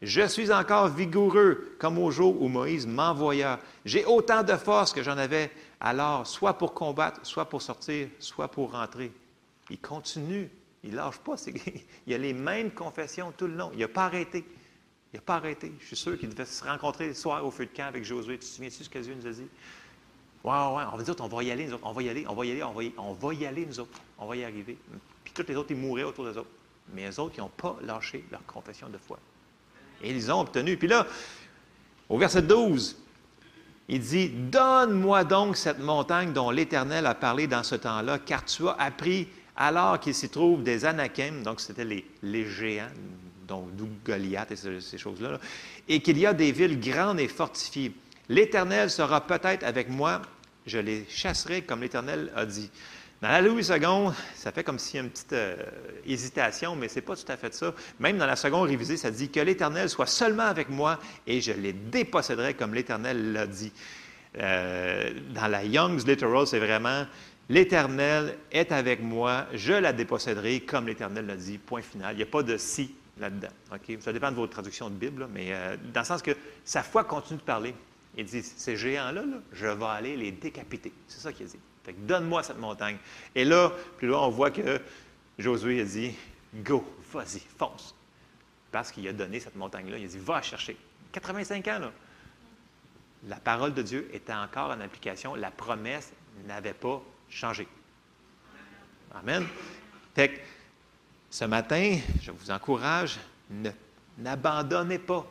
Je 0.00 0.28
suis 0.28 0.52
encore 0.52 0.86
vigoureux 0.90 1.74
comme 1.80 1.98
au 1.98 2.12
jour 2.12 2.40
où 2.40 2.46
Moïse 2.46 2.86
m'envoya. 2.86 3.58
J'ai 3.84 4.04
autant 4.04 4.44
de 4.44 4.54
force 4.54 4.92
que 4.92 5.02
j'en 5.02 5.18
avais 5.18 5.50
alors, 5.80 6.24
soit 6.28 6.56
pour 6.56 6.72
combattre, 6.72 7.18
soit 7.24 7.48
pour 7.48 7.60
sortir, 7.60 8.06
soit 8.20 8.46
pour 8.46 8.70
rentrer. 8.70 9.10
Il 9.70 9.80
continue, 9.80 10.50
il 10.82 10.90
ne 10.90 10.96
lâche 10.96 11.18
pas. 11.18 11.34
Il 12.06 12.14
a 12.14 12.18
les 12.18 12.32
mêmes 12.32 12.70
confessions 12.70 13.32
tout 13.36 13.46
le 13.46 13.54
long. 13.54 13.70
Il 13.72 13.80
n'a 13.80 13.88
pas 13.88 14.06
arrêté. 14.06 14.44
Il 15.12 15.16
n'a 15.16 15.22
pas 15.22 15.36
arrêté. 15.36 15.72
Je 15.80 15.86
suis 15.86 15.96
sûr 15.96 16.18
qu'il 16.18 16.28
devait 16.28 16.44
se 16.44 16.64
rencontrer 16.64 17.08
le 17.08 17.14
soir 17.14 17.44
au 17.44 17.50
feu 17.50 17.66
de 17.66 17.70
camp 17.70 17.86
avec 17.86 18.04
Josué. 18.04 18.34
Tu 18.34 18.40
te 18.40 18.44
souviens-tu 18.44 18.84
ce 18.84 18.90
que 18.90 18.98
Dieu 18.98 19.14
nous 19.14 19.26
a 19.26 19.30
dit? 19.30 19.48
Ouais, 20.42 20.50
ouais, 20.50 20.84
on 20.92 20.96
va 20.96 21.02
dire, 21.02 21.14
on 21.20 21.28
va 21.28 21.42
y 21.42 21.50
aller, 21.50 21.66
nous 21.66 21.74
autres. 21.74 21.86
On 21.86 21.92
va 21.92 22.02
y 22.02 22.08
aller, 22.10 22.26
on 22.28 22.34
va 22.34 22.44
y 22.44 22.50
aller, 22.50 22.62
on 22.62 22.72
va 22.72 22.82
y, 22.82 22.92
on 22.98 23.12
va 23.14 23.34
y 23.34 23.46
aller, 23.46 23.64
nous 23.64 23.80
autres. 23.80 23.98
On 24.18 24.26
va 24.26 24.36
y 24.36 24.44
arriver. 24.44 24.76
Puis 25.24 25.32
tous 25.32 25.46
les 25.48 25.56
autres, 25.56 25.70
ils 25.70 25.76
mouraient 25.76 26.02
autour 26.02 26.26
des 26.26 26.36
autres. 26.36 26.50
Mais 26.92 27.06
les 27.06 27.18
autres, 27.18 27.34
ils 27.38 27.40
n'ont 27.40 27.48
pas 27.48 27.76
lâché 27.80 28.24
leur 28.30 28.44
confession 28.44 28.88
de 28.90 28.98
foi. 28.98 29.18
Et 30.02 30.10
ils 30.10 30.30
ont 30.30 30.40
obtenu. 30.40 30.76
Puis 30.76 30.88
là, 30.88 31.06
au 32.10 32.18
verset 32.18 32.42
12, 32.42 32.96
il 33.88 34.00
dit 34.00 34.28
Donne-moi 34.28 35.24
donc 35.24 35.56
cette 35.56 35.78
montagne 35.78 36.32
dont 36.34 36.50
l'Éternel 36.50 37.06
a 37.06 37.14
parlé 37.14 37.46
dans 37.46 37.62
ce 37.62 37.74
temps-là, 37.74 38.18
car 38.18 38.44
tu 38.44 38.68
as 38.68 38.72
appris 38.72 39.28
alors 39.56 40.00
qu'il 40.00 40.14
s'y 40.14 40.28
trouve 40.28 40.62
des 40.62 40.84
Anakim, 40.84 41.42
donc 41.42 41.60
c'était 41.60 41.84
les, 42.22 42.46
géants, 42.46 42.88
donc 43.46 43.74
d'où 43.76 43.88
Goliath 44.04 44.50
et 44.50 44.56
ce- 44.56 44.80
ces 44.80 44.98
choses-là, 44.98 45.32
là, 45.32 45.40
et 45.88 46.00
qu'il 46.00 46.18
y 46.18 46.26
a 46.26 46.32
des 46.32 46.50
villes 46.52 46.80
grandes 46.80 47.20
et 47.20 47.28
fortifiées. 47.28 47.92
L'Éternel 48.28 48.90
sera 48.90 49.20
peut-être 49.26 49.62
avec 49.64 49.88
moi, 49.88 50.22
je 50.66 50.78
les 50.78 51.06
chasserai 51.08 51.62
comme 51.62 51.82
l'Éternel 51.82 52.32
a 52.34 52.46
dit. 52.46 52.70
Dans 53.22 53.28
la 53.28 53.40
Louis 53.40 53.64
II, 53.66 54.10
ça 54.34 54.50
fait 54.52 54.64
comme 54.64 54.78
s'il 54.78 54.96
y 54.96 54.98
a 54.98 55.02
une 55.04 55.10
petite 55.10 55.32
euh, 55.32 55.56
hésitation, 56.04 56.74
mais 56.76 56.88
ce 56.88 56.96
n'est 56.96 57.02
pas 57.02 57.16
tout 57.16 57.30
à 57.30 57.36
fait 57.36 57.54
ça. 57.54 57.72
Même 58.00 58.18
dans 58.18 58.26
la 58.26 58.36
seconde 58.36 58.68
révisée, 58.68 58.96
ça 58.96 59.10
dit 59.10 59.30
que 59.30 59.40
l'Éternel 59.40 59.88
soit 59.88 60.06
seulement 60.06 60.42
avec 60.42 60.68
moi 60.68 60.98
et 61.26 61.40
je 61.40 61.52
les 61.52 61.72
déposséderai 61.72 62.54
comme 62.54 62.74
l'Éternel 62.74 63.32
l'a 63.32 63.46
dit. 63.46 63.72
Euh, 64.36 65.10
dans 65.32 65.46
la 65.46 65.64
Young's 65.64 66.06
Literal, 66.06 66.46
c'est 66.46 66.58
vraiment 66.58 67.06
l'Éternel 67.48 68.38
est 68.50 68.72
avec 68.72 69.02
moi, 69.02 69.46
je 69.52 69.72
la 69.72 69.92
déposséderai 69.92 70.60
comme 70.60 70.86
l'Éternel 70.86 71.26
l'a 71.26 71.36
dit. 71.36 71.58
Point 71.58 71.82
final. 71.82 72.14
Il 72.14 72.18
n'y 72.18 72.22
a 72.22 72.26
pas 72.26 72.42
de 72.42 72.56
si 72.56 72.94
là-dedans. 73.18 73.48
OK? 73.72 73.98
Ça 74.00 74.12
dépend 74.12 74.30
de 74.30 74.36
votre 74.36 74.52
traduction 74.52 74.90
de 74.90 74.94
Bible, 74.94 75.28
mais 75.32 75.52
euh, 75.52 75.76
dans 75.92 76.00
le 76.00 76.06
sens 76.06 76.22
que 76.22 76.32
sa 76.64 76.82
foi 76.82 77.04
continue 77.04 77.38
de 77.38 77.44
parler. 77.44 77.74
Il 78.16 78.24
dit 78.24 78.42
Ces 78.42 78.76
géants-là, 78.76 79.22
là, 79.22 79.36
je 79.52 79.66
vais 79.66 79.84
aller 79.84 80.16
les 80.16 80.32
décapiter. 80.32 80.92
C'est 81.08 81.20
ça 81.20 81.32
qu'il 81.32 81.46
a 81.46 81.48
dit. 81.48 81.58
Fait 81.84 81.92
que 81.92 82.00
donne-moi 82.00 82.42
cette 82.42 82.58
montagne. 82.58 82.96
Et 83.34 83.44
là, 83.44 83.72
plus 83.98 84.08
loin, 84.08 84.20
on 84.20 84.30
voit 84.30 84.50
que 84.50 84.80
Josué 85.38 85.80
a 85.80 85.84
dit 85.84 86.14
Go, 86.54 86.84
vas-y, 87.12 87.40
fonce. 87.58 87.94
Parce 88.70 88.90
qu'il 88.90 89.06
a 89.08 89.12
donné 89.12 89.40
cette 89.40 89.56
montagne-là. 89.56 89.98
Il 89.98 90.04
a 90.04 90.08
dit 90.08 90.18
Va 90.18 90.40
chercher. 90.42 90.76
85 91.12 91.68
ans, 91.68 91.78
là. 91.78 91.92
La 93.26 93.36
parole 93.36 93.72
de 93.72 93.82
Dieu 93.82 94.08
était 94.12 94.34
encore 94.34 94.70
en 94.70 94.80
application. 94.80 95.34
La 95.34 95.50
promesse 95.50 96.12
n'avait 96.46 96.74
pas 96.74 97.02
changé. 97.34 97.66
Amen. 99.12 99.46
Fait 100.14 100.40
ce 101.30 101.44
matin, 101.44 101.98
je 102.22 102.30
vous 102.30 102.50
encourage 102.50 103.18
Ne, 103.50 103.70
n'abandonnez 104.18 104.98
pas 104.98 105.26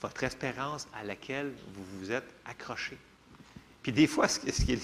votre 0.00 0.22
espérance 0.22 0.86
à 0.94 1.02
laquelle 1.02 1.52
vous 1.74 1.84
vous 1.98 2.12
êtes 2.12 2.34
accroché. 2.44 2.96
Puis 3.82 3.92
des 3.92 4.06
fois, 4.06 4.28
ce, 4.28 4.38
qui 4.38 4.78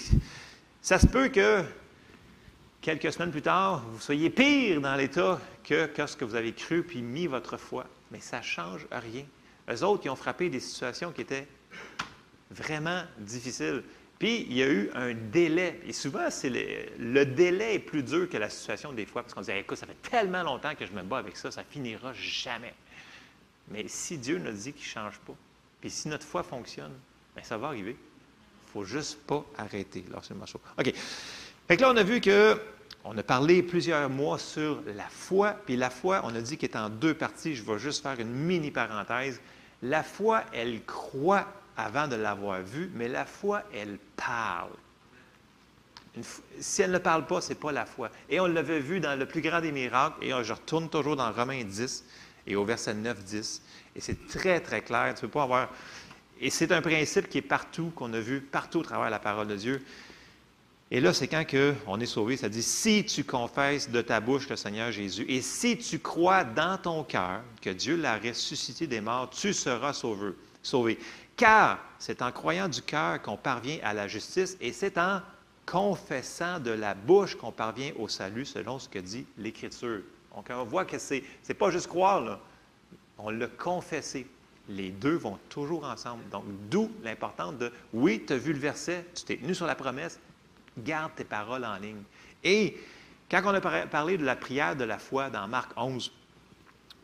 ça 0.81 0.99
se 0.99 1.07
peut 1.07 1.29
que 1.29 1.63
quelques 2.81 3.13
semaines 3.13 3.31
plus 3.31 3.41
tard, 3.41 3.85
vous 3.87 3.99
soyez 3.99 4.29
pire 4.29 4.81
dans 4.81 4.95
l'état 4.95 5.39
que, 5.63 5.85
que 5.85 6.07
ce 6.07 6.17
que 6.17 6.25
vous 6.25 6.35
avez 6.35 6.53
cru 6.53 6.83
puis 6.83 7.01
mis 7.01 7.27
votre 7.27 7.57
foi. 7.57 7.85
Mais 8.11 8.19
ça 8.19 8.39
ne 8.39 8.43
change 8.43 8.87
rien. 8.91 9.25
Eux 9.69 9.83
autres, 9.83 10.05
ils 10.05 10.09
ont 10.09 10.15
frappé 10.15 10.49
des 10.49 10.59
situations 10.59 11.11
qui 11.11 11.21
étaient 11.21 11.47
vraiment 12.49 13.03
difficiles. 13.19 13.83
Puis, 14.19 14.45
il 14.49 14.57
y 14.57 14.63
a 14.63 14.67
eu 14.67 14.91
un 14.93 15.13
délai. 15.13 15.79
Et 15.87 15.93
souvent, 15.93 16.29
c'est 16.29 16.49
le, 16.49 17.25
délai 17.25 17.75
est 17.75 17.79
plus 17.79 18.03
dur 18.03 18.29
que 18.29 18.35
la 18.35 18.49
situation 18.49 18.91
des 18.91 19.05
fois, 19.05 19.23
parce 19.23 19.33
qu'on 19.33 19.41
dit 19.41 19.51
écoute, 19.51 19.77
ça 19.77 19.87
fait 19.87 20.09
tellement 20.09 20.43
longtemps 20.43 20.75
que 20.75 20.85
je 20.85 20.91
me 20.91 21.01
bats 21.03 21.19
avec 21.19 21.37
ça, 21.37 21.51
ça 21.51 21.63
finira 21.63 22.11
jamais. 22.13 22.73
Mais 23.69 23.85
si 23.87 24.17
Dieu 24.17 24.37
nous 24.37 24.51
dit 24.51 24.73
qu'il 24.73 24.87
ne 24.87 25.05
change 25.05 25.19
pas, 25.19 25.35
puis 25.79 25.89
si 25.89 26.09
notre 26.09 26.25
foi 26.25 26.43
fonctionne, 26.43 26.91
bien, 27.33 27.43
ça 27.43 27.57
va 27.57 27.67
arriver. 27.67 27.95
Il 27.95 28.67
ne 28.67 28.71
faut 28.73 28.83
juste 28.83 29.19
pas 29.25 29.45
arrêter 29.57 30.03
lorsque 30.11 30.31
le 30.31 30.35
OK. 30.35 30.93
Fait 31.67 31.77
là, 31.79 31.91
on 31.91 31.97
a 31.97 32.03
vu 32.03 32.19
que 32.19 32.59
on 33.05 33.17
a 33.17 33.23
parlé 33.23 33.63
plusieurs 33.63 34.09
mois 34.09 34.37
sur 34.37 34.81
la 34.85 35.07
foi, 35.07 35.55
puis 35.65 35.77
la 35.77 35.89
foi, 35.89 36.21
on 36.25 36.35
a 36.35 36.41
dit 36.41 36.57
qu'elle 36.57 36.71
est 36.71 36.77
en 36.77 36.89
deux 36.89 37.13
parties. 37.13 37.55
Je 37.55 37.63
vais 37.63 37.79
juste 37.79 38.03
faire 38.03 38.19
une 38.19 38.31
mini 38.31 38.71
parenthèse. 38.71 39.39
La 39.81 40.03
foi, 40.03 40.43
elle 40.51 40.83
croit 40.83 41.47
avant 41.85 42.07
de 42.07 42.15
l'avoir 42.15 42.61
vue, 42.61 42.91
mais 42.93 43.07
la 43.07 43.25
foi, 43.25 43.63
elle 43.73 43.97
parle. 44.15 44.71
si 46.59 46.81
elle 46.81 46.91
ne 46.91 46.97
parle 46.97 47.25
pas, 47.25 47.41
ce 47.41 47.49
n'est 47.49 47.55
pas 47.55 47.71
la 47.71 47.85
foi. 47.85 48.09
Et 48.29 48.39
on 48.39 48.47
l'avait 48.47 48.79
vu 48.79 48.99
dans 48.99 49.17
le 49.17 49.25
plus 49.25 49.41
grand 49.41 49.61
des 49.61 49.71
miracles, 49.71 50.23
et 50.23 50.31
je 50.43 50.53
retourne 50.53 50.89
toujours 50.89 51.15
dans 51.15 51.31
Romains 51.31 51.63
10 51.63 52.03
et 52.47 52.55
au 52.55 52.65
verset 52.65 52.93
9-10, 52.93 53.61
et 53.95 54.01
c'est 54.01 54.27
très, 54.27 54.59
très 54.59 54.81
clair. 54.81 55.13
Tu 55.15 55.21
peux 55.21 55.27
pas 55.27 55.43
avoir. 55.43 55.69
Et 56.41 56.49
c'est 56.49 56.71
un 56.71 56.81
principe 56.81 57.27
qui 57.27 57.39
est 57.39 57.43
partout, 57.43 57.91
qu'on 57.95 58.13
a 58.13 58.19
vu 58.19 58.41
partout 58.41 58.79
au 58.79 58.83
travers 58.83 59.09
la 59.09 59.19
parole 59.19 59.47
de 59.47 59.55
Dieu. 59.55 59.83
Et 60.91 60.99
là, 60.99 61.13
c'est 61.13 61.27
quand 61.27 61.45
que 61.45 61.75
on 61.85 61.99
est 61.99 62.07
sauvé, 62.07 62.35
ça 62.35 62.49
dit 62.49 62.63
si 62.63 63.05
tu 63.05 63.23
confesses 63.23 63.89
de 63.91 64.01
ta 64.01 64.19
bouche 64.19 64.49
le 64.49 64.55
Seigneur 64.55 64.91
Jésus 64.91 65.23
et 65.27 65.41
si 65.41 65.77
tu 65.77 65.99
crois 65.99 66.43
dans 66.43 66.79
ton 66.79 67.03
cœur 67.03 67.41
que 67.61 67.69
Dieu 67.69 67.95
l'a 67.95 68.17
ressuscité 68.17 68.87
des 68.87 68.99
morts, 68.99 69.29
tu 69.29 69.53
seras 69.53 69.93
sauvé. 69.93 70.31
sauvé. 70.63 70.97
Car 71.39 71.79
c'est 71.99 72.21
en 72.21 72.33
croyant 72.33 72.67
du 72.67 72.81
cœur 72.81 73.21
qu'on 73.21 73.37
parvient 73.37 73.79
à 73.81 73.93
la 73.93 74.09
justice 74.09 74.57
et 74.59 74.73
c'est 74.73 74.97
en 74.97 75.21
confessant 75.65 76.59
de 76.59 76.71
la 76.71 76.93
bouche 76.93 77.35
qu'on 77.35 77.53
parvient 77.53 77.93
au 77.97 78.09
salut 78.09 78.43
selon 78.43 78.77
ce 78.77 78.89
que 78.89 78.99
dit 78.99 79.25
l'Écriture. 79.37 80.01
Donc, 80.35 80.47
on 80.49 80.65
voit 80.65 80.83
que 80.83 80.99
ce 80.99 81.13
n'est 81.13 81.55
pas 81.57 81.71
juste 81.71 81.87
croire, 81.87 82.39
on 83.17 83.29
l'a 83.29 83.47
confessé. 83.47 84.27
Les 84.67 84.89
deux 84.89 85.15
vont 85.15 85.39
toujours 85.47 85.85
ensemble. 85.85 86.27
Donc, 86.29 86.43
d'où 86.69 86.91
l'importance 87.03 87.57
de, 87.57 87.71
oui, 87.93 88.21
tu 88.27 88.33
as 88.33 88.37
vu 88.37 88.51
le 88.51 88.59
verset, 88.59 89.05
tu 89.15 89.23
t'es 89.23 89.37
tenu 89.37 89.55
sur 89.55 89.65
la 89.65 89.75
promesse, 89.75 90.19
garde 90.77 91.13
tes 91.15 91.23
paroles 91.23 91.63
en 91.63 91.77
ligne. 91.77 92.03
Et 92.43 92.77
quand 93.31 93.41
on 93.45 93.53
a 93.53 93.61
parlé 93.87 94.17
de 94.17 94.25
la 94.25 94.35
prière 94.35 94.75
de 94.75 94.83
la 94.83 94.99
foi 94.99 95.29
dans 95.29 95.47
Marc 95.47 95.71
11, 95.77 96.11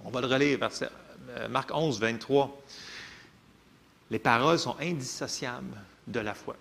on 0.04 0.10
va 0.10 0.20
le 0.20 0.28
relire, 0.28 0.60
verset, 0.60 0.90
euh, 1.30 1.48
Marc 1.48 1.74
11, 1.74 2.02
23. 2.02 2.62
Les 4.12 4.20
paroles 4.20 4.60
sont 4.60 4.76
indissociables 4.80 5.78
de 6.08 6.20
la 6.20 6.34
foi. 6.34 6.56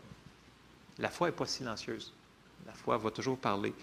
La 0.98 1.10
foi 1.10 1.28
n'est 1.28 1.32
pas 1.32 1.46
silencieuse. 1.46 2.12
La 2.66 2.72
foi 2.72 2.96
va 2.96 3.10
toujours 3.10 3.36
parler. 3.36 3.74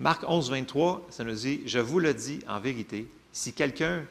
Marc 0.00 0.24
11, 0.26 0.50
23, 0.50 1.06
ça 1.10 1.22
nous 1.22 1.34
dit, 1.34 1.62
Je 1.66 1.78
vous 1.78 2.00
le 2.00 2.12
dis 2.14 2.40
en 2.48 2.58
vérité, 2.58 3.08
si 3.32 3.52
quelqu'un 3.52 4.04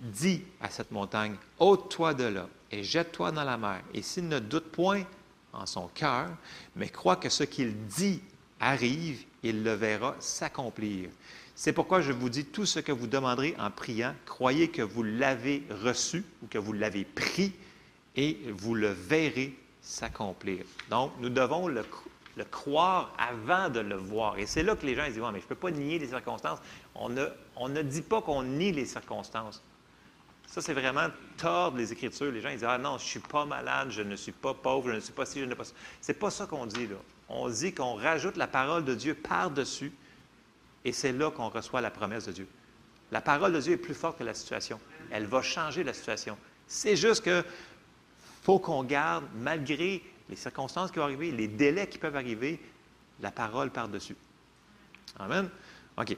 dit 0.00 0.42
à 0.60 0.70
cette 0.70 0.90
montagne, 0.90 1.36
ôte-toi 1.58 2.14
de 2.14 2.24
là 2.24 2.48
et 2.70 2.82
jette-toi 2.82 3.32
dans 3.32 3.44
la 3.44 3.56
mer, 3.56 3.82
et 3.94 4.02
s'il 4.02 4.28
ne 4.28 4.38
doute 4.38 4.70
point 4.70 5.04
en 5.52 5.66
son 5.66 5.88
cœur, 5.88 6.28
mais 6.76 6.88
croit 6.88 7.16
que 7.16 7.28
ce 7.28 7.44
qu'il 7.44 7.74
dit 7.86 8.20
arrive, 8.60 9.24
il 9.42 9.62
le 9.62 9.72
verra 9.72 10.16
s'accomplir. 10.18 11.08
C'est 11.54 11.72
pourquoi 11.72 12.00
je 12.00 12.12
vous 12.12 12.28
dis, 12.28 12.44
tout 12.44 12.66
ce 12.66 12.78
que 12.80 12.92
vous 12.92 13.06
demanderez 13.06 13.54
en 13.58 13.70
priant, 13.70 14.14
croyez 14.26 14.68
que 14.68 14.82
vous 14.82 15.02
l'avez 15.02 15.64
reçu 15.82 16.24
ou 16.42 16.46
que 16.46 16.58
vous 16.58 16.72
l'avez 16.72 17.04
pris 17.04 17.52
et 18.18 18.36
vous 18.50 18.74
le 18.74 18.88
verrez 18.88 19.56
s'accomplir. 19.80 20.64
Donc, 20.90 21.12
nous 21.20 21.28
devons 21.28 21.68
le, 21.68 21.84
croire 22.50 23.14
avant 23.16 23.68
de 23.68 23.78
le 23.78 23.94
voir. 23.94 24.36
Et 24.38 24.46
c'est 24.46 24.64
là 24.64 24.74
que 24.74 24.84
les 24.84 24.96
gens 24.96 25.06
disent, 25.06 25.18
mais 25.18 25.38
je 25.38 25.44
ne 25.44 25.48
peux 25.48 25.54
pas 25.54 25.70
nier 25.70 26.00
les 26.00 26.08
circonstances. 26.08 26.58
On 26.96 27.08
ne, 27.08 27.82
dit 27.82 28.02
pas 28.02 28.20
qu'on 28.20 28.42
nie 28.42 28.72
les 28.72 28.86
circonstances. 28.86 29.62
Ça, 30.48 30.60
c'est 30.60 30.72
vraiment 30.74 31.06
tordre 31.36 31.76
les 31.76 31.92
Écritures. 31.92 32.32
Les 32.32 32.40
gens 32.40 32.48
ils 32.48 32.56
disent 32.56 32.64
Ah 32.64 32.78
non, 32.78 32.98
je 32.98 33.04
ne 33.04 33.08
suis 33.08 33.20
pas 33.20 33.44
malade, 33.44 33.90
je 33.90 34.02
ne 34.02 34.16
suis 34.16 34.32
pas 34.32 34.54
pauvre, 34.54 34.88
je 34.88 34.94
ne 34.96 35.00
suis 35.00 35.12
pas 35.12 35.26
ci, 35.26 35.38
je 35.38 35.44
ne 35.44 35.50
suis 35.50 35.56
pas 35.56 35.64
ça. 35.64 35.74
Ce 36.00 36.10
n'est 36.10 36.18
pas 36.18 36.30
ça 36.30 36.46
qu'on 36.46 36.66
dit 36.66 36.86
là. 36.86 36.96
On 37.28 37.48
dit 37.50 37.74
qu'on 37.74 37.94
rajoute 37.94 38.36
la 38.36 38.46
parole 38.46 38.84
de 38.84 38.94
Dieu 38.94 39.14
par-dessus, 39.14 39.92
et 40.86 40.92
c'est 40.92 41.12
là 41.12 41.30
qu'on 41.30 41.50
reçoit 41.50 41.82
la 41.82 41.90
promesse 41.90 42.24
de 42.24 42.32
Dieu. 42.32 42.48
La 43.12 43.20
parole 43.20 43.52
de 43.52 43.60
Dieu 43.60 43.74
est 43.74 43.76
plus 43.76 43.94
forte 43.94 44.18
que 44.18 44.24
la 44.24 44.32
situation. 44.32 44.80
Elle 45.10 45.26
va 45.26 45.42
changer 45.42 45.84
la 45.84 45.92
situation. 45.92 46.38
C'est 46.66 46.96
juste 46.96 47.22
que 47.24 47.44
faut 48.48 48.58
qu'on 48.58 48.82
garde, 48.82 49.26
malgré 49.34 50.02
les 50.30 50.36
circonstances 50.36 50.90
qui 50.90 50.98
vont 50.98 51.04
arriver, 51.04 51.30
les 51.30 51.48
délais 51.48 51.86
qui 51.86 51.98
peuvent 51.98 52.16
arriver, 52.16 52.58
la 53.20 53.30
parole 53.30 53.68
par-dessus. 53.68 54.16
Amen. 55.18 55.50
OK. 55.98 56.16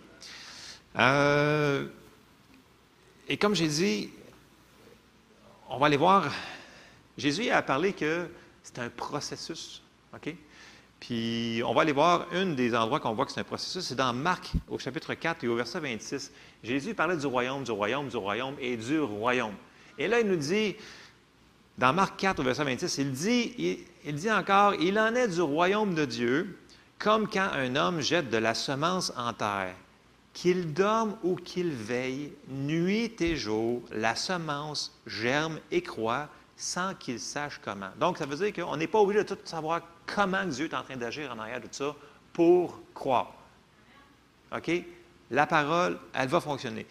Euh, 0.97 1.89
et 3.29 3.37
comme 3.37 3.57
j'ai 3.57 3.67
dit, 3.67 4.11
on 5.69 5.79
va 5.79 5.87
aller 5.87 5.97
voir. 5.97 6.33
Jésus 7.19 7.51
a 7.51 7.63
parlé 7.63 7.95
que 7.95 8.29
c'est 8.63 8.79
un 8.79 8.91
processus. 8.91 9.83
OK? 10.15 10.33
Puis 11.01 11.63
on 11.67 11.75
va 11.75 11.83
aller 11.83 11.91
voir 11.91 12.29
un 12.33 12.47
des 12.47 12.77
endroits 12.77 13.01
qu'on 13.01 13.15
voit 13.15 13.27
que 13.27 13.33
c'est 13.33 13.41
un 13.41 13.45
processus, 13.45 13.87
c'est 13.87 13.97
dans 13.97 14.13
Marc 14.13 14.53
au 14.69 14.79
chapitre 14.79 15.15
4 15.15 15.43
et 15.43 15.49
au 15.49 15.57
verset 15.57 15.81
26. 15.81 16.31
Jésus 16.63 16.95
parlait 16.95 17.17
du 17.17 17.27
royaume, 17.27 17.65
du 17.65 17.73
royaume, 17.73 18.09
du 18.09 18.17
royaume 18.17 18.55
et 18.61 18.77
du 18.77 19.01
royaume. 19.01 19.57
Et 19.99 20.07
là, 20.07 20.21
il 20.21 20.29
nous 20.29 20.37
dit, 20.37 20.77
dans 21.79 21.93
Marc 21.93 22.19
4 22.19 22.41
au 22.41 22.43
verset 22.43 22.65
26, 22.65 22.99
il 22.99 23.13
dit, 23.13 23.85
il 24.05 24.15
dit 24.15 24.31
encore, 24.31 24.75
il 24.75 24.99
en 24.99 25.15
est 25.15 25.29
du 25.29 25.41
royaume 25.41 25.95
de 25.95 26.05
Dieu 26.05 26.59
comme 26.99 27.29
quand 27.29 27.49
un 27.55 27.77
homme 27.77 28.01
jette 28.01 28.31
de 28.31 28.37
la 28.37 28.55
semence 28.55 29.13
en 29.17 29.33
terre. 29.33 29.75
Qu'il 30.33 30.73
dorme 30.73 31.17
ou 31.25 31.35
qu'il 31.35 31.71
veille, 31.71 32.33
nuit 32.49 33.21
et 33.21 33.35
jour, 33.35 33.83
la 33.91 34.15
semence 34.15 34.95
germe 35.07 35.59
et 35.73 35.83
croît 35.83 36.29
sans 36.57 36.95
qu'il 36.95 37.19
sache 37.19 37.59
comment. 37.65 37.89
Donc, 37.99 38.19
ça 38.19 38.27
veut 38.27 38.37
dire 38.37 38.53
qu'on 38.53 38.77
n'est 38.77 38.87
pas 38.87 39.01
obligé 39.01 39.25
de 39.25 39.35
tout 39.35 39.39
savoir 39.45 39.81
comment 40.07 40.45
Dieu 40.45 40.67
est 40.67 40.75
en 40.75 40.83
train 40.83 40.97
d'agir 40.97 41.33
en 41.33 41.39
arrière 41.39 41.61
de 41.61 41.67
tout 41.67 41.73
ça 41.73 41.97
pour 42.33 42.79
croire. 42.95 43.33
OK? 44.55 44.71
La 45.31 45.47
parole, 45.47 45.99
elle 46.13 46.29
va 46.29 46.41
fonctionner. 46.41 46.87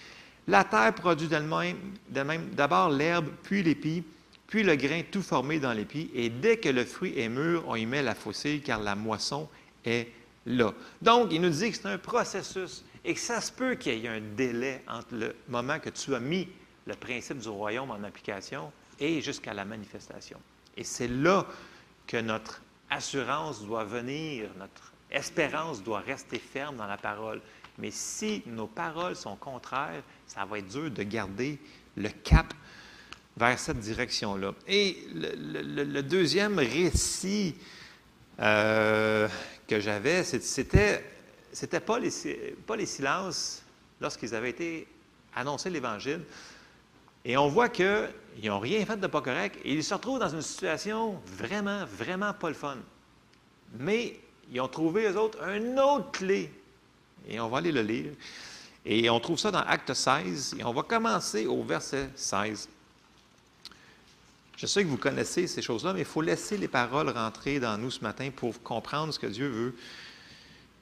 La 0.48 0.64
terre 0.64 0.94
produit 0.96 1.28
d'elle-même 1.28 2.50
d'abord 2.52 2.90
l'herbe, 2.90 3.28
puis 3.44 3.62
l'épi, 3.62 4.04
puis 4.50 4.64
le 4.64 4.76
grain 4.76 5.04
tout 5.10 5.22
formé 5.22 5.60
dans 5.60 5.74
l'épi, 5.74 6.10
et 6.14 6.30
dès 6.30 6.58
que 6.58 6.70
le 6.70 6.84
fruit 6.84 7.18
est 7.18 7.30
mûr, 7.30 7.64
on 7.68 7.76
y 7.76 7.86
met 7.86 8.02
la 8.02 8.16
fossile, 8.16 8.62
car 8.64 8.80
la 8.80 8.96
moisson 8.96 9.48
est 9.86 10.08
là. 10.48 10.74
Donc, 11.02 11.32
il 11.32 11.40
nous 11.40 11.52
dit 11.52 11.70
que 11.70 11.78
c'est 11.78 11.86
un 11.86 12.00
processus. 12.00 12.84
Et 13.06 13.14
que 13.14 13.20
ça 13.20 13.40
se 13.42 13.52
peut 13.52 13.76
qu'il 13.76 14.00
y 14.00 14.08
ait 14.08 14.10
un 14.10 14.22
délai 14.36 14.82
entre 14.88 15.16
le 15.16 15.36
moment 15.48 15.80
que 15.80 15.90
tu 15.90 16.16
as 16.16 16.20
mis 16.20 16.48
le 16.86 16.96
principe 16.96 17.38
du 17.38 17.48
royaume 17.48 17.92
en 17.92 18.04
application 18.04 18.72
et 19.00 19.22
jusqu'à 19.22 19.54
la 19.54 19.64
manifestation. 19.64 20.40
Et 20.76 20.84
c'est 20.84 21.08
là 21.08 21.46
que 22.08 22.18
notre 22.18 22.62
assurance 22.90 23.64
doit 23.64 23.84
venir, 23.84 24.50
notre 24.58 24.92
espérance 25.12 25.84
doit 25.84 26.00
rester 26.00 26.40
ferme 26.40 26.76
dans 26.76 26.88
la 26.88 26.98
parole. 26.98 27.40
Mais 27.78 27.92
si 27.92 28.42
nos 28.48 28.68
paroles 28.68 29.16
sont 29.16 29.36
contraires, 29.36 30.04
ça 30.26 30.44
va 30.44 30.58
être 30.58 30.68
dur 30.68 30.90
de 30.90 31.04
garder 31.04 31.60
le 31.96 32.10
cap 32.10 32.54
vers 33.38 33.58
cette 33.60 33.80
direction-là. 33.80 34.54
Et 34.68 34.98
le, 35.14 36.02
deuxième 36.02 36.60
récit 36.60 37.56
euh, 38.40 39.28
que 39.68 39.80
j'avais, 39.80 40.24
c'était 40.24 41.04
pas 41.80 42.00
les 42.00 42.86
silences 42.86 43.64
lorsqu'ils 44.02 44.36
avaient 44.36 44.50
été 44.50 44.88
annoncés 45.36 45.70
l'Évangile. 45.70 46.22
Et 47.26 47.38
on 47.38 47.48
voit 47.48 47.70
qu'ils 47.70 48.10
n'ont 48.44 48.60
rien 48.60 48.86
fait 48.86 48.98
de 48.98 49.08
pas 49.08 49.22
correct 49.22 49.60
et 49.64 49.74
ils 49.74 49.84
se 49.84 49.94
retrouvent 49.94 50.20
dans 50.20 50.30
une 50.30 50.42
situation 50.42 51.22
vraiment, 51.26 51.86
vraiment 51.86 52.34
pas 52.34 52.50
le 52.50 52.56
fun. 52.56 52.78
Mais 53.78 54.20
ils 54.52 54.60
ont 54.62 54.68
trouvé, 54.68 55.10
eux 55.10 55.18
autres, 55.18 55.44
un 55.44 55.78
autre 55.78 56.12
clé. 56.12 56.52
Et 57.28 57.40
on 57.40 57.50
va 57.50 57.60
aller 57.60 57.72
le 57.72 57.82
lire. 57.82 58.12
Et 58.86 59.10
on 59.10 59.20
trouve 59.20 59.38
ça 59.38 59.52
dans 59.52 59.60
Acte 59.60 59.94
16. 59.94 60.56
Et 60.60 60.64
on 60.64 60.74
va 60.74 60.84
commencer 60.84 61.46
au 61.46 61.62
verset 61.64 62.10
16. 62.16 62.70
Je 64.60 64.66
sais 64.66 64.84
que 64.84 64.90
vous 64.90 64.98
connaissez 64.98 65.48
ces 65.48 65.62
choses-là, 65.62 65.94
mais 65.94 66.02
il 66.02 66.06
faut 66.06 66.22
laisser 66.22 66.58
les 66.58 66.68
paroles 66.68 67.08
rentrer 67.08 67.62
dans 67.62 67.78
nous 67.78 67.92
ce 67.92 68.02
matin 68.02 68.30
pour 68.36 68.62
comprendre 68.62 69.14
ce 69.14 69.18
que 69.18 69.28
Dieu 69.28 69.48
veut 69.48 69.74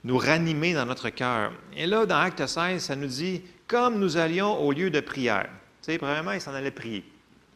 nous 0.03 0.17
ranimer 0.17 0.73
dans 0.73 0.87
notre 0.87 1.09
cœur. 1.09 1.53
Et 1.75 1.85
là, 1.85 2.07
dans 2.07 2.17
Acte 2.17 2.47
16, 2.47 2.81
ça 2.81 2.95
nous 2.95 3.05
dit, 3.05 3.43
comme 3.67 3.99
nous 3.99 4.17
allions 4.17 4.59
au 4.59 4.71
lieu 4.71 4.89
de 4.89 4.99
prière. 4.99 5.47
sais, 5.81 5.99
premièrement, 5.99 6.31
ils 6.31 6.41
s'en 6.41 6.55
allaient 6.55 6.71
prier. 6.71 7.03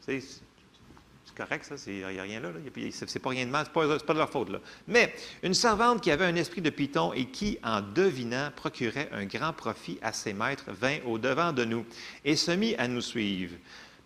Tu 0.08 0.22
c'est 0.22 1.36
correct, 1.36 1.66
ça, 1.66 1.76
il 1.88 2.06
n'y 2.06 2.20
a 2.20 2.22
rien 2.22 2.40
là. 2.40 2.50
C'est 2.92 3.20
pas 3.20 3.30
rien 3.32 3.48
de 3.48 3.52
mal, 3.52 3.66
c'est 3.66 3.74
pas, 3.74 3.98
c'est 3.98 4.06
pas 4.06 4.14
de 4.14 4.20
leur 4.20 4.30
faute. 4.30 4.50
Là. 4.50 4.60
Mais 4.88 5.16
une 5.42 5.56
servante 5.56 6.02
qui 6.02 6.12
avait 6.12 6.26
un 6.26 6.36
esprit 6.36 6.62
de 6.62 6.70
python 6.70 7.14
et 7.14 7.26
qui, 7.30 7.58
en 7.64 7.82
devinant, 7.82 8.52
procurait 8.56 9.10
un 9.12 9.26
grand 9.26 9.54
profit 9.54 9.98
à 10.04 10.14
ses 10.14 10.34
maîtres, 10.34 10.66
vint 10.68 10.98
au-devant 11.08 11.52
de 11.52 11.66
nous 11.66 11.84
et 12.24 12.36
se 12.36 12.52
mit 12.52 12.76
à 12.76 12.88
nous 12.88 13.02
suivre, 13.02 13.56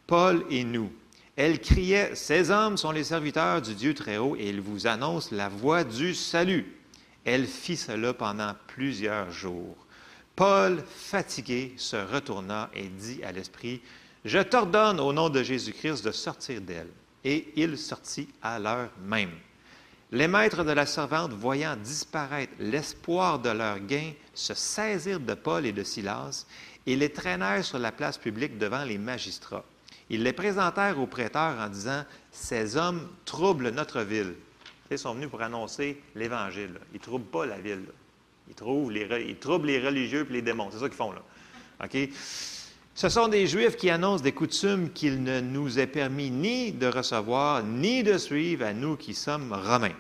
Paul 0.07 0.45
et 0.49 0.63
nous. 0.63 0.89
Elle 1.35 1.59
criait, 1.59 2.15
Ces 2.15 2.49
hommes 2.49 2.77
sont 2.77 2.91
les 2.91 3.03
serviteurs 3.03 3.61
du 3.61 3.75
Dieu 3.75 3.93
Très-Haut 3.93 4.37
et 4.37 4.49
ils 4.49 4.61
vous 4.61 4.87
annoncent 4.87 5.35
la 5.35 5.49
voie 5.49 5.83
du 5.83 6.13
salut. 6.13 6.65
Elle 7.25 7.45
fit 7.45 7.75
cela 7.75 8.13
pendant 8.13 8.53
plusieurs 8.67 9.31
jours. 9.31 9.75
Paul, 10.35 10.83
fatigué, 10.87 11.73
se 11.77 11.97
retourna 11.97 12.69
et 12.73 12.87
dit 12.87 13.21
à 13.23 13.31
l'Esprit, 13.31 13.81
Je 14.23 14.39
t'ordonne 14.39 14.99
au 14.99 15.11
nom 15.11 15.29
de 15.29 15.43
Jésus-Christ 15.43 16.05
de 16.05 16.11
sortir 16.11 16.61
d'elle. 16.61 16.89
Et 17.23 17.51
il 17.55 17.77
sortit 17.77 18.29
à 18.41 18.59
l'heure 18.59 18.91
même. 19.03 19.31
Les 20.11 20.27
maîtres 20.27 20.63
de 20.63 20.71
la 20.71 20.85
servante, 20.85 21.33
voyant 21.33 21.75
disparaître 21.75 22.53
l'espoir 22.59 23.39
de 23.39 23.49
leur 23.49 23.79
gain, 23.79 24.13
se 24.33 24.53
saisirent 24.53 25.19
de 25.19 25.33
Paul 25.33 25.65
et 25.65 25.73
de 25.73 25.83
Silas 25.83 26.45
et 26.85 26.95
les 26.95 27.11
traînèrent 27.11 27.65
sur 27.65 27.79
la 27.79 27.91
place 27.91 28.17
publique 28.17 28.57
devant 28.57 28.83
les 28.83 28.99
magistrats. 28.99 29.65
Ils 30.09 30.23
les 30.23 30.33
présentèrent 30.33 30.99
aux 30.99 31.07
prêteurs 31.07 31.57
en 31.59 31.67
disant 31.67 32.03
Ces 32.31 32.77
hommes 32.77 33.07
troublent 33.25 33.69
notre 33.69 34.01
ville. 34.01 34.35
Ils 34.91 34.99
sont 34.99 35.15
venus 35.15 35.29
pour 35.29 35.41
annoncer 35.41 36.01
l'Évangile. 36.15 36.79
Ils 36.93 36.97
ne 36.97 37.03
troublent 37.03 37.25
pas 37.25 37.45
la 37.45 37.57
ville. 37.57 37.85
Ils, 38.47 38.55
troublent 38.55 39.67
les 39.67 39.79
religieux 39.79 40.27
et 40.29 40.33
les 40.33 40.41
démons. 40.43 40.69
C'est 40.71 40.79
ça 40.79 40.87
qu'ils 40.87 40.97
font 40.97 41.11
là. 41.11 41.23
Ce 42.93 43.09
sont 43.09 43.27
des 43.27 43.47
Juifs 43.47 43.75
qui 43.75 43.89
annoncent 43.89 44.23
des 44.23 44.31
coutumes 44.31 44.91
qu'il 44.91 45.23
ne 45.23 45.41
nous 45.41 45.79
est 45.79 45.87
permis 45.87 46.29
ni 46.29 46.71
de 46.71 46.87
recevoir, 46.87 47.63
ni 47.63 48.03
de 48.03 48.17
suivre 48.17 48.65
à 48.65 48.73
nous 48.73 48.95
qui 48.95 49.13
sommes 49.13 49.51
Romains. 49.51 49.95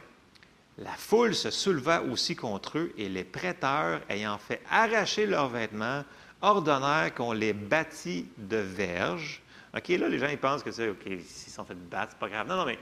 La 0.77 0.91
foule 0.91 1.35
se 1.35 1.51
souleva 1.51 2.03
aussi 2.03 2.35
contre 2.35 2.77
eux 2.77 2.93
et 2.97 3.09
les 3.09 3.23
prêteurs, 3.23 4.01
ayant 4.09 4.37
fait 4.37 4.61
arracher 4.69 5.25
leurs 5.25 5.49
vêtements, 5.49 6.03
ordonnèrent 6.41 7.13
qu'on 7.13 7.31
les 7.33 7.53
bâtît 7.53 8.27
de 8.37 8.57
verges. 8.57 9.41
OK, 9.75 9.87
là, 9.89 10.07
les 10.07 10.19
gens, 10.19 10.27
ils 10.27 10.37
pensent 10.37 10.63
que 10.63 10.71
c'est, 10.71 10.89
OK, 10.89 11.03
s'ils 11.25 11.51
sont 11.51 11.65
fait 11.65 11.75
battre, 11.75 12.11
c'est 12.11 12.19
pas 12.19 12.29
grave. 12.29 12.47
Non, 12.47 12.55
non, 12.55 12.65
mais, 12.65 12.79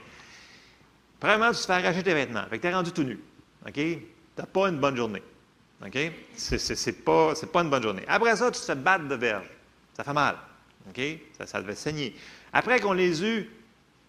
premièrement, 1.18 1.50
tu 1.50 1.60
te 1.60 1.66
fais 1.66 1.72
arracher 1.72 2.02
tes 2.02 2.14
vêtements. 2.14 2.44
Fait 2.48 2.58
que 2.58 2.62
tu 2.62 2.68
es 2.68 2.74
rendu 2.74 2.92
tout 2.92 3.02
nu. 3.02 3.18
OK? 3.66 3.74
Tu 3.74 4.00
n'as 4.38 4.46
pas 4.46 4.68
une 4.68 4.78
bonne 4.78 4.96
journée. 4.96 5.22
OK? 5.84 5.98
C'est, 6.36 7.04
pas, 7.04 7.34
pas 7.52 7.62
une 7.62 7.70
bonne 7.70 7.82
journée. 7.82 8.04
Après 8.06 8.36
ça, 8.36 8.50
tu 8.50 8.60
te 8.60 8.64
fais 8.64 8.74
battre 8.74 9.08
de 9.08 9.14
verges. 9.16 9.50
Ça 9.94 10.04
fait 10.04 10.12
mal. 10.12 10.36
OK? 10.88 11.00
Ça, 11.36 11.46
ça 11.46 11.60
devait 11.60 11.74
saigner. 11.74 12.14
Après 12.52 12.78
qu'on 12.78 12.92
les 12.92 13.24
eut 13.24 13.50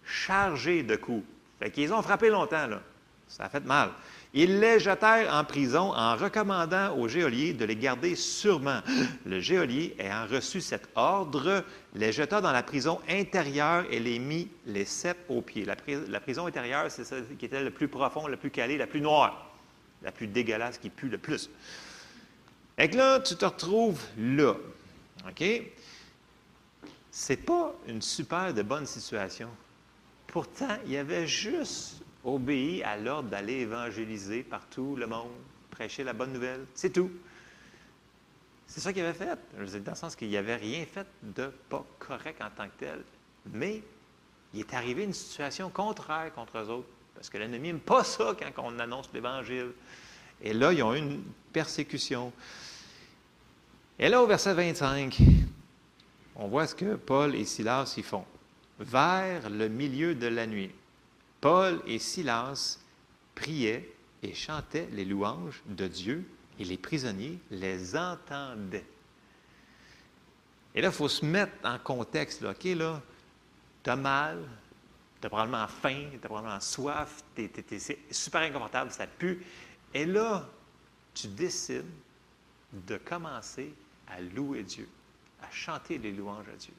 chargés 0.04 0.84
de 0.84 0.96
coups. 0.96 1.26
Fait 1.60 1.72
qu'ils 1.72 1.92
ont 1.92 2.02
frappé 2.02 2.30
longtemps, 2.30 2.68
là. 2.68 2.82
Ça 3.28 3.46
a 3.46 3.50
fait 3.50 3.66
mal. 3.66 3.90
Ils 4.38 4.60
les 4.60 4.82
jetèrent 4.82 5.34
en 5.34 5.46
prison 5.46 5.94
en 5.94 6.18
recommandant 6.18 6.94
au 6.98 7.08
geôlier 7.08 7.54
de 7.54 7.64
les 7.64 7.78
garder 7.78 8.16
sûrement. 8.16 8.82
Le 9.26 9.40
geôlier, 9.40 9.96
ayant 9.98 10.28
reçu 10.28 10.60
cet 10.60 10.90
ordre, 10.96 11.64
les 11.94 12.12
jeta 12.12 12.42
dans 12.42 12.52
la 12.52 12.62
prison 12.62 13.00
intérieure 13.10 13.86
et 13.90 14.00
les 14.00 14.20
mit 14.20 14.50
les 14.66 14.84
ceps 14.84 15.22
aux 15.30 15.42
pieds. 15.42 15.64
La, 15.64 15.78
pri- 15.78 16.06
la 16.10 16.20
prison 16.20 16.48
intérieure, 16.48 16.92
c'est 16.92 17.06
celle 17.06 17.26
qui 17.40 17.46
était 17.46 17.64
le 17.64 17.72
plus 17.72 17.88
profond, 17.88 18.28
le 18.28 18.36
plus 18.36 18.52
calé, 18.52 18.78
la 18.78 18.88
plus 18.88 19.00
noire, 19.00 19.56
la 20.04 20.12
plus 20.12 20.28
dégueulasse, 20.28 20.78
qui 20.80 20.90
pue 20.90 21.08
le 21.08 21.18
plus. 21.18 21.50
Et 22.78 22.90
là, 22.90 23.22
tu 23.22 23.38
te 23.38 23.46
retrouves 23.46 24.02
là. 24.18 24.54
OK? 25.30 25.44
C'est 27.10 27.38
pas 27.38 27.74
une 27.88 28.02
super 28.02 28.54
de 28.54 28.64
bonne 28.64 28.86
situation. 28.86 29.48
Pourtant, 30.28 30.76
il 30.86 30.98
avait 30.98 31.26
juste 31.26 31.95
obéi 32.26 32.84
à 32.84 32.98
l'ordre 32.98 33.30
d'aller 33.30 33.62
évangéliser 33.62 34.44
partout 34.44 34.96
le 34.96 35.08
monde, 35.08 35.32
prêcher 35.72 36.04
la 36.04 36.14
bonne 36.14 36.34
nouvelle. 36.34 36.66
C'est 36.74 36.92
tout. 36.92 37.12
C'est 38.68 38.80
ça 38.82 38.92
qu'il 38.92 39.04
avait 39.04 39.14
fait. 39.14 39.38
Dans 39.56 39.92
le 39.92 39.96
sens 39.96 40.16
qu'il 40.16 40.32
n'avait 40.32 40.56
rien 40.56 40.86
fait 40.86 41.08
de 41.22 41.52
pas 41.70 41.86
correct 42.00 42.42
en 42.42 42.50
tant 42.50 42.66
que 42.66 42.80
tel. 42.80 43.04
Mais 43.54 43.84
il 44.54 44.62
est 44.62 44.74
arrivé 44.74 45.04
une 45.04 45.14
situation 45.14 45.70
contraire 45.70 46.34
contre 46.34 46.58
eux 46.58 46.70
autres. 46.70 46.90
Parce 47.14 47.30
que 47.30 47.38
l'ennemi 47.38 47.70
n'aime 47.70 47.80
pas 47.80 48.04
ça 48.04 48.36
quand 48.38 48.64
on 48.64 48.80
annonce 48.80 49.10
l'Évangile. 49.14 49.72
Et 50.42 50.54
là, 50.54 50.74
ils 50.74 50.84
ont 50.84 50.94
eu 50.94 50.98
une 50.98 51.24
persécution. 51.54 52.34
Et 53.98 54.10
là, 54.10 54.22
au 54.22 54.28
verset 54.28 54.54
25, 54.54 55.20
on 56.36 56.48
voit 56.48 56.68
ce 56.68 56.76
que 56.76 56.96
Paul 56.96 57.36
et 57.36 57.46
Silas 57.46 57.94
y 57.98 58.02
font. 58.02 58.26
Vers 58.80 59.50
le 59.50 59.70
milieu 59.70 60.16
de 60.16 60.28
la 60.28 60.48
nuit, 60.48 60.72
Paul 61.46 61.80
et 61.86 62.00
Silas 62.00 62.80
priaient 63.36 63.94
et 64.24 64.34
chantaient 64.34 64.88
les 64.92 65.06
louanges 65.06 65.62
de 65.68 65.88
Dieu 65.88 66.28
et 66.58 66.66
les 66.66 66.76
prisonniers 66.76 67.38
les 67.52 67.96
entendaient. 67.96 68.88
Et 70.74 70.82
là, 70.82 70.88
il 70.88 70.92
faut 70.92 71.08
se 71.08 71.24
mettre 71.24 71.54
en 71.64 71.78
contexte. 71.78 72.42
Là. 72.42 72.50
OK, 72.50 72.64
là, 72.64 73.00
tu 73.84 73.92
as 73.92 73.96
mal, 73.96 74.40
tu 75.22 75.28
as 75.28 75.30
probablement 75.30 75.68
faim, 75.68 76.08
tu 76.14 76.18
as 76.18 76.28
probablement 76.28 76.60
soif, 76.60 77.24
t'es- 77.36 77.48
t'es- 77.48 77.62
t'es- 77.62 77.78
c'est 77.78 78.00
super 78.10 78.42
inconfortable, 78.42 78.90
ça 78.90 79.06
pue. 79.06 79.46
Et 79.94 80.08
là, 80.08 80.50
tu 81.14 81.28
décides 81.28 81.86
de 82.74 82.98
commencer 82.98 83.72
à 84.08 84.20
louer 84.20 84.64
Dieu, 84.64 84.90
à 85.44 85.52
chanter 85.52 86.00
les 86.00 86.12
louanges 86.12 86.50
à 86.50 86.58
Dieu. 86.58 86.74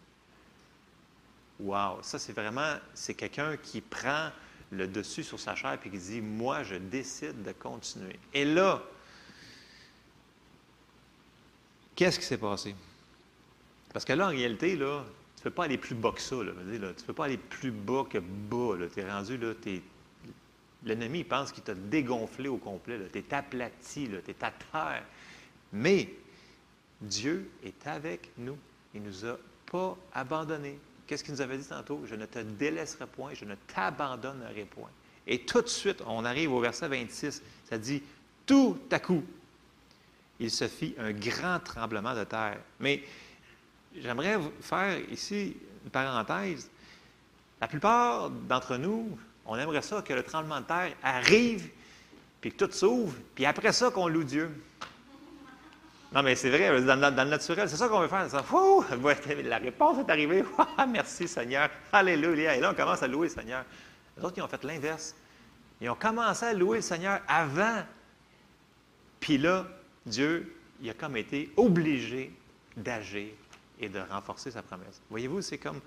Wow, 1.60 2.02
ça 2.02 2.18
c'est 2.18 2.32
vraiment, 2.32 2.74
c'est 2.94 3.14
quelqu'un 3.14 3.56
qui 3.59 3.80
prend 3.80 4.32
le 4.72 4.86
dessus 4.88 5.22
sur 5.22 5.38
sa 5.38 5.55
chair 5.55 5.78
et 5.84 5.90
qui 5.90 5.98
dit, 5.98 6.20
moi 6.20 6.62
je 6.62 6.74
décide 6.76 7.43
de 7.43 7.52
continuer. 7.52 8.18
Et 8.34 8.44
là, 8.44 8.82
qu'est-ce 11.94 12.18
qui 12.18 12.26
s'est 12.26 12.38
passé? 12.38 12.74
Parce 13.93 14.05
que 14.05 14.12
là, 14.12 14.26
en 14.26 14.30
réalité, 14.30 14.76
là, 14.76 15.05
tu 15.36 15.40
ne 15.40 15.44
peux 15.44 15.51
pas 15.51 15.64
aller 15.64 15.78
plus 15.78 15.94
bas 15.94 16.12
que 16.12 16.20
ça. 16.20 16.36
Là, 16.36 16.52
tu 16.52 16.78
ne 16.78 16.93
peux 17.06 17.12
pas 17.12 17.26
aller 17.26 17.38
plus 17.38 17.70
bas 17.70 18.05
que 18.09 18.18
bas. 18.18 18.76
Tu 18.93 19.01
es 19.01 19.10
rendu, 19.10 19.38
là, 19.38 19.55
l'ennemi 20.84 21.20
il 21.20 21.24
pense 21.24 21.52
qu'il 21.52 21.62
t'a 21.62 21.74
dégonflé 21.74 22.48
au 22.48 22.59
complet. 22.59 22.98
Tu 23.12 23.18
es 23.18 23.34
aplati, 23.34 24.09
tu 24.09 24.30
es 24.30 24.44
à 24.44 24.51
terre. 24.51 25.05
Mais 25.72 26.10
Dieu 27.01 27.51
est 27.64 27.86
avec 27.86 28.30
nous. 28.36 28.59
Il 28.94 29.02
ne 29.02 29.09
nous 29.09 29.24
a 29.26 29.38
pas 29.70 29.97
abandonnés. 30.12 30.78
Qu'est-ce 31.07 31.23
qu'il 31.23 31.35
nous 31.35 31.41
avait 31.41 31.59
dit 31.59 31.66
tantôt? 31.66 32.03
Je 32.07 32.15
ne 32.15 32.27
te 32.27 32.39
délaisserai 32.41 33.07
point, 33.07 33.33
je 33.35 33.45
ne 33.45 33.55
t'abandonnerai 33.73 34.65
point. 34.65 34.91
Et 35.27 35.41
tout 35.41 35.62
de 35.62 35.69
suite, 35.69 36.03
on 36.07 36.24
arrive 36.24 36.53
au 36.53 36.61
verset 36.61 36.89
26, 36.89 37.43
ça 37.69 37.78
dit, 37.78 38.03
tout 38.45 38.78
à 38.91 38.99
coup, 38.99 39.24
il 40.39 40.51
se 40.51 40.69
fit 40.69 40.95
un 40.99 41.12
grand 41.12 41.61
tremblement 41.61 42.15
de 42.15 42.24
terre. 42.24 42.59
Mais 42.81 43.03
j'aimerais 43.97 44.39
faire 44.61 44.99
ici 45.11 45.57
une 45.85 45.91
parenthèse. 45.91 46.70
La 47.61 47.69
plupart 47.69 48.31
d'entre 48.31 48.77
nous, 48.77 49.19
on 49.47 49.57
aimerait 49.57 49.83
ça 49.83 50.03
que 50.03 50.12
le 50.12 50.23
tremblement 50.23 50.61
de 50.61 50.66
terre 50.66 50.93
arrive, 51.03 51.70
puis 52.41 52.53
que 52.53 52.65
tout 52.65 52.73
s'ouvre, 52.73 53.16
puis 53.35 53.47
après 53.47 53.73
ça 53.73 53.91
qu'on 53.91 54.09
loue 54.09 54.24
Dieu. 54.24 54.51
Non, 56.16 56.22
mais 56.22 56.34
c'est 56.34 56.48
vrai, 56.48 56.80
dans, 56.80 56.97
dans- 56.98 57.24
le 57.24 57.28
naturel, 57.28 57.68
c'est 57.68 57.76
ça 57.76 57.88
qu'on 57.88 58.01
veut 58.01 58.09
faire. 58.09 58.26
La 59.44 59.59
réponse 59.59 59.98
est 59.98 60.10
arrivée. 60.10 60.43
Merci 60.88 61.28
Seigneur. 61.28 61.68
Alléluia. 61.93 62.56
Et 62.56 62.60
là, 62.60 62.70
on 62.70 62.74
commence 62.74 63.02
à 63.02 63.06
louer 63.06 63.26
le 63.28 63.34
Seigneur. 63.34 63.66
Les 64.16 64.24
autres, 64.24 64.32
ils 64.38 64.40
ont 64.40 64.48
fait 64.48 64.64
l'inverse. 64.64 65.14
Ils 65.78 65.90
ont 65.90 65.94
commencé 65.94 66.47
à 66.47 66.55
louer 66.55 66.78
le 66.78 66.82
Seigneur 66.82 67.20
avant. 67.28 67.82
Puis 69.20 69.36
là, 69.36 69.66
Dieu, 70.06 70.56
il 70.80 70.88
a 70.88 70.94
comme 70.94 71.18
été 71.18 71.51
obligé 71.55 72.32
d'agir 72.78 73.28
et 73.78 73.90
de 73.90 74.01
renforcer 74.10 74.51
sa 74.51 74.62
promesse. 74.62 75.02
Voyez-vous, 75.10 75.43
c'est 75.43 75.59
comme, 75.59 75.80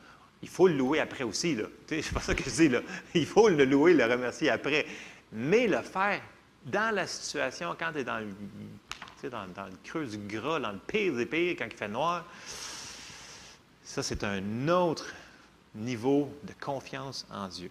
il 0.44 0.50
faut 0.50 0.68
le 0.68 0.76
louer 0.76 1.00
après 1.00 1.24
aussi. 1.24 1.56
Là. 1.56 1.64
C'est 1.88 2.14
pas 2.14 2.20
ça 2.20 2.36
que 2.36 2.44
je 2.44 2.52
dis. 2.52 2.70
Là. 2.70 2.82
Il 3.16 3.26
faut 3.26 3.50
le 3.50 3.66
louer, 3.66 3.96
le 3.96 4.06
remercier 4.06 4.52
après. 4.52 4.86
Mais 5.32 5.66
le 5.66 5.82
faire 5.82 6.22
dans 6.66 6.94
la 6.94 7.08
situation, 7.08 7.76
quand 7.80 7.94
tu 7.94 8.00
es 8.00 8.04
dans 8.04 8.20
le, 8.20 8.28
dans, 9.28 9.46
le 9.66 9.74
creux 9.84 10.06
du 10.06 10.18
gras, 10.18 10.60
dans 10.60 10.72
le 10.72 10.80
pire 10.80 11.14
des 11.16 11.26
pires, 11.26 11.56
quand 11.58 11.68
il 11.70 11.76
fait 11.76 11.88
noir, 11.90 12.26
ça, 13.84 14.04
c'est 14.04 14.24
un 14.24 14.68
autre 14.70 15.08
niveau 15.76 16.32
de 16.44 16.54
confiance 16.64 17.26
en 17.32 17.48
Dieu. 17.48 17.70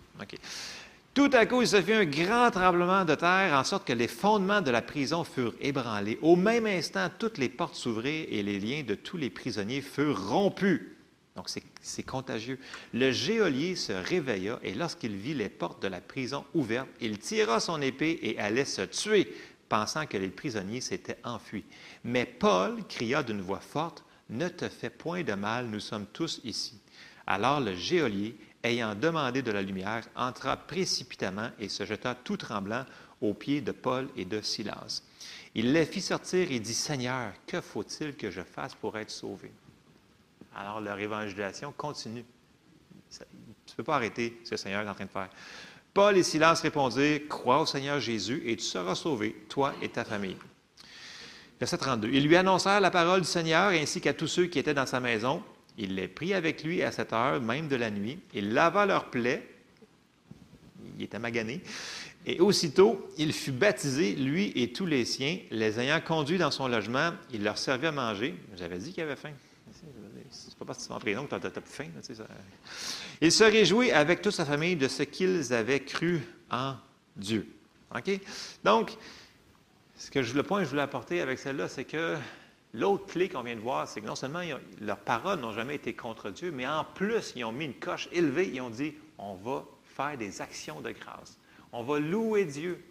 Tout 1.15 1.31
à 1.33 1.47
coup, 1.47 1.62
il 1.62 1.69
se 1.69 1.81
fit 1.81 1.93
un 1.95 2.05
grand 2.05 2.51
tremblement 2.51 3.05
de 3.05 3.15
terre, 3.15 3.55
en 3.55 3.65
sorte 3.65 3.87
que 3.87 3.93
les 3.93 4.09
fondements 4.09 4.61
de 4.61 4.70
la 4.70 4.83
prison 4.83 5.25
furent 5.25 5.55
ébranlés. 5.61 6.19
Au 6.23 6.37
même 6.37 6.66
instant, 6.66 7.09
toutes 7.19 7.39
les 7.39 7.49
portes 7.49 7.75
s'ouvrirent 7.75 8.27
et 8.29 8.43
les 8.43 8.61
liens 8.61 8.83
de 8.83 8.95
tous 8.95 9.16
les 9.16 9.31
prisonniers 9.31 9.81
furent 9.81 10.29
rompus. 10.29 10.83
Donc, 11.35 11.49
c'est- 11.49 11.62
c'est 11.81 12.03
contagieux. 12.03 12.59
Le 12.93 13.12
geôlier 13.12 13.77
se 13.77 13.93
réveilla 13.93 14.59
et 14.62 14.75
lorsqu'il 14.75 15.15
vit 15.16 15.35
les 15.35 15.49
portes 15.49 15.81
de 15.83 15.89
la 15.89 16.01
prison 16.01 16.45
ouvertes, 16.55 16.89
il 17.01 17.19
tira 17.19 17.61
son 17.61 17.81
épée 17.81 18.19
et 18.23 18.39
allait 18.39 18.65
se 18.65 18.83
tuer, 18.83 19.33
pensant 19.69 20.07
que 20.07 20.16
les 20.16 20.28
prisonniers 20.28 20.81
s'étaient 20.81 21.19
enfuis. 21.24 21.65
Mais 22.05 22.24
Paul 22.27 22.82
cria 22.89 23.23
d'une 23.23 23.40
voix 23.40 23.61
forte, 23.61 24.05
Ne 24.31 24.49
te 24.49 24.69
fais 24.69 24.90
point 24.90 25.23
de 25.23 25.35
mal, 25.35 25.66
nous 25.66 25.81
sommes 25.81 26.07
tous 26.07 26.40
ici. 26.45 26.78
Alors 27.27 27.61
le 27.61 27.74
geôlier, 27.74 28.36
ayant 28.62 28.95
demandé 28.95 29.43
de 29.43 29.51
la 29.51 29.62
lumière, 29.62 30.05
entra 30.16 30.57
précipitamment 30.57 31.51
et 31.59 31.69
se 31.69 31.85
jeta 31.85 32.15
tout 32.15 32.36
tremblant 32.36 32.85
aux 33.20 33.35
pieds 33.35 33.61
de 33.61 33.73
Paul 33.73 34.09
et 34.16 34.24
de 34.24 34.40
Silas. 34.40 35.03
Il 35.55 35.73
les 35.73 35.86
fit 35.86 36.01
sortir 36.01 36.51
et 36.51 36.61
dit, 36.61 36.74
Seigneur, 36.74 37.32
que 37.47 37.61
faut-il 37.61 38.16
que 38.16 38.31
je 38.31 38.43
fasse 38.43 38.74
pour 38.74 38.97
être 38.99 39.11
sauvé? 39.11 39.51
Alors 40.55 40.81
leur 40.81 40.99
évangélisation 40.99 41.73
continue. 41.73 42.24
Tu 43.11 43.23
ne 43.73 43.77
peux 43.77 43.85
pas 43.85 43.97
arrêter 43.97 44.39
ce 44.45 44.51
que 44.51 44.55
le 44.55 44.59
Seigneur 44.59 44.82
est 44.82 44.89
en 44.89 44.95
train 44.95 45.05
de 45.05 45.11
faire. 45.11 45.31
Paul 45.99 46.16
et 46.16 46.23
Silas 46.23 46.61
répondirent, 46.62 47.23
Crois 47.29 47.62
au 47.62 47.66
Seigneur 47.66 47.99
Jésus 47.99 48.41
et 48.47 48.55
tu 48.55 48.62
seras 48.62 48.95
sauvé, 48.95 49.35
toi 49.49 49.75
et 49.83 49.89
ta 49.89 50.05
famille. 50.05 50.37
Verset 51.59 51.77
32. 51.77 52.11
Ils 52.12 52.25
lui 52.25 52.37
annoncèrent 52.37 52.81
la 52.81 52.93
parole 52.93 53.23
du 53.23 53.27
Seigneur 53.27 53.70
ainsi 53.70 54.01
qu'à 54.01 54.15
tous 54.15 54.29
ceux 54.29 54.47
qui 54.47 54.61
étaient 54.61 54.75
dans 54.75 54.87
sa 54.87 55.01
maison. 55.01 55.43
Il 55.77 55.97
les 55.97 56.07
prit 56.07 56.35
avec 56.35 56.62
lui 56.62 56.85
à 56.85 56.93
cette 56.93 57.12
heure 57.12 57.41
même 57.41 57.66
de 57.66 57.75
la 57.75 57.91
nuit. 57.91 58.20
Il 58.33 58.53
lava 58.53 58.87
leurs 58.87 59.07
plaies. 59.07 59.45
Il 60.97 61.03
était 61.03 61.19
magané. 61.19 61.62
Et 62.27 62.39
aussitôt, 62.39 63.11
il 63.19 63.33
fut 63.33 63.51
baptisé, 63.51 64.12
lui 64.12 64.53
et 64.55 64.73
tous 64.73 64.87
les 64.87 65.05
siens, 65.05 65.39
les 65.51 65.81
ayant 65.81 66.01
conduits 66.01 66.39
dans 66.39 66.53
son 66.53 66.69
logement. 66.69 67.11
Il 67.33 67.43
leur 67.43 67.59
servait 67.59 67.89
à 67.89 67.93
manger. 67.93 68.37
J'avais 68.57 68.79
dit 68.79 68.93
qu'il 68.93 69.03
avait 69.03 69.16
faim. 69.16 69.33
Pas 70.59 70.64
parce 70.64 70.86
que 70.86 70.93
pris 70.94 71.14
que 71.14 71.36
tu 71.36 71.47
as, 71.47 71.60
faim. 71.64 71.89
Il 73.20 73.30
se 73.30 73.44
réjouit 73.44 73.93
avec 73.93 74.22
toute 74.22 74.32
sa 74.32 74.44
famille 74.44 74.76
de 74.76 74.89
ce 74.89 75.05
qu'ils 75.05 75.52
avaient 75.52 75.80
cru 75.80 76.20
en 76.51 76.74
Dieu. 77.16 77.47
OK? 77.94 78.20
Donc, 78.64 78.97
ce 79.97 80.10
que 80.10 80.22
je, 80.22 80.35
le 80.35 80.43
point 80.43 80.60
que 80.60 80.64
je 80.64 80.70
voulais 80.70 80.82
apporter 80.82 81.20
avec 81.20 81.39
celle-là, 81.39 81.68
c'est 81.68 81.85
que 81.85 82.16
l'autre 82.74 83.06
clé 83.06 83.28
qu'on 83.28 83.43
vient 83.43 83.55
de 83.55 83.60
voir, 83.60 83.89
c'est 83.89 84.01
que 84.01 84.06
non 84.06 84.16
seulement 84.16 84.43
leurs 84.80 84.98
paroles 84.98 85.40
n'ont 85.40 85.52
jamais 85.52 85.76
été 85.76 85.94
contre 85.94 86.30
Dieu, 86.30 86.51
mais 86.51 86.66
en 86.66 86.85
plus, 86.85 87.32
ils 87.36 87.44
ont 87.44 87.52
mis 87.52 87.66
une 87.66 87.74
coche 87.74 88.09
élevée, 88.12 88.51
ils 88.52 88.60
ont 88.60 88.70
dit, 88.70 88.94
on 89.18 89.35
va 89.35 89.64
faire 89.85 90.16
des 90.16 90.40
actions 90.40 90.80
de 90.80 90.90
grâce. 90.90 91.39
On 91.72 91.82
va 91.82 91.98
louer 91.98 92.44
Dieu. 92.44 92.82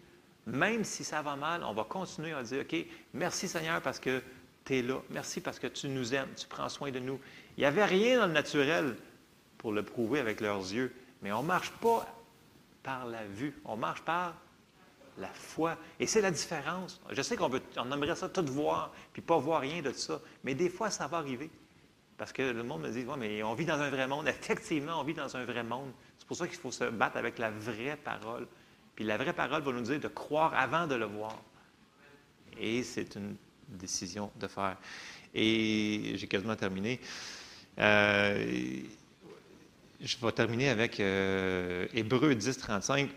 Même 0.45 0.85
si 0.85 1.03
ça 1.03 1.22
va 1.22 1.35
mal, 1.35 1.64
on 1.64 1.73
va 1.73 1.84
continuer 1.84 2.31
à 2.31 2.44
dire, 2.44 2.61
OK, 2.61 2.85
merci 3.14 3.49
Seigneur 3.49 3.81
parce 3.81 3.99
que 3.99 4.22
tu 4.64 4.77
es 4.77 4.81
là. 4.81 5.02
Merci 5.10 5.41
parce 5.41 5.60
que 5.60 5.68
tu 5.68 5.89
nous 5.89 6.14
aimes, 6.14 6.30
tu 6.38 6.48
prends 6.48 6.69
soin 6.69 6.91
de 6.91 6.99
nous. 6.99 7.19
Il 7.58 7.62
n'y 7.62 7.66
avait 7.66 7.86
rien 7.86 8.20
dans 8.20 8.28
le 8.28 8.34
naturel 8.34 8.96
pour 9.58 9.72
le 9.72 9.84
prouver 9.84 10.20
avec 10.20 10.42
leurs 10.42 10.60
yeux, 10.60 10.94
mais 11.22 11.32
on 11.32 11.42
ne 11.42 11.48
marche 11.48 11.72
pas 11.72 12.06
par 12.84 13.06
la 13.08 13.26
vue, 13.26 13.60
on 13.66 13.76
marche 13.76 14.02
par 14.04 14.36
la 15.18 15.30
foi. 15.30 15.76
Et 16.00 16.06
c'est 16.06 16.22
la 16.22 16.32
différence. 16.32 17.02
Je 17.10 17.22
sais 17.22 17.36
qu'on 17.36 17.50
on 17.78 17.92
aimerait 17.92 18.16
ça 18.16 18.30
tout 18.30 18.46
voir, 18.46 18.94
puis 19.12 19.22
pas 19.22 19.38
voir 19.38 19.62
rien 19.62 19.82
de 19.82 19.92
ça, 19.92 20.22
mais 20.44 20.54
des 20.54 20.70
fois, 20.70 20.92
ça 20.92 21.08
va 21.08 21.18
arriver. 21.18 21.50
Parce 22.18 22.32
que 22.32 22.42
le 22.42 22.64
monde 22.64 22.82
me 22.82 22.90
dit, 22.90 23.04
ouais, 23.06 23.18
mais 23.18 23.44
on 23.44 23.54
vit 23.54 23.66
dans 23.66 23.80
un 23.80 23.90
vrai 23.90 24.08
monde. 24.08 24.28
Effectivement, 24.28 25.00
on 25.00 25.04
vit 25.04 25.14
dans 25.14 25.36
un 25.36 25.46
vrai 25.46 25.64
monde. 25.64 25.92
C'est 26.18 26.28
pour 26.28 26.38
ça 26.38 26.48
qu'il 26.48 26.58
faut 26.58 26.72
se 26.72 26.86
battre 26.86 27.18
avec 27.18 27.38
la 27.38 27.52
vraie 27.52 27.98
parole. 27.98 28.48
Puis 28.96 29.06
la 29.06 29.18
vraie 29.18 29.34
parole 29.34 29.62
va 29.62 29.72
nous 29.72 29.82
dire 29.82 30.00
de 30.00 30.08
croire 30.08 30.54
avant 30.56 30.88
de 30.88 30.96
le 30.96 31.06
voir. 31.06 31.38
Et 32.60 32.82
c'est 32.82 33.16
une 33.16 33.36
décision 33.68 34.32
de 34.36 34.48
faire. 34.48 34.78
Et 35.34 36.14
j'ai 36.16 36.28
quasiment 36.28 36.56
terminé. 36.56 37.00
Euh, 37.80 38.82
je 40.02 40.18
vais 40.18 40.32
terminer 40.32 40.70
avec 40.70 40.99
euh, 40.99 41.86
Hébreu 41.94 42.34
10, 42.34 42.58
35 42.58 43.10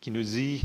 qui 0.00 0.10
nous 0.10 0.22
dit 0.22 0.62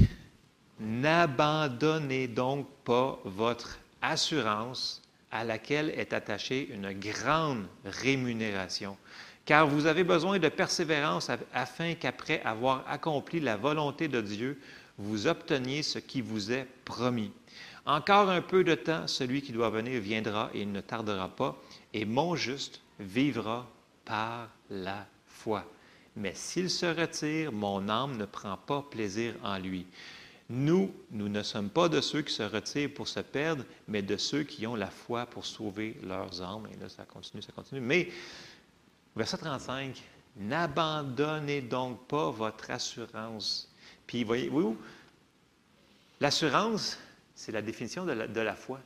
N'abandonnez 0.79 2.27
donc 2.27 2.67
pas 2.85 3.19
votre 3.25 3.79
assurance 4.01 5.01
à 5.31 5.43
laquelle 5.43 5.89
est 5.89 6.13
attachée 6.13 6.69
une 6.71 6.93
grande 6.93 7.65
rémunération, 7.83 8.97
car 9.43 9.67
vous 9.67 9.85
avez 9.85 10.03
besoin 10.03 10.39
de 10.39 10.47
persévérance 10.47 11.29
afin 11.53 11.93
qu'après 11.95 12.41
avoir 12.43 12.85
accompli 12.87 13.41
la 13.41 13.57
volonté 13.57 14.07
de 14.07 14.21
Dieu, 14.21 14.59
vous 14.97 15.27
obteniez 15.27 15.83
ce 15.83 15.99
qui 15.99 16.21
vous 16.21 16.51
est 16.51 16.67
promis. 16.85 17.31
Encore 17.85 18.29
un 18.29 18.41
peu 18.41 18.63
de 18.63 18.75
temps, 18.75 19.07
celui 19.07 19.41
qui 19.41 19.51
doit 19.51 19.69
venir 19.69 19.99
viendra 20.01 20.49
et 20.53 20.61
il 20.61 20.71
ne 20.71 20.81
tardera 20.81 21.27
pas, 21.29 21.61
et 21.95 22.05
mon 22.05 22.35
juste 22.35 22.81
vivra 22.99 23.67
par 24.05 24.49
la 24.69 25.07
foi 25.25 25.65
mais 26.15 26.33
s'il 26.33 26.69
se 26.69 26.85
retire, 26.85 27.51
mon 27.51 27.89
âme 27.89 28.17
ne 28.17 28.25
prend 28.25 28.57
pas 28.57 28.81
plaisir 28.81 29.35
en 29.43 29.57
lui. 29.57 29.85
Nous, 30.49 30.93
nous 31.11 31.27
ne 31.27 31.43
sommes 31.43 31.69
pas 31.69 31.89
de 31.89 31.99
ceux 32.01 32.21
qui 32.21 32.33
se 32.33 32.43
retirent 32.43 32.93
pour 32.93 33.07
se 33.07 33.19
perdre, 33.19 33.65
mais 33.87 34.01
de 34.01 34.15
ceux 34.15 34.43
qui 34.43 34.65
ont 34.65 34.75
la 34.75 34.89
foi 34.89 35.25
pour 35.25 35.45
sauver 35.45 35.97
leurs 36.03 36.41
âmes. 36.41 36.67
Et 36.71 36.77
là, 36.81 36.87
ça 36.87 37.03
continue, 37.03 37.41
ça 37.41 37.51
continue. 37.51 37.81
Mais, 37.81 38.11
verset 39.15 39.37
35, 39.37 40.01
n'abandonnez 40.37 41.61
donc 41.61 42.07
pas 42.07 42.29
votre 42.29 42.69
assurance. 42.69 43.69
Puis, 44.07 44.23
voyez-vous, 44.23 44.77
l'assurance, 46.21 46.97
c'est 47.33 47.51
la 47.51 47.63
définition 47.63 48.05
de 48.05 48.13
la, 48.13 48.55
foi. 48.55 48.79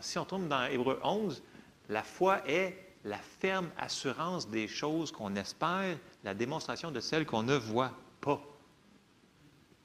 si 0.00 0.18
on 0.18 0.24
tombe 0.24 0.48
dans 0.48 0.64
Hébreu 0.64 0.98
11, 1.04 1.40
la 1.88 2.02
foi 2.02 2.48
est 2.48 2.76
la 3.04 3.18
ferme 3.18 3.70
assurance 3.76 4.48
des 4.48 4.66
choses 4.66 5.12
qu'on 5.12 5.36
espère, 5.36 5.96
la 6.22 6.34
démonstration 6.34 6.90
de 6.90 7.00
celles 7.00 7.26
qu'on 7.26 7.42
ne 7.42 7.56
voit 7.56 7.92
pas. 8.20 8.40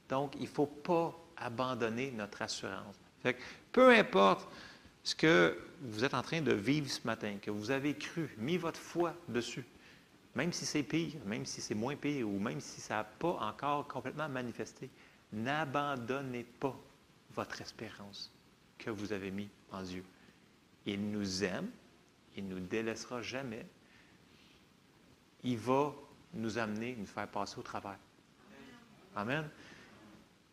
Donc, 0.08 0.34
il 0.36 0.42
ne 0.42 0.46
faut 0.46 0.66
pas 0.66 1.14
abandonner 1.36 2.10
notre 2.12 2.42
assurance. 2.42 2.96
peu 3.72 3.90
importe 3.94 4.48
ce 5.02 5.14
que 5.14 5.58
vous 5.82 6.04
êtes 6.04 6.14
en 6.14 6.22
train 6.22 6.40
de 6.40 6.52
vivre 6.52 6.90
ce 6.90 7.00
matin, 7.06 7.36
que 7.40 7.50
vous 7.50 7.70
avez 7.70 7.94
cru, 7.94 8.34
mis 8.38 8.56
votre 8.56 8.80
foi 8.80 9.14
dessus, 9.28 9.64
même 10.34 10.52
si 10.52 10.66
c'est 10.66 10.82
pire, 10.82 11.14
même 11.26 11.46
si 11.46 11.60
c'est 11.60 11.74
moins 11.74 11.96
pire, 11.96 12.28
ou 12.28 12.38
même 12.38 12.60
si 12.60 12.80
ça 12.80 12.96
n'a 12.96 13.04
pas 13.04 13.38
encore 13.40 13.88
complètement 13.88 14.28
manifesté, 14.28 14.90
n'abandonnez 15.32 16.44
pas 16.44 16.76
votre 17.34 17.60
espérance 17.60 18.32
que 18.78 18.90
vous 18.90 19.12
avez 19.12 19.30
mis 19.30 19.48
en 19.70 19.82
Dieu. 19.82 20.04
Il 20.86 21.10
nous 21.10 21.44
aime, 21.44 21.68
il 22.36 22.48
ne 22.48 22.54
nous 22.54 22.60
délaissera 22.60 23.22
jamais. 23.22 23.66
Il 25.42 25.58
va 25.58 25.94
nous 26.34 26.58
amener, 26.58 26.96
nous 26.98 27.06
faire 27.06 27.28
passer 27.28 27.58
au 27.58 27.62
travers. 27.62 27.98
Amen. 29.16 29.48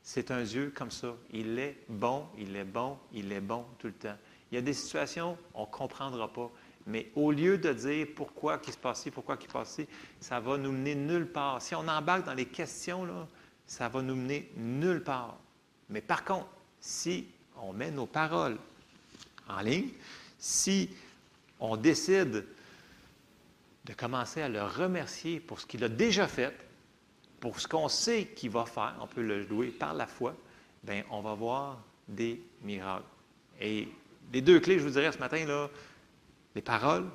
C'est 0.01 0.31
un 0.31 0.43
Dieu 0.43 0.71
comme 0.75 0.91
ça. 0.91 1.15
Il 1.31 1.59
est 1.59 1.77
bon, 1.89 2.25
il 2.37 2.55
est 2.55 2.63
bon, 2.63 2.97
il 3.11 3.31
est 3.31 3.41
bon 3.41 3.65
tout 3.77 3.87
le 3.87 3.93
temps. 3.93 4.17
Il 4.51 4.55
y 4.55 4.57
a 4.57 4.61
des 4.61 4.73
situations, 4.73 5.37
on 5.53 5.63
ne 5.63 5.67
comprendra 5.67 6.31
pas. 6.31 6.49
Mais 6.85 7.11
au 7.15 7.31
lieu 7.31 7.57
de 7.57 7.73
dire 7.73 8.07
pourquoi 8.15 8.59
qui 8.59 8.71
se 8.71 8.77
passe 8.77 9.01
ci, 9.01 9.11
pourquoi 9.11 9.35
qui 9.35 9.47
se 9.47 9.51
passe 9.51 9.75
ci, 9.75 9.87
ça 10.21 10.39
va 10.39 10.57
nous 10.57 10.71
mener 10.71 10.95
nulle 10.95 11.27
part. 11.27 11.61
Si 11.61 11.75
on 11.75 11.85
embarque 11.87 12.25
dans 12.25 12.33
les 12.33 12.45
questions, 12.45 13.03
là, 13.03 13.27
ça 13.65 13.89
va 13.89 14.01
nous 14.01 14.15
mener 14.15 14.49
nulle 14.55 15.03
part. 15.03 15.37
Mais 15.89 16.01
par 16.01 16.23
contre, 16.23 16.47
si 16.79 17.27
on 17.61 17.73
met 17.73 17.91
nos 17.91 18.05
paroles 18.05 18.57
en 19.49 19.59
ligne, 19.59 19.89
si 20.39 20.89
on 21.59 21.77
décide 21.77 22.45
de 23.85 23.93
commencer 23.93 24.41
à 24.41 24.49
le 24.49 24.63
remercier 24.63 25.39
pour 25.39 25.59
ce 25.59 25.65
qu'il 25.65 25.83
a 25.83 25.89
déjà 25.89 26.27
fait, 26.27 26.53
pour 27.39 27.59
ce 27.59 27.67
qu'on 27.67 27.87
sait 27.87 28.27
qu'il 28.35 28.49
va 28.49 28.65
faire, 28.65 28.95
on 29.01 29.07
peut 29.07 29.21
le 29.21 29.43
louer 29.43 29.67
par 29.67 29.93
la 29.93 30.07
foi, 30.07 30.35
bien, 30.83 31.03
on 31.09 31.21
va 31.21 31.33
voir 31.33 31.83
des 32.07 32.41
miracles. 32.63 33.05
Et 33.61 33.87
les 34.33 34.41
deux 34.41 34.59
clés, 34.59 34.79
je 34.79 34.83
vous 34.83 34.91
dirais 34.91 35.11
ce 35.11 35.19
matin, 35.19 35.45
là, 35.45 35.69
les 36.55 36.61
paroles, 36.61 37.07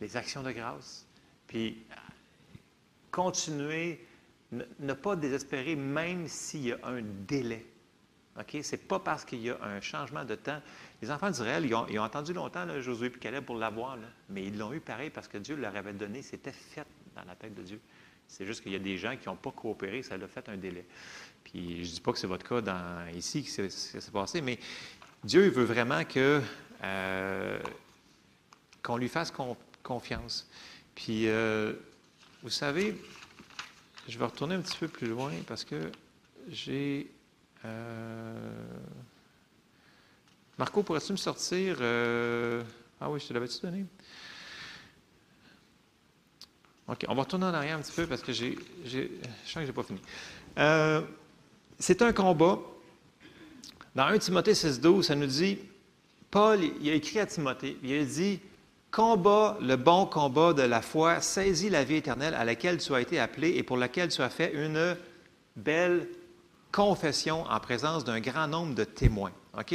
les 0.00 0.16
actions 0.16 0.42
de 0.42 0.52
grâce, 0.52 1.06
puis 1.46 1.78
continuer, 3.10 4.04
ne 4.52 4.92
pas 4.92 5.16
désespérer 5.16 5.76
même 5.76 6.28
s'il 6.28 6.66
y 6.66 6.72
a 6.72 6.78
un 6.84 7.02
délai. 7.02 7.66
OK? 8.38 8.56
Ce 8.62 8.72
n'est 8.72 8.82
pas 8.82 8.98
parce 8.98 9.24
qu'il 9.24 9.42
y 9.42 9.50
a 9.50 9.58
un 9.62 9.80
changement 9.80 10.24
de 10.24 10.34
temps. 10.34 10.60
Les 11.00 11.10
enfants 11.10 11.30
d'Israël, 11.30 11.64
ils 11.64 11.74
ont, 11.74 11.86
ils 11.88 11.98
ont, 11.98 12.04
attendu 12.04 12.32
longtemps 12.32 12.66
Josué 12.80 13.12
et 13.22 13.40
pour 13.40 13.56
l'avoir, 13.56 13.96
mais 14.28 14.44
ils 14.44 14.58
l'ont 14.58 14.72
eu 14.72 14.80
pareil 14.80 15.10
parce 15.10 15.28
que 15.28 15.38
Dieu 15.38 15.56
leur 15.56 15.76
avait 15.76 15.92
donné. 15.92 16.22
C'était 16.22 16.52
fait 16.52 16.86
dans 17.14 17.24
la 17.24 17.36
tête 17.36 17.54
de 17.54 17.62
Dieu. 17.62 17.80
C'est 18.26 18.44
juste 18.44 18.62
qu'il 18.62 18.72
y 18.72 18.76
a 18.76 18.80
des 18.80 18.98
gens 18.98 19.16
qui 19.16 19.28
n'ont 19.28 19.36
pas 19.36 19.52
coopéré, 19.52 20.02
ça 20.02 20.16
leur 20.16 20.28
fait 20.28 20.48
un 20.48 20.56
délai. 20.56 20.84
Puis 21.44 21.84
je 21.84 21.90
ne 21.90 21.94
dis 21.94 22.00
pas 22.00 22.12
que 22.12 22.18
c'est 22.18 22.26
votre 22.26 22.46
cas 22.46 22.60
dans, 22.60 23.08
ici, 23.14 23.44
que 23.44 23.68
ça 23.68 24.00
s'est 24.00 24.10
passé, 24.10 24.40
mais 24.40 24.58
Dieu 25.24 25.48
veut 25.48 25.64
vraiment 25.64 26.04
que 26.04 26.42
euh, 26.84 27.58
qu'on 28.82 28.96
lui 28.96 29.08
fasse 29.08 29.32
confiance. 29.82 30.48
Puis, 30.94 31.28
euh, 31.28 31.74
vous 32.42 32.50
savez, 32.50 32.96
je 34.08 34.18
vais 34.18 34.24
retourner 34.24 34.54
un 34.54 34.60
petit 34.60 34.78
peu 34.78 34.88
plus 34.88 35.08
loin 35.08 35.32
parce 35.46 35.64
que 35.64 35.90
j'ai 36.48 37.10
euh, 37.64 38.62
Marco, 40.58 40.82
pourrais-tu 40.82 41.12
me 41.12 41.16
sortir. 41.16 41.76
Euh, 41.80 42.64
ah 43.00 43.08
oui, 43.08 43.20
je 43.20 43.28
te 43.28 43.32
l'avais-tu 43.32 43.60
donné? 43.60 43.86
OK, 46.88 47.04
on 47.06 47.14
va 47.14 47.22
retourner 47.22 47.46
en 47.46 47.54
arrière 47.54 47.76
un 47.76 47.80
petit 47.80 47.92
peu 47.92 48.06
parce 48.08 48.22
que 48.22 48.32
j'ai, 48.32 48.58
je 48.84 49.02
sens 49.44 49.54
que 49.54 49.60
je 49.60 49.66
n'ai 49.66 49.72
pas 49.72 49.84
fini. 49.84 50.00
Euh, 50.58 51.02
c'est 51.78 52.02
un 52.02 52.12
combat. 52.12 52.58
Dans 53.94 54.06
1 54.06 54.18
Timothée 54.18 54.52
6,12, 54.52 55.02
ça 55.02 55.14
nous 55.14 55.26
dit 55.26 55.58
Paul, 56.30 56.58
il 56.80 56.90
a 56.90 56.94
écrit 56.94 57.20
à 57.20 57.26
Timothée, 57.26 57.78
il 57.84 57.96
a 57.96 58.04
dit 58.04 58.40
Combat 58.90 59.58
le 59.60 59.76
bon 59.76 60.06
combat 60.06 60.54
de 60.54 60.62
la 60.62 60.82
foi, 60.82 61.20
saisis 61.20 61.70
la 61.70 61.84
vie 61.84 61.96
éternelle 61.96 62.34
à 62.34 62.44
laquelle 62.44 62.78
tu 62.78 62.94
as 62.94 63.00
été 63.00 63.20
appelé 63.20 63.50
et 63.50 63.62
pour 63.62 63.76
laquelle 63.76 64.08
tu 64.08 64.22
as 64.22 64.30
fait 64.30 64.52
une 64.54 64.96
belle 65.56 66.08
confession 66.72 67.44
en 67.44 67.60
présence 67.60 68.04
d'un 68.04 68.20
grand 68.20 68.48
nombre 68.48 68.74
de 68.74 68.84
témoins. 68.84 69.32
OK? 69.56 69.74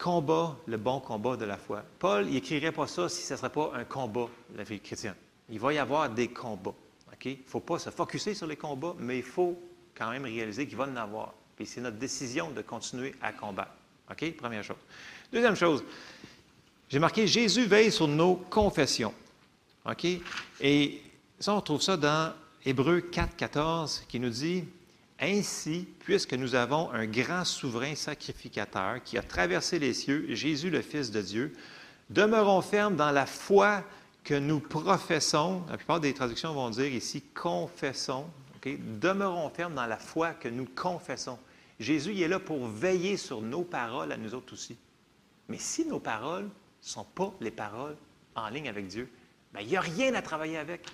Combat 0.00 0.56
le 0.66 0.78
bon 0.78 0.98
combat 0.98 1.36
de 1.36 1.44
la 1.44 1.58
foi. 1.58 1.84
Paul 1.98 2.24
n'écrirait 2.24 2.72
pas 2.72 2.86
ça 2.86 3.10
si 3.10 3.22
ce 3.22 3.34
ne 3.34 3.38
serait 3.38 3.50
pas 3.50 3.72
un 3.74 3.84
combat 3.84 4.28
la 4.56 4.64
vie 4.64 4.80
chrétienne. 4.80 5.14
Il 5.50 5.60
va 5.60 5.74
y 5.74 5.78
avoir 5.78 6.08
des 6.08 6.28
combats. 6.28 6.74
OK? 7.12 7.26
Il 7.26 7.32
ne 7.32 7.46
faut 7.46 7.60
pas 7.60 7.78
se 7.78 7.90
focuser 7.90 8.34
sur 8.34 8.46
les 8.46 8.56
combats, 8.56 8.94
mais 8.98 9.18
il 9.18 9.22
faut 9.22 9.60
quand 9.94 10.10
même 10.10 10.24
réaliser 10.24 10.66
qu'il 10.66 10.78
va 10.78 10.84
en 10.84 10.96
avoir. 10.96 11.34
Puis 11.54 11.66
c'est 11.66 11.82
notre 11.82 11.98
décision 11.98 12.50
de 12.50 12.62
continuer 12.62 13.14
à 13.20 13.34
combattre. 13.34 13.72
OK? 14.10 14.36
Première 14.36 14.64
chose. 14.64 14.78
Deuxième 15.30 15.54
chose, 15.54 15.84
j'ai 16.88 16.98
marqué 16.98 17.26
Jésus 17.26 17.66
veille 17.66 17.92
sur 17.92 18.08
nos 18.08 18.36
confessions. 18.36 19.12
OK? 19.84 20.06
Et 20.62 21.02
ça, 21.38 21.52
on 21.52 21.56
retrouve 21.56 21.82
ça 21.82 21.98
dans 21.98 22.32
Hébreu 22.64 23.02
4, 23.02 23.36
14, 23.36 24.04
qui 24.08 24.18
nous 24.18 24.30
dit 24.30 24.64
Ainsi, 25.20 25.86
puisque 25.98 26.32
nous 26.32 26.54
avons 26.54 26.90
un 26.92 27.06
grand 27.06 27.44
souverain 27.44 27.94
sacrificateur 27.94 29.02
qui 29.02 29.18
a 29.18 29.22
traversé 29.22 29.78
les 29.78 29.92
cieux, 29.92 30.26
Jésus 30.30 30.70
le 30.70 30.80
Fils 30.80 31.10
de 31.10 31.20
Dieu, 31.20 31.52
demeurons 32.08 32.62
fermes 32.62 32.96
dans 32.96 33.10
la 33.10 33.26
foi 33.26 33.84
que 34.24 34.32
nous 34.34 34.60
professons. 34.60 35.62
La 35.68 35.76
plupart 35.76 36.00
des 36.00 36.14
traductions 36.14 36.54
vont 36.54 36.70
dire 36.70 36.86
ici 36.86 37.22
confessons. 37.34 38.26
Demeurons 38.64 39.50
fermes 39.50 39.74
dans 39.74 39.86
la 39.86 39.98
foi 39.98 40.32
que 40.32 40.48
nous 40.48 40.66
confessons. 40.74 41.38
Jésus 41.78 42.12
il 42.12 42.22
est 42.22 42.28
là 42.28 42.38
pour 42.38 42.66
veiller 42.66 43.18
sur 43.18 43.42
nos 43.42 43.62
paroles 43.62 44.12
à 44.12 44.16
nous 44.16 44.34
autres 44.34 44.54
aussi. 44.54 44.76
Mais 45.48 45.58
si 45.58 45.84
nos 45.84 46.00
paroles 46.00 46.44
ne 46.44 46.48
sont 46.80 47.04
pas 47.04 47.32
les 47.40 47.50
paroles 47.50 47.96
en 48.34 48.48
ligne 48.48 48.68
avec 48.68 48.86
Dieu, 48.86 49.10
bien, 49.52 49.62
il 49.62 49.68
n'y 49.68 49.76
a 49.76 49.80
rien 49.82 50.14
à 50.14 50.22
travailler 50.22 50.56
avec. 50.56 50.86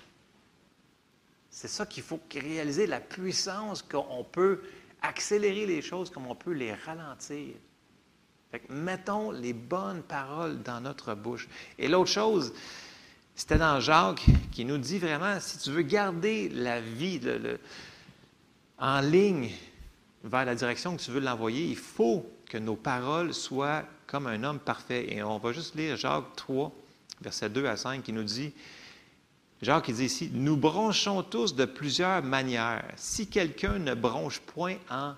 C'est 1.59 1.67
ça 1.67 1.87
qu'il 1.87 2.03
faut 2.03 2.19
réaliser, 2.31 2.85
la 2.85 2.99
puissance 2.99 3.81
qu'on 3.81 4.23
peut 4.23 4.61
accélérer 5.01 5.65
les 5.65 5.81
choses 5.81 6.11
comme 6.11 6.27
on 6.27 6.35
peut 6.35 6.51
les 6.51 6.71
ralentir. 6.71 7.55
mettons 8.69 9.31
les 9.31 9.53
bonnes 9.53 10.03
paroles 10.03 10.61
dans 10.61 10.79
notre 10.81 11.15
bouche. 11.15 11.49
Et 11.79 11.87
l'autre 11.87 12.11
chose, 12.11 12.53
c'était 13.35 13.57
dans 13.57 13.79
Jacques 13.79 14.23
qui 14.51 14.65
nous 14.65 14.77
dit 14.77 14.99
vraiment, 14.99 15.39
si 15.39 15.57
tu 15.57 15.71
veux 15.71 15.81
garder 15.81 16.49
la 16.49 16.79
vie 16.79 17.19
en 18.77 19.01
ligne 19.01 19.49
vers 20.23 20.45
la 20.45 20.53
direction 20.53 20.95
que 20.95 21.01
tu 21.01 21.09
veux 21.09 21.21
l'envoyer, 21.21 21.65
il 21.65 21.75
faut 21.75 22.23
que 22.45 22.59
nos 22.59 22.75
paroles 22.75 23.33
soient 23.33 23.83
comme 24.05 24.27
un 24.27 24.43
homme 24.43 24.59
parfait. 24.59 25.11
Et 25.11 25.23
on 25.23 25.39
va 25.39 25.53
juste 25.53 25.73
lire 25.73 25.97
Jacques 25.97 26.35
3, 26.35 26.71
versets 27.21 27.49
2 27.49 27.65
à 27.65 27.77
5, 27.77 28.03
qui 28.03 28.13
nous 28.13 28.21
dit, 28.21 28.53
Jacques 29.61 29.89
dit 29.91 30.05
ici, 30.05 30.29
nous 30.33 30.55
bronchons 30.55 31.23
tous 31.23 31.55
de 31.55 31.65
plusieurs 31.65 32.21
manières. 32.21 32.85
Si 32.95 33.27
quelqu'un 33.27 33.79
ne 33.79 33.95
bronche 33.95 34.39
point 34.39 34.75
en 34.89 35.15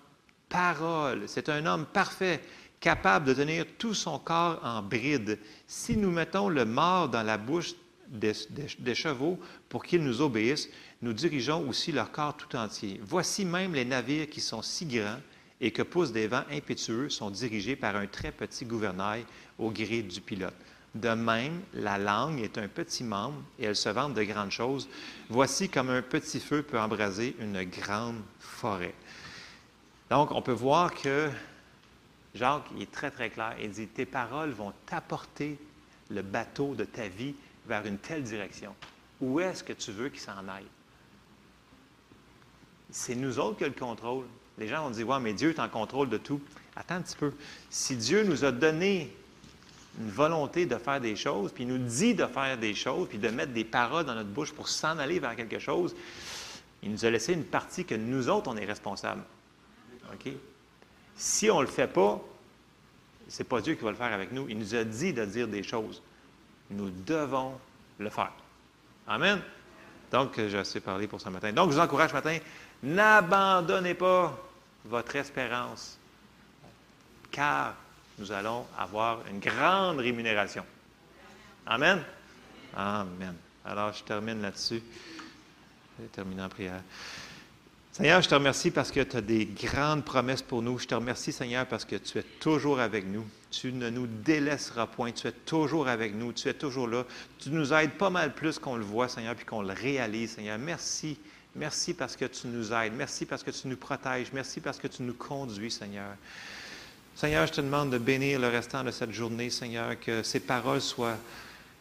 parole, 0.47 1.23
c'est 1.27 1.49
un 1.49 1.65
homme 1.65 1.85
parfait, 1.85 2.41
capable 2.79 3.25
de 3.25 3.33
tenir 3.33 3.65
tout 3.77 3.93
son 3.93 4.17
corps 4.17 4.61
en 4.63 4.81
bride. 4.81 5.39
Si 5.67 5.97
nous 5.97 6.11
mettons 6.11 6.47
le 6.47 6.63
mort 6.63 7.09
dans 7.09 7.23
la 7.23 7.37
bouche 7.37 7.73
des, 8.07 8.31
des 8.79 8.95
chevaux 8.95 9.37
pour 9.67 9.83
qu'ils 9.83 10.03
nous 10.03 10.21
obéissent, 10.21 10.69
nous 11.01 11.11
dirigeons 11.11 11.67
aussi 11.67 11.91
leur 11.91 12.09
corps 12.09 12.37
tout 12.37 12.55
entier. 12.55 13.01
Voici 13.03 13.43
même 13.43 13.73
les 13.73 13.85
navires 13.85 14.29
qui 14.29 14.39
sont 14.39 14.61
si 14.61 14.85
grands 14.85 15.19
et 15.59 15.71
que 15.71 15.81
poussent 15.81 16.13
des 16.13 16.27
vents 16.27 16.45
impétueux 16.49 17.09
sont 17.09 17.29
dirigés 17.29 17.75
par 17.75 17.97
un 17.97 18.07
très 18.07 18.31
petit 18.31 18.63
gouvernail 18.63 19.25
au 19.57 19.69
gré 19.69 20.01
du 20.01 20.21
pilote. 20.21 20.55
De 20.95 21.09
même, 21.09 21.61
la 21.73 21.97
langue 21.97 22.39
est 22.39 22.57
un 22.57 22.67
petit 22.67 23.03
membre 23.03 23.41
et 23.59 23.65
elle 23.65 23.75
se 23.75 23.89
vante 23.89 24.15
de 24.15 24.23
grandes 24.23 24.51
choses. 24.51 24.89
Voici 25.29 25.69
comme 25.69 25.89
un 25.89 26.01
petit 26.01 26.39
feu 26.39 26.63
peut 26.63 26.79
embraser 26.79 27.35
une 27.39 27.63
grande 27.63 28.21
forêt. 28.39 28.95
Donc, 30.09 30.31
on 30.31 30.41
peut 30.41 30.51
voir 30.51 30.93
que 30.95 31.29
Jacques 32.33 32.65
est 32.79 32.91
très, 32.91 33.11
très 33.11 33.29
clair. 33.29 33.55
Il 33.61 33.69
dit, 33.69 33.87
tes 33.87 34.07
paroles 34.07 34.49
vont 34.49 34.73
t'apporter 34.87 35.59
le 36.09 36.23
bateau 36.23 36.73
de 36.73 36.85
ta 36.85 37.07
vie 37.07 37.35
vers 37.67 37.85
une 37.85 37.99
telle 37.99 38.23
direction. 38.23 38.75
Où 39.21 39.39
est-ce 39.39 39.63
que 39.63 39.73
tu 39.73 39.91
veux 39.91 40.09
qu'il 40.09 40.21
s'en 40.21 40.47
aille? 40.47 40.65
C'est 42.89 43.15
nous 43.15 43.37
autres 43.37 43.57
qui 43.59 43.63
le 43.63 43.71
contrôle. 43.71 44.25
Les 44.57 44.67
gens 44.67 44.83
vont 44.83 44.89
dire, 44.89 45.07
ouais, 45.07 45.19
mais 45.19 45.33
Dieu 45.33 45.51
est 45.51 45.59
en 45.59 45.69
contrôle 45.69 46.09
de 46.09 46.17
tout. 46.17 46.41
Attends 46.75 46.95
un 46.95 47.01
petit 47.01 47.15
peu. 47.15 47.31
Si 47.69 47.95
Dieu 47.95 48.23
nous 48.23 48.43
a 48.43 48.51
donné 48.51 49.15
une 49.97 50.09
volonté 50.09 50.65
de 50.65 50.75
faire 50.75 51.01
des 51.01 51.15
choses, 51.15 51.51
puis 51.51 51.63
il 51.63 51.69
nous 51.69 51.77
dit 51.77 52.13
de 52.13 52.25
faire 52.25 52.57
des 52.57 52.75
choses, 52.75 53.07
puis 53.09 53.17
de 53.17 53.29
mettre 53.29 53.53
des 53.53 53.63
paroles 53.63 54.05
dans 54.05 54.15
notre 54.15 54.29
bouche 54.29 54.53
pour 54.53 54.67
s'en 54.67 54.97
aller 54.97 55.19
vers 55.19 55.35
quelque 55.35 55.59
chose, 55.59 55.95
il 56.83 56.91
nous 56.91 57.05
a 57.05 57.09
laissé 57.09 57.33
une 57.33 57.43
partie 57.43 57.85
que 57.85 57.95
nous 57.95 58.29
autres, 58.29 58.49
on 58.49 58.57
est 58.57 58.65
responsables. 58.65 59.23
OK? 60.13 60.31
Si 61.15 61.49
on 61.49 61.57
ne 61.57 61.65
le 61.65 61.67
fait 61.67 61.87
pas, 61.87 62.21
ce 63.27 63.43
n'est 63.43 63.49
pas 63.49 63.61
Dieu 63.61 63.75
qui 63.75 63.83
va 63.83 63.91
le 63.91 63.97
faire 63.97 64.13
avec 64.13 64.31
nous. 64.31 64.47
Il 64.49 64.57
nous 64.57 64.75
a 64.75 64.83
dit 64.83 65.13
de 65.13 65.25
dire 65.25 65.47
des 65.47 65.63
choses. 65.63 66.01
Nous 66.69 66.89
devons 66.89 67.53
le 67.97 68.09
faire. 68.09 68.31
Amen? 69.07 69.41
Donc, 70.11 70.33
j'ai 70.37 70.57
assez 70.57 70.79
parlé 70.79 71.07
pour 71.07 71.21
ce 71.21 71.29
matin. 71.29 71.51
Donc, 71.51 71.69
je 71.71 71.75
vous 71.75 71.81
encourage 71.81 72.09
ce 72.09 72.15
matin, 72.15 72.37
n'abandonnez 72.81 73.93
pas 73.93 74.37
votre 74.85 75.15
espérance, 75.15 75.99
car 77.31 77.75
nous 78.19 78.31
allons 78.31 78.65
avoir 78.77 79.19
une 79.31 79.39
grande 79.39 79.99
rémunération. 79.99 80.65
Amen. 81.65 82.01
Amen. 82.75 83.35
Alors, 83.65 83.93
je 83.93 84.03
termine 84.03 84.41
là-dessus. 84.41 84.81
Je 85.97 86.03
vais 86.03 86.09
terminer 86.09 86.43
en 86.43 86.49
prière. 86.49 86.81
Seigneur, 87.91 88.21
je 88.21 88.29
te 88.29 88.35
remercie 88.35 88.71
parce 88.71 88.91
que 88.91 89.01
tu 89.01 89.17
as 89.17 89.21
des 89.21 89.45
grandes 89.45 90.05
promesses 90.05 90.41
pour 90.41 90.61
nous. 90.61 90.79
Je 90.79 90.87
te 90.87 90.95
remercie, 90.95 91.31
Seigneur, 91.31 91.65
parce 91.65 91.85
que 91.85 91.95
tu 91.95 92.17
es 92.17 92.23
toujours 92.23 92.79
avec 92.79 93.05
nous. 93.05 93.25
Tu 93.51 93.73
ne 93.73 93.89
nous 93.89 94.07
délaisseras 94.07 94.85
point. 94.85 95.11
Tu 95.11 95.27
es 95.27 95.31
toujours 95.31 95.87
avec 95.87 96.13
nous. 96.13 96.31
Tu 96.33 96.47
es 96.47 96.53
toujours 96.53 96.87
là. 96.87 97.05
Tu 97.39 97.49
nous 97.49 97.73
aides 97.73 97.91
pas 97.91 98.09
mal 98.09 98.33
plus 98.33 98.59
qu'on 98.59 98.75
le 98.75 98.85
voit, 98.85 99.09
Seigneur, 99.09 99.35
puis 99.35 99.45
qu'on 99.45 99.61
le 99.61 99.73
réalise, 99.73 100.35
Seigneur. 100.35 100.57
Merci. 100.59 101.17
Merci 101.55 101.93
parce 101.93 102.15
que 102.15 102.25
tu 102.25 102.47
nous 102.47 102.71
aides. 102.71 102.93
Merci 102.93 103.25
parce 103.25 103.43
que 103.43 103.51
tu 103.51 103.67
nous 103.67 103.77
protèges. 103.77 104.31
Merci 104.33 104.61
parce 104.61 104.77
que 104.77 104.87
tu 104.87 105.03
nous 105.03 105.15
conduis, 105.15 105.71
Seigneur. 105.71 106.15
Seigneur, 107.19 107.47
je 107.47 107.51
te 107.51 107.59
demande 107.59 107.89
de 107.89 107.97
bénir 107.97 108.39
le 108.39 108.47
restant 108.47 108.81
de 108.81 108.91
cette 108.91 109.11
journée, 109.11 109.49
Seigneur, 109.49 109.99
que 109.99 110.23
ces 110.23 110.39
paroles 110.39 110.79
soient 110.79 111.17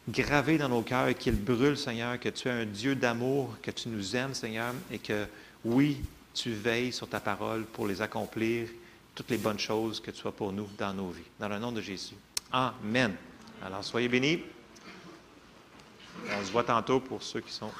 gravées 0.08 0.58
dans 0.58 0.68
nos 0.68 0.82
cœurs, 0.82 1.14
qu'elles 1.14 1.36
brûlent, 1.36 1.78
Seigneur, 1.78 2.18
que 2.18 2.28
tu 2.28 2.48
es 2.48 2.50
un 2.50 2.64
Dieu 2.64 2.96
d'amour, 2.96 3.54
que 3.62 3.70
tu 3.70 3.88
nous 3.88 4.16
aimes, 4.16 4.34
Seigneur, 4.34 4.74
et 4.90 4.98
que, 4.98 5.26
oui, 5.64 6.00
tu 6.34 6.50
veilles 6.50 6.92
sur 6.92 7.08
ta 7.08 7.20
parole 7.20 7.66
pour 7.66 7.86
les 7.86 8.02
accomplir, 8.02 8.68
toutes 9.14 9.30
les 9.30 9.38
bonnes 9.38 9.60
choses 9.60 10.00
que 10.00 10.10
tu 10.10 10.26
as 10.26 10.32
pour 10.32 10.52
nous 10.52 10.68
dans 10.76 10.92
nos 10.92 11.10
vies. 11.10 11.22
Dans 11.38 11.48
le 11.48 11.60
nom 11.60 11.70
de 11.70 11.82
Jésus. 11.82 12.16
Amen. 12.50 13.14
Alors, 13.64 13.84
soyez 13.84 14.08
bénis. 14.08 14.42
On 16.36 16.44
se 16.44 16.50
voit 16.50 16.64
tantôt 16.64 16.98
pour 16.98 17.22
ceux 17.22 17.42
qui 17.42 17.52
sont 17.52 17.70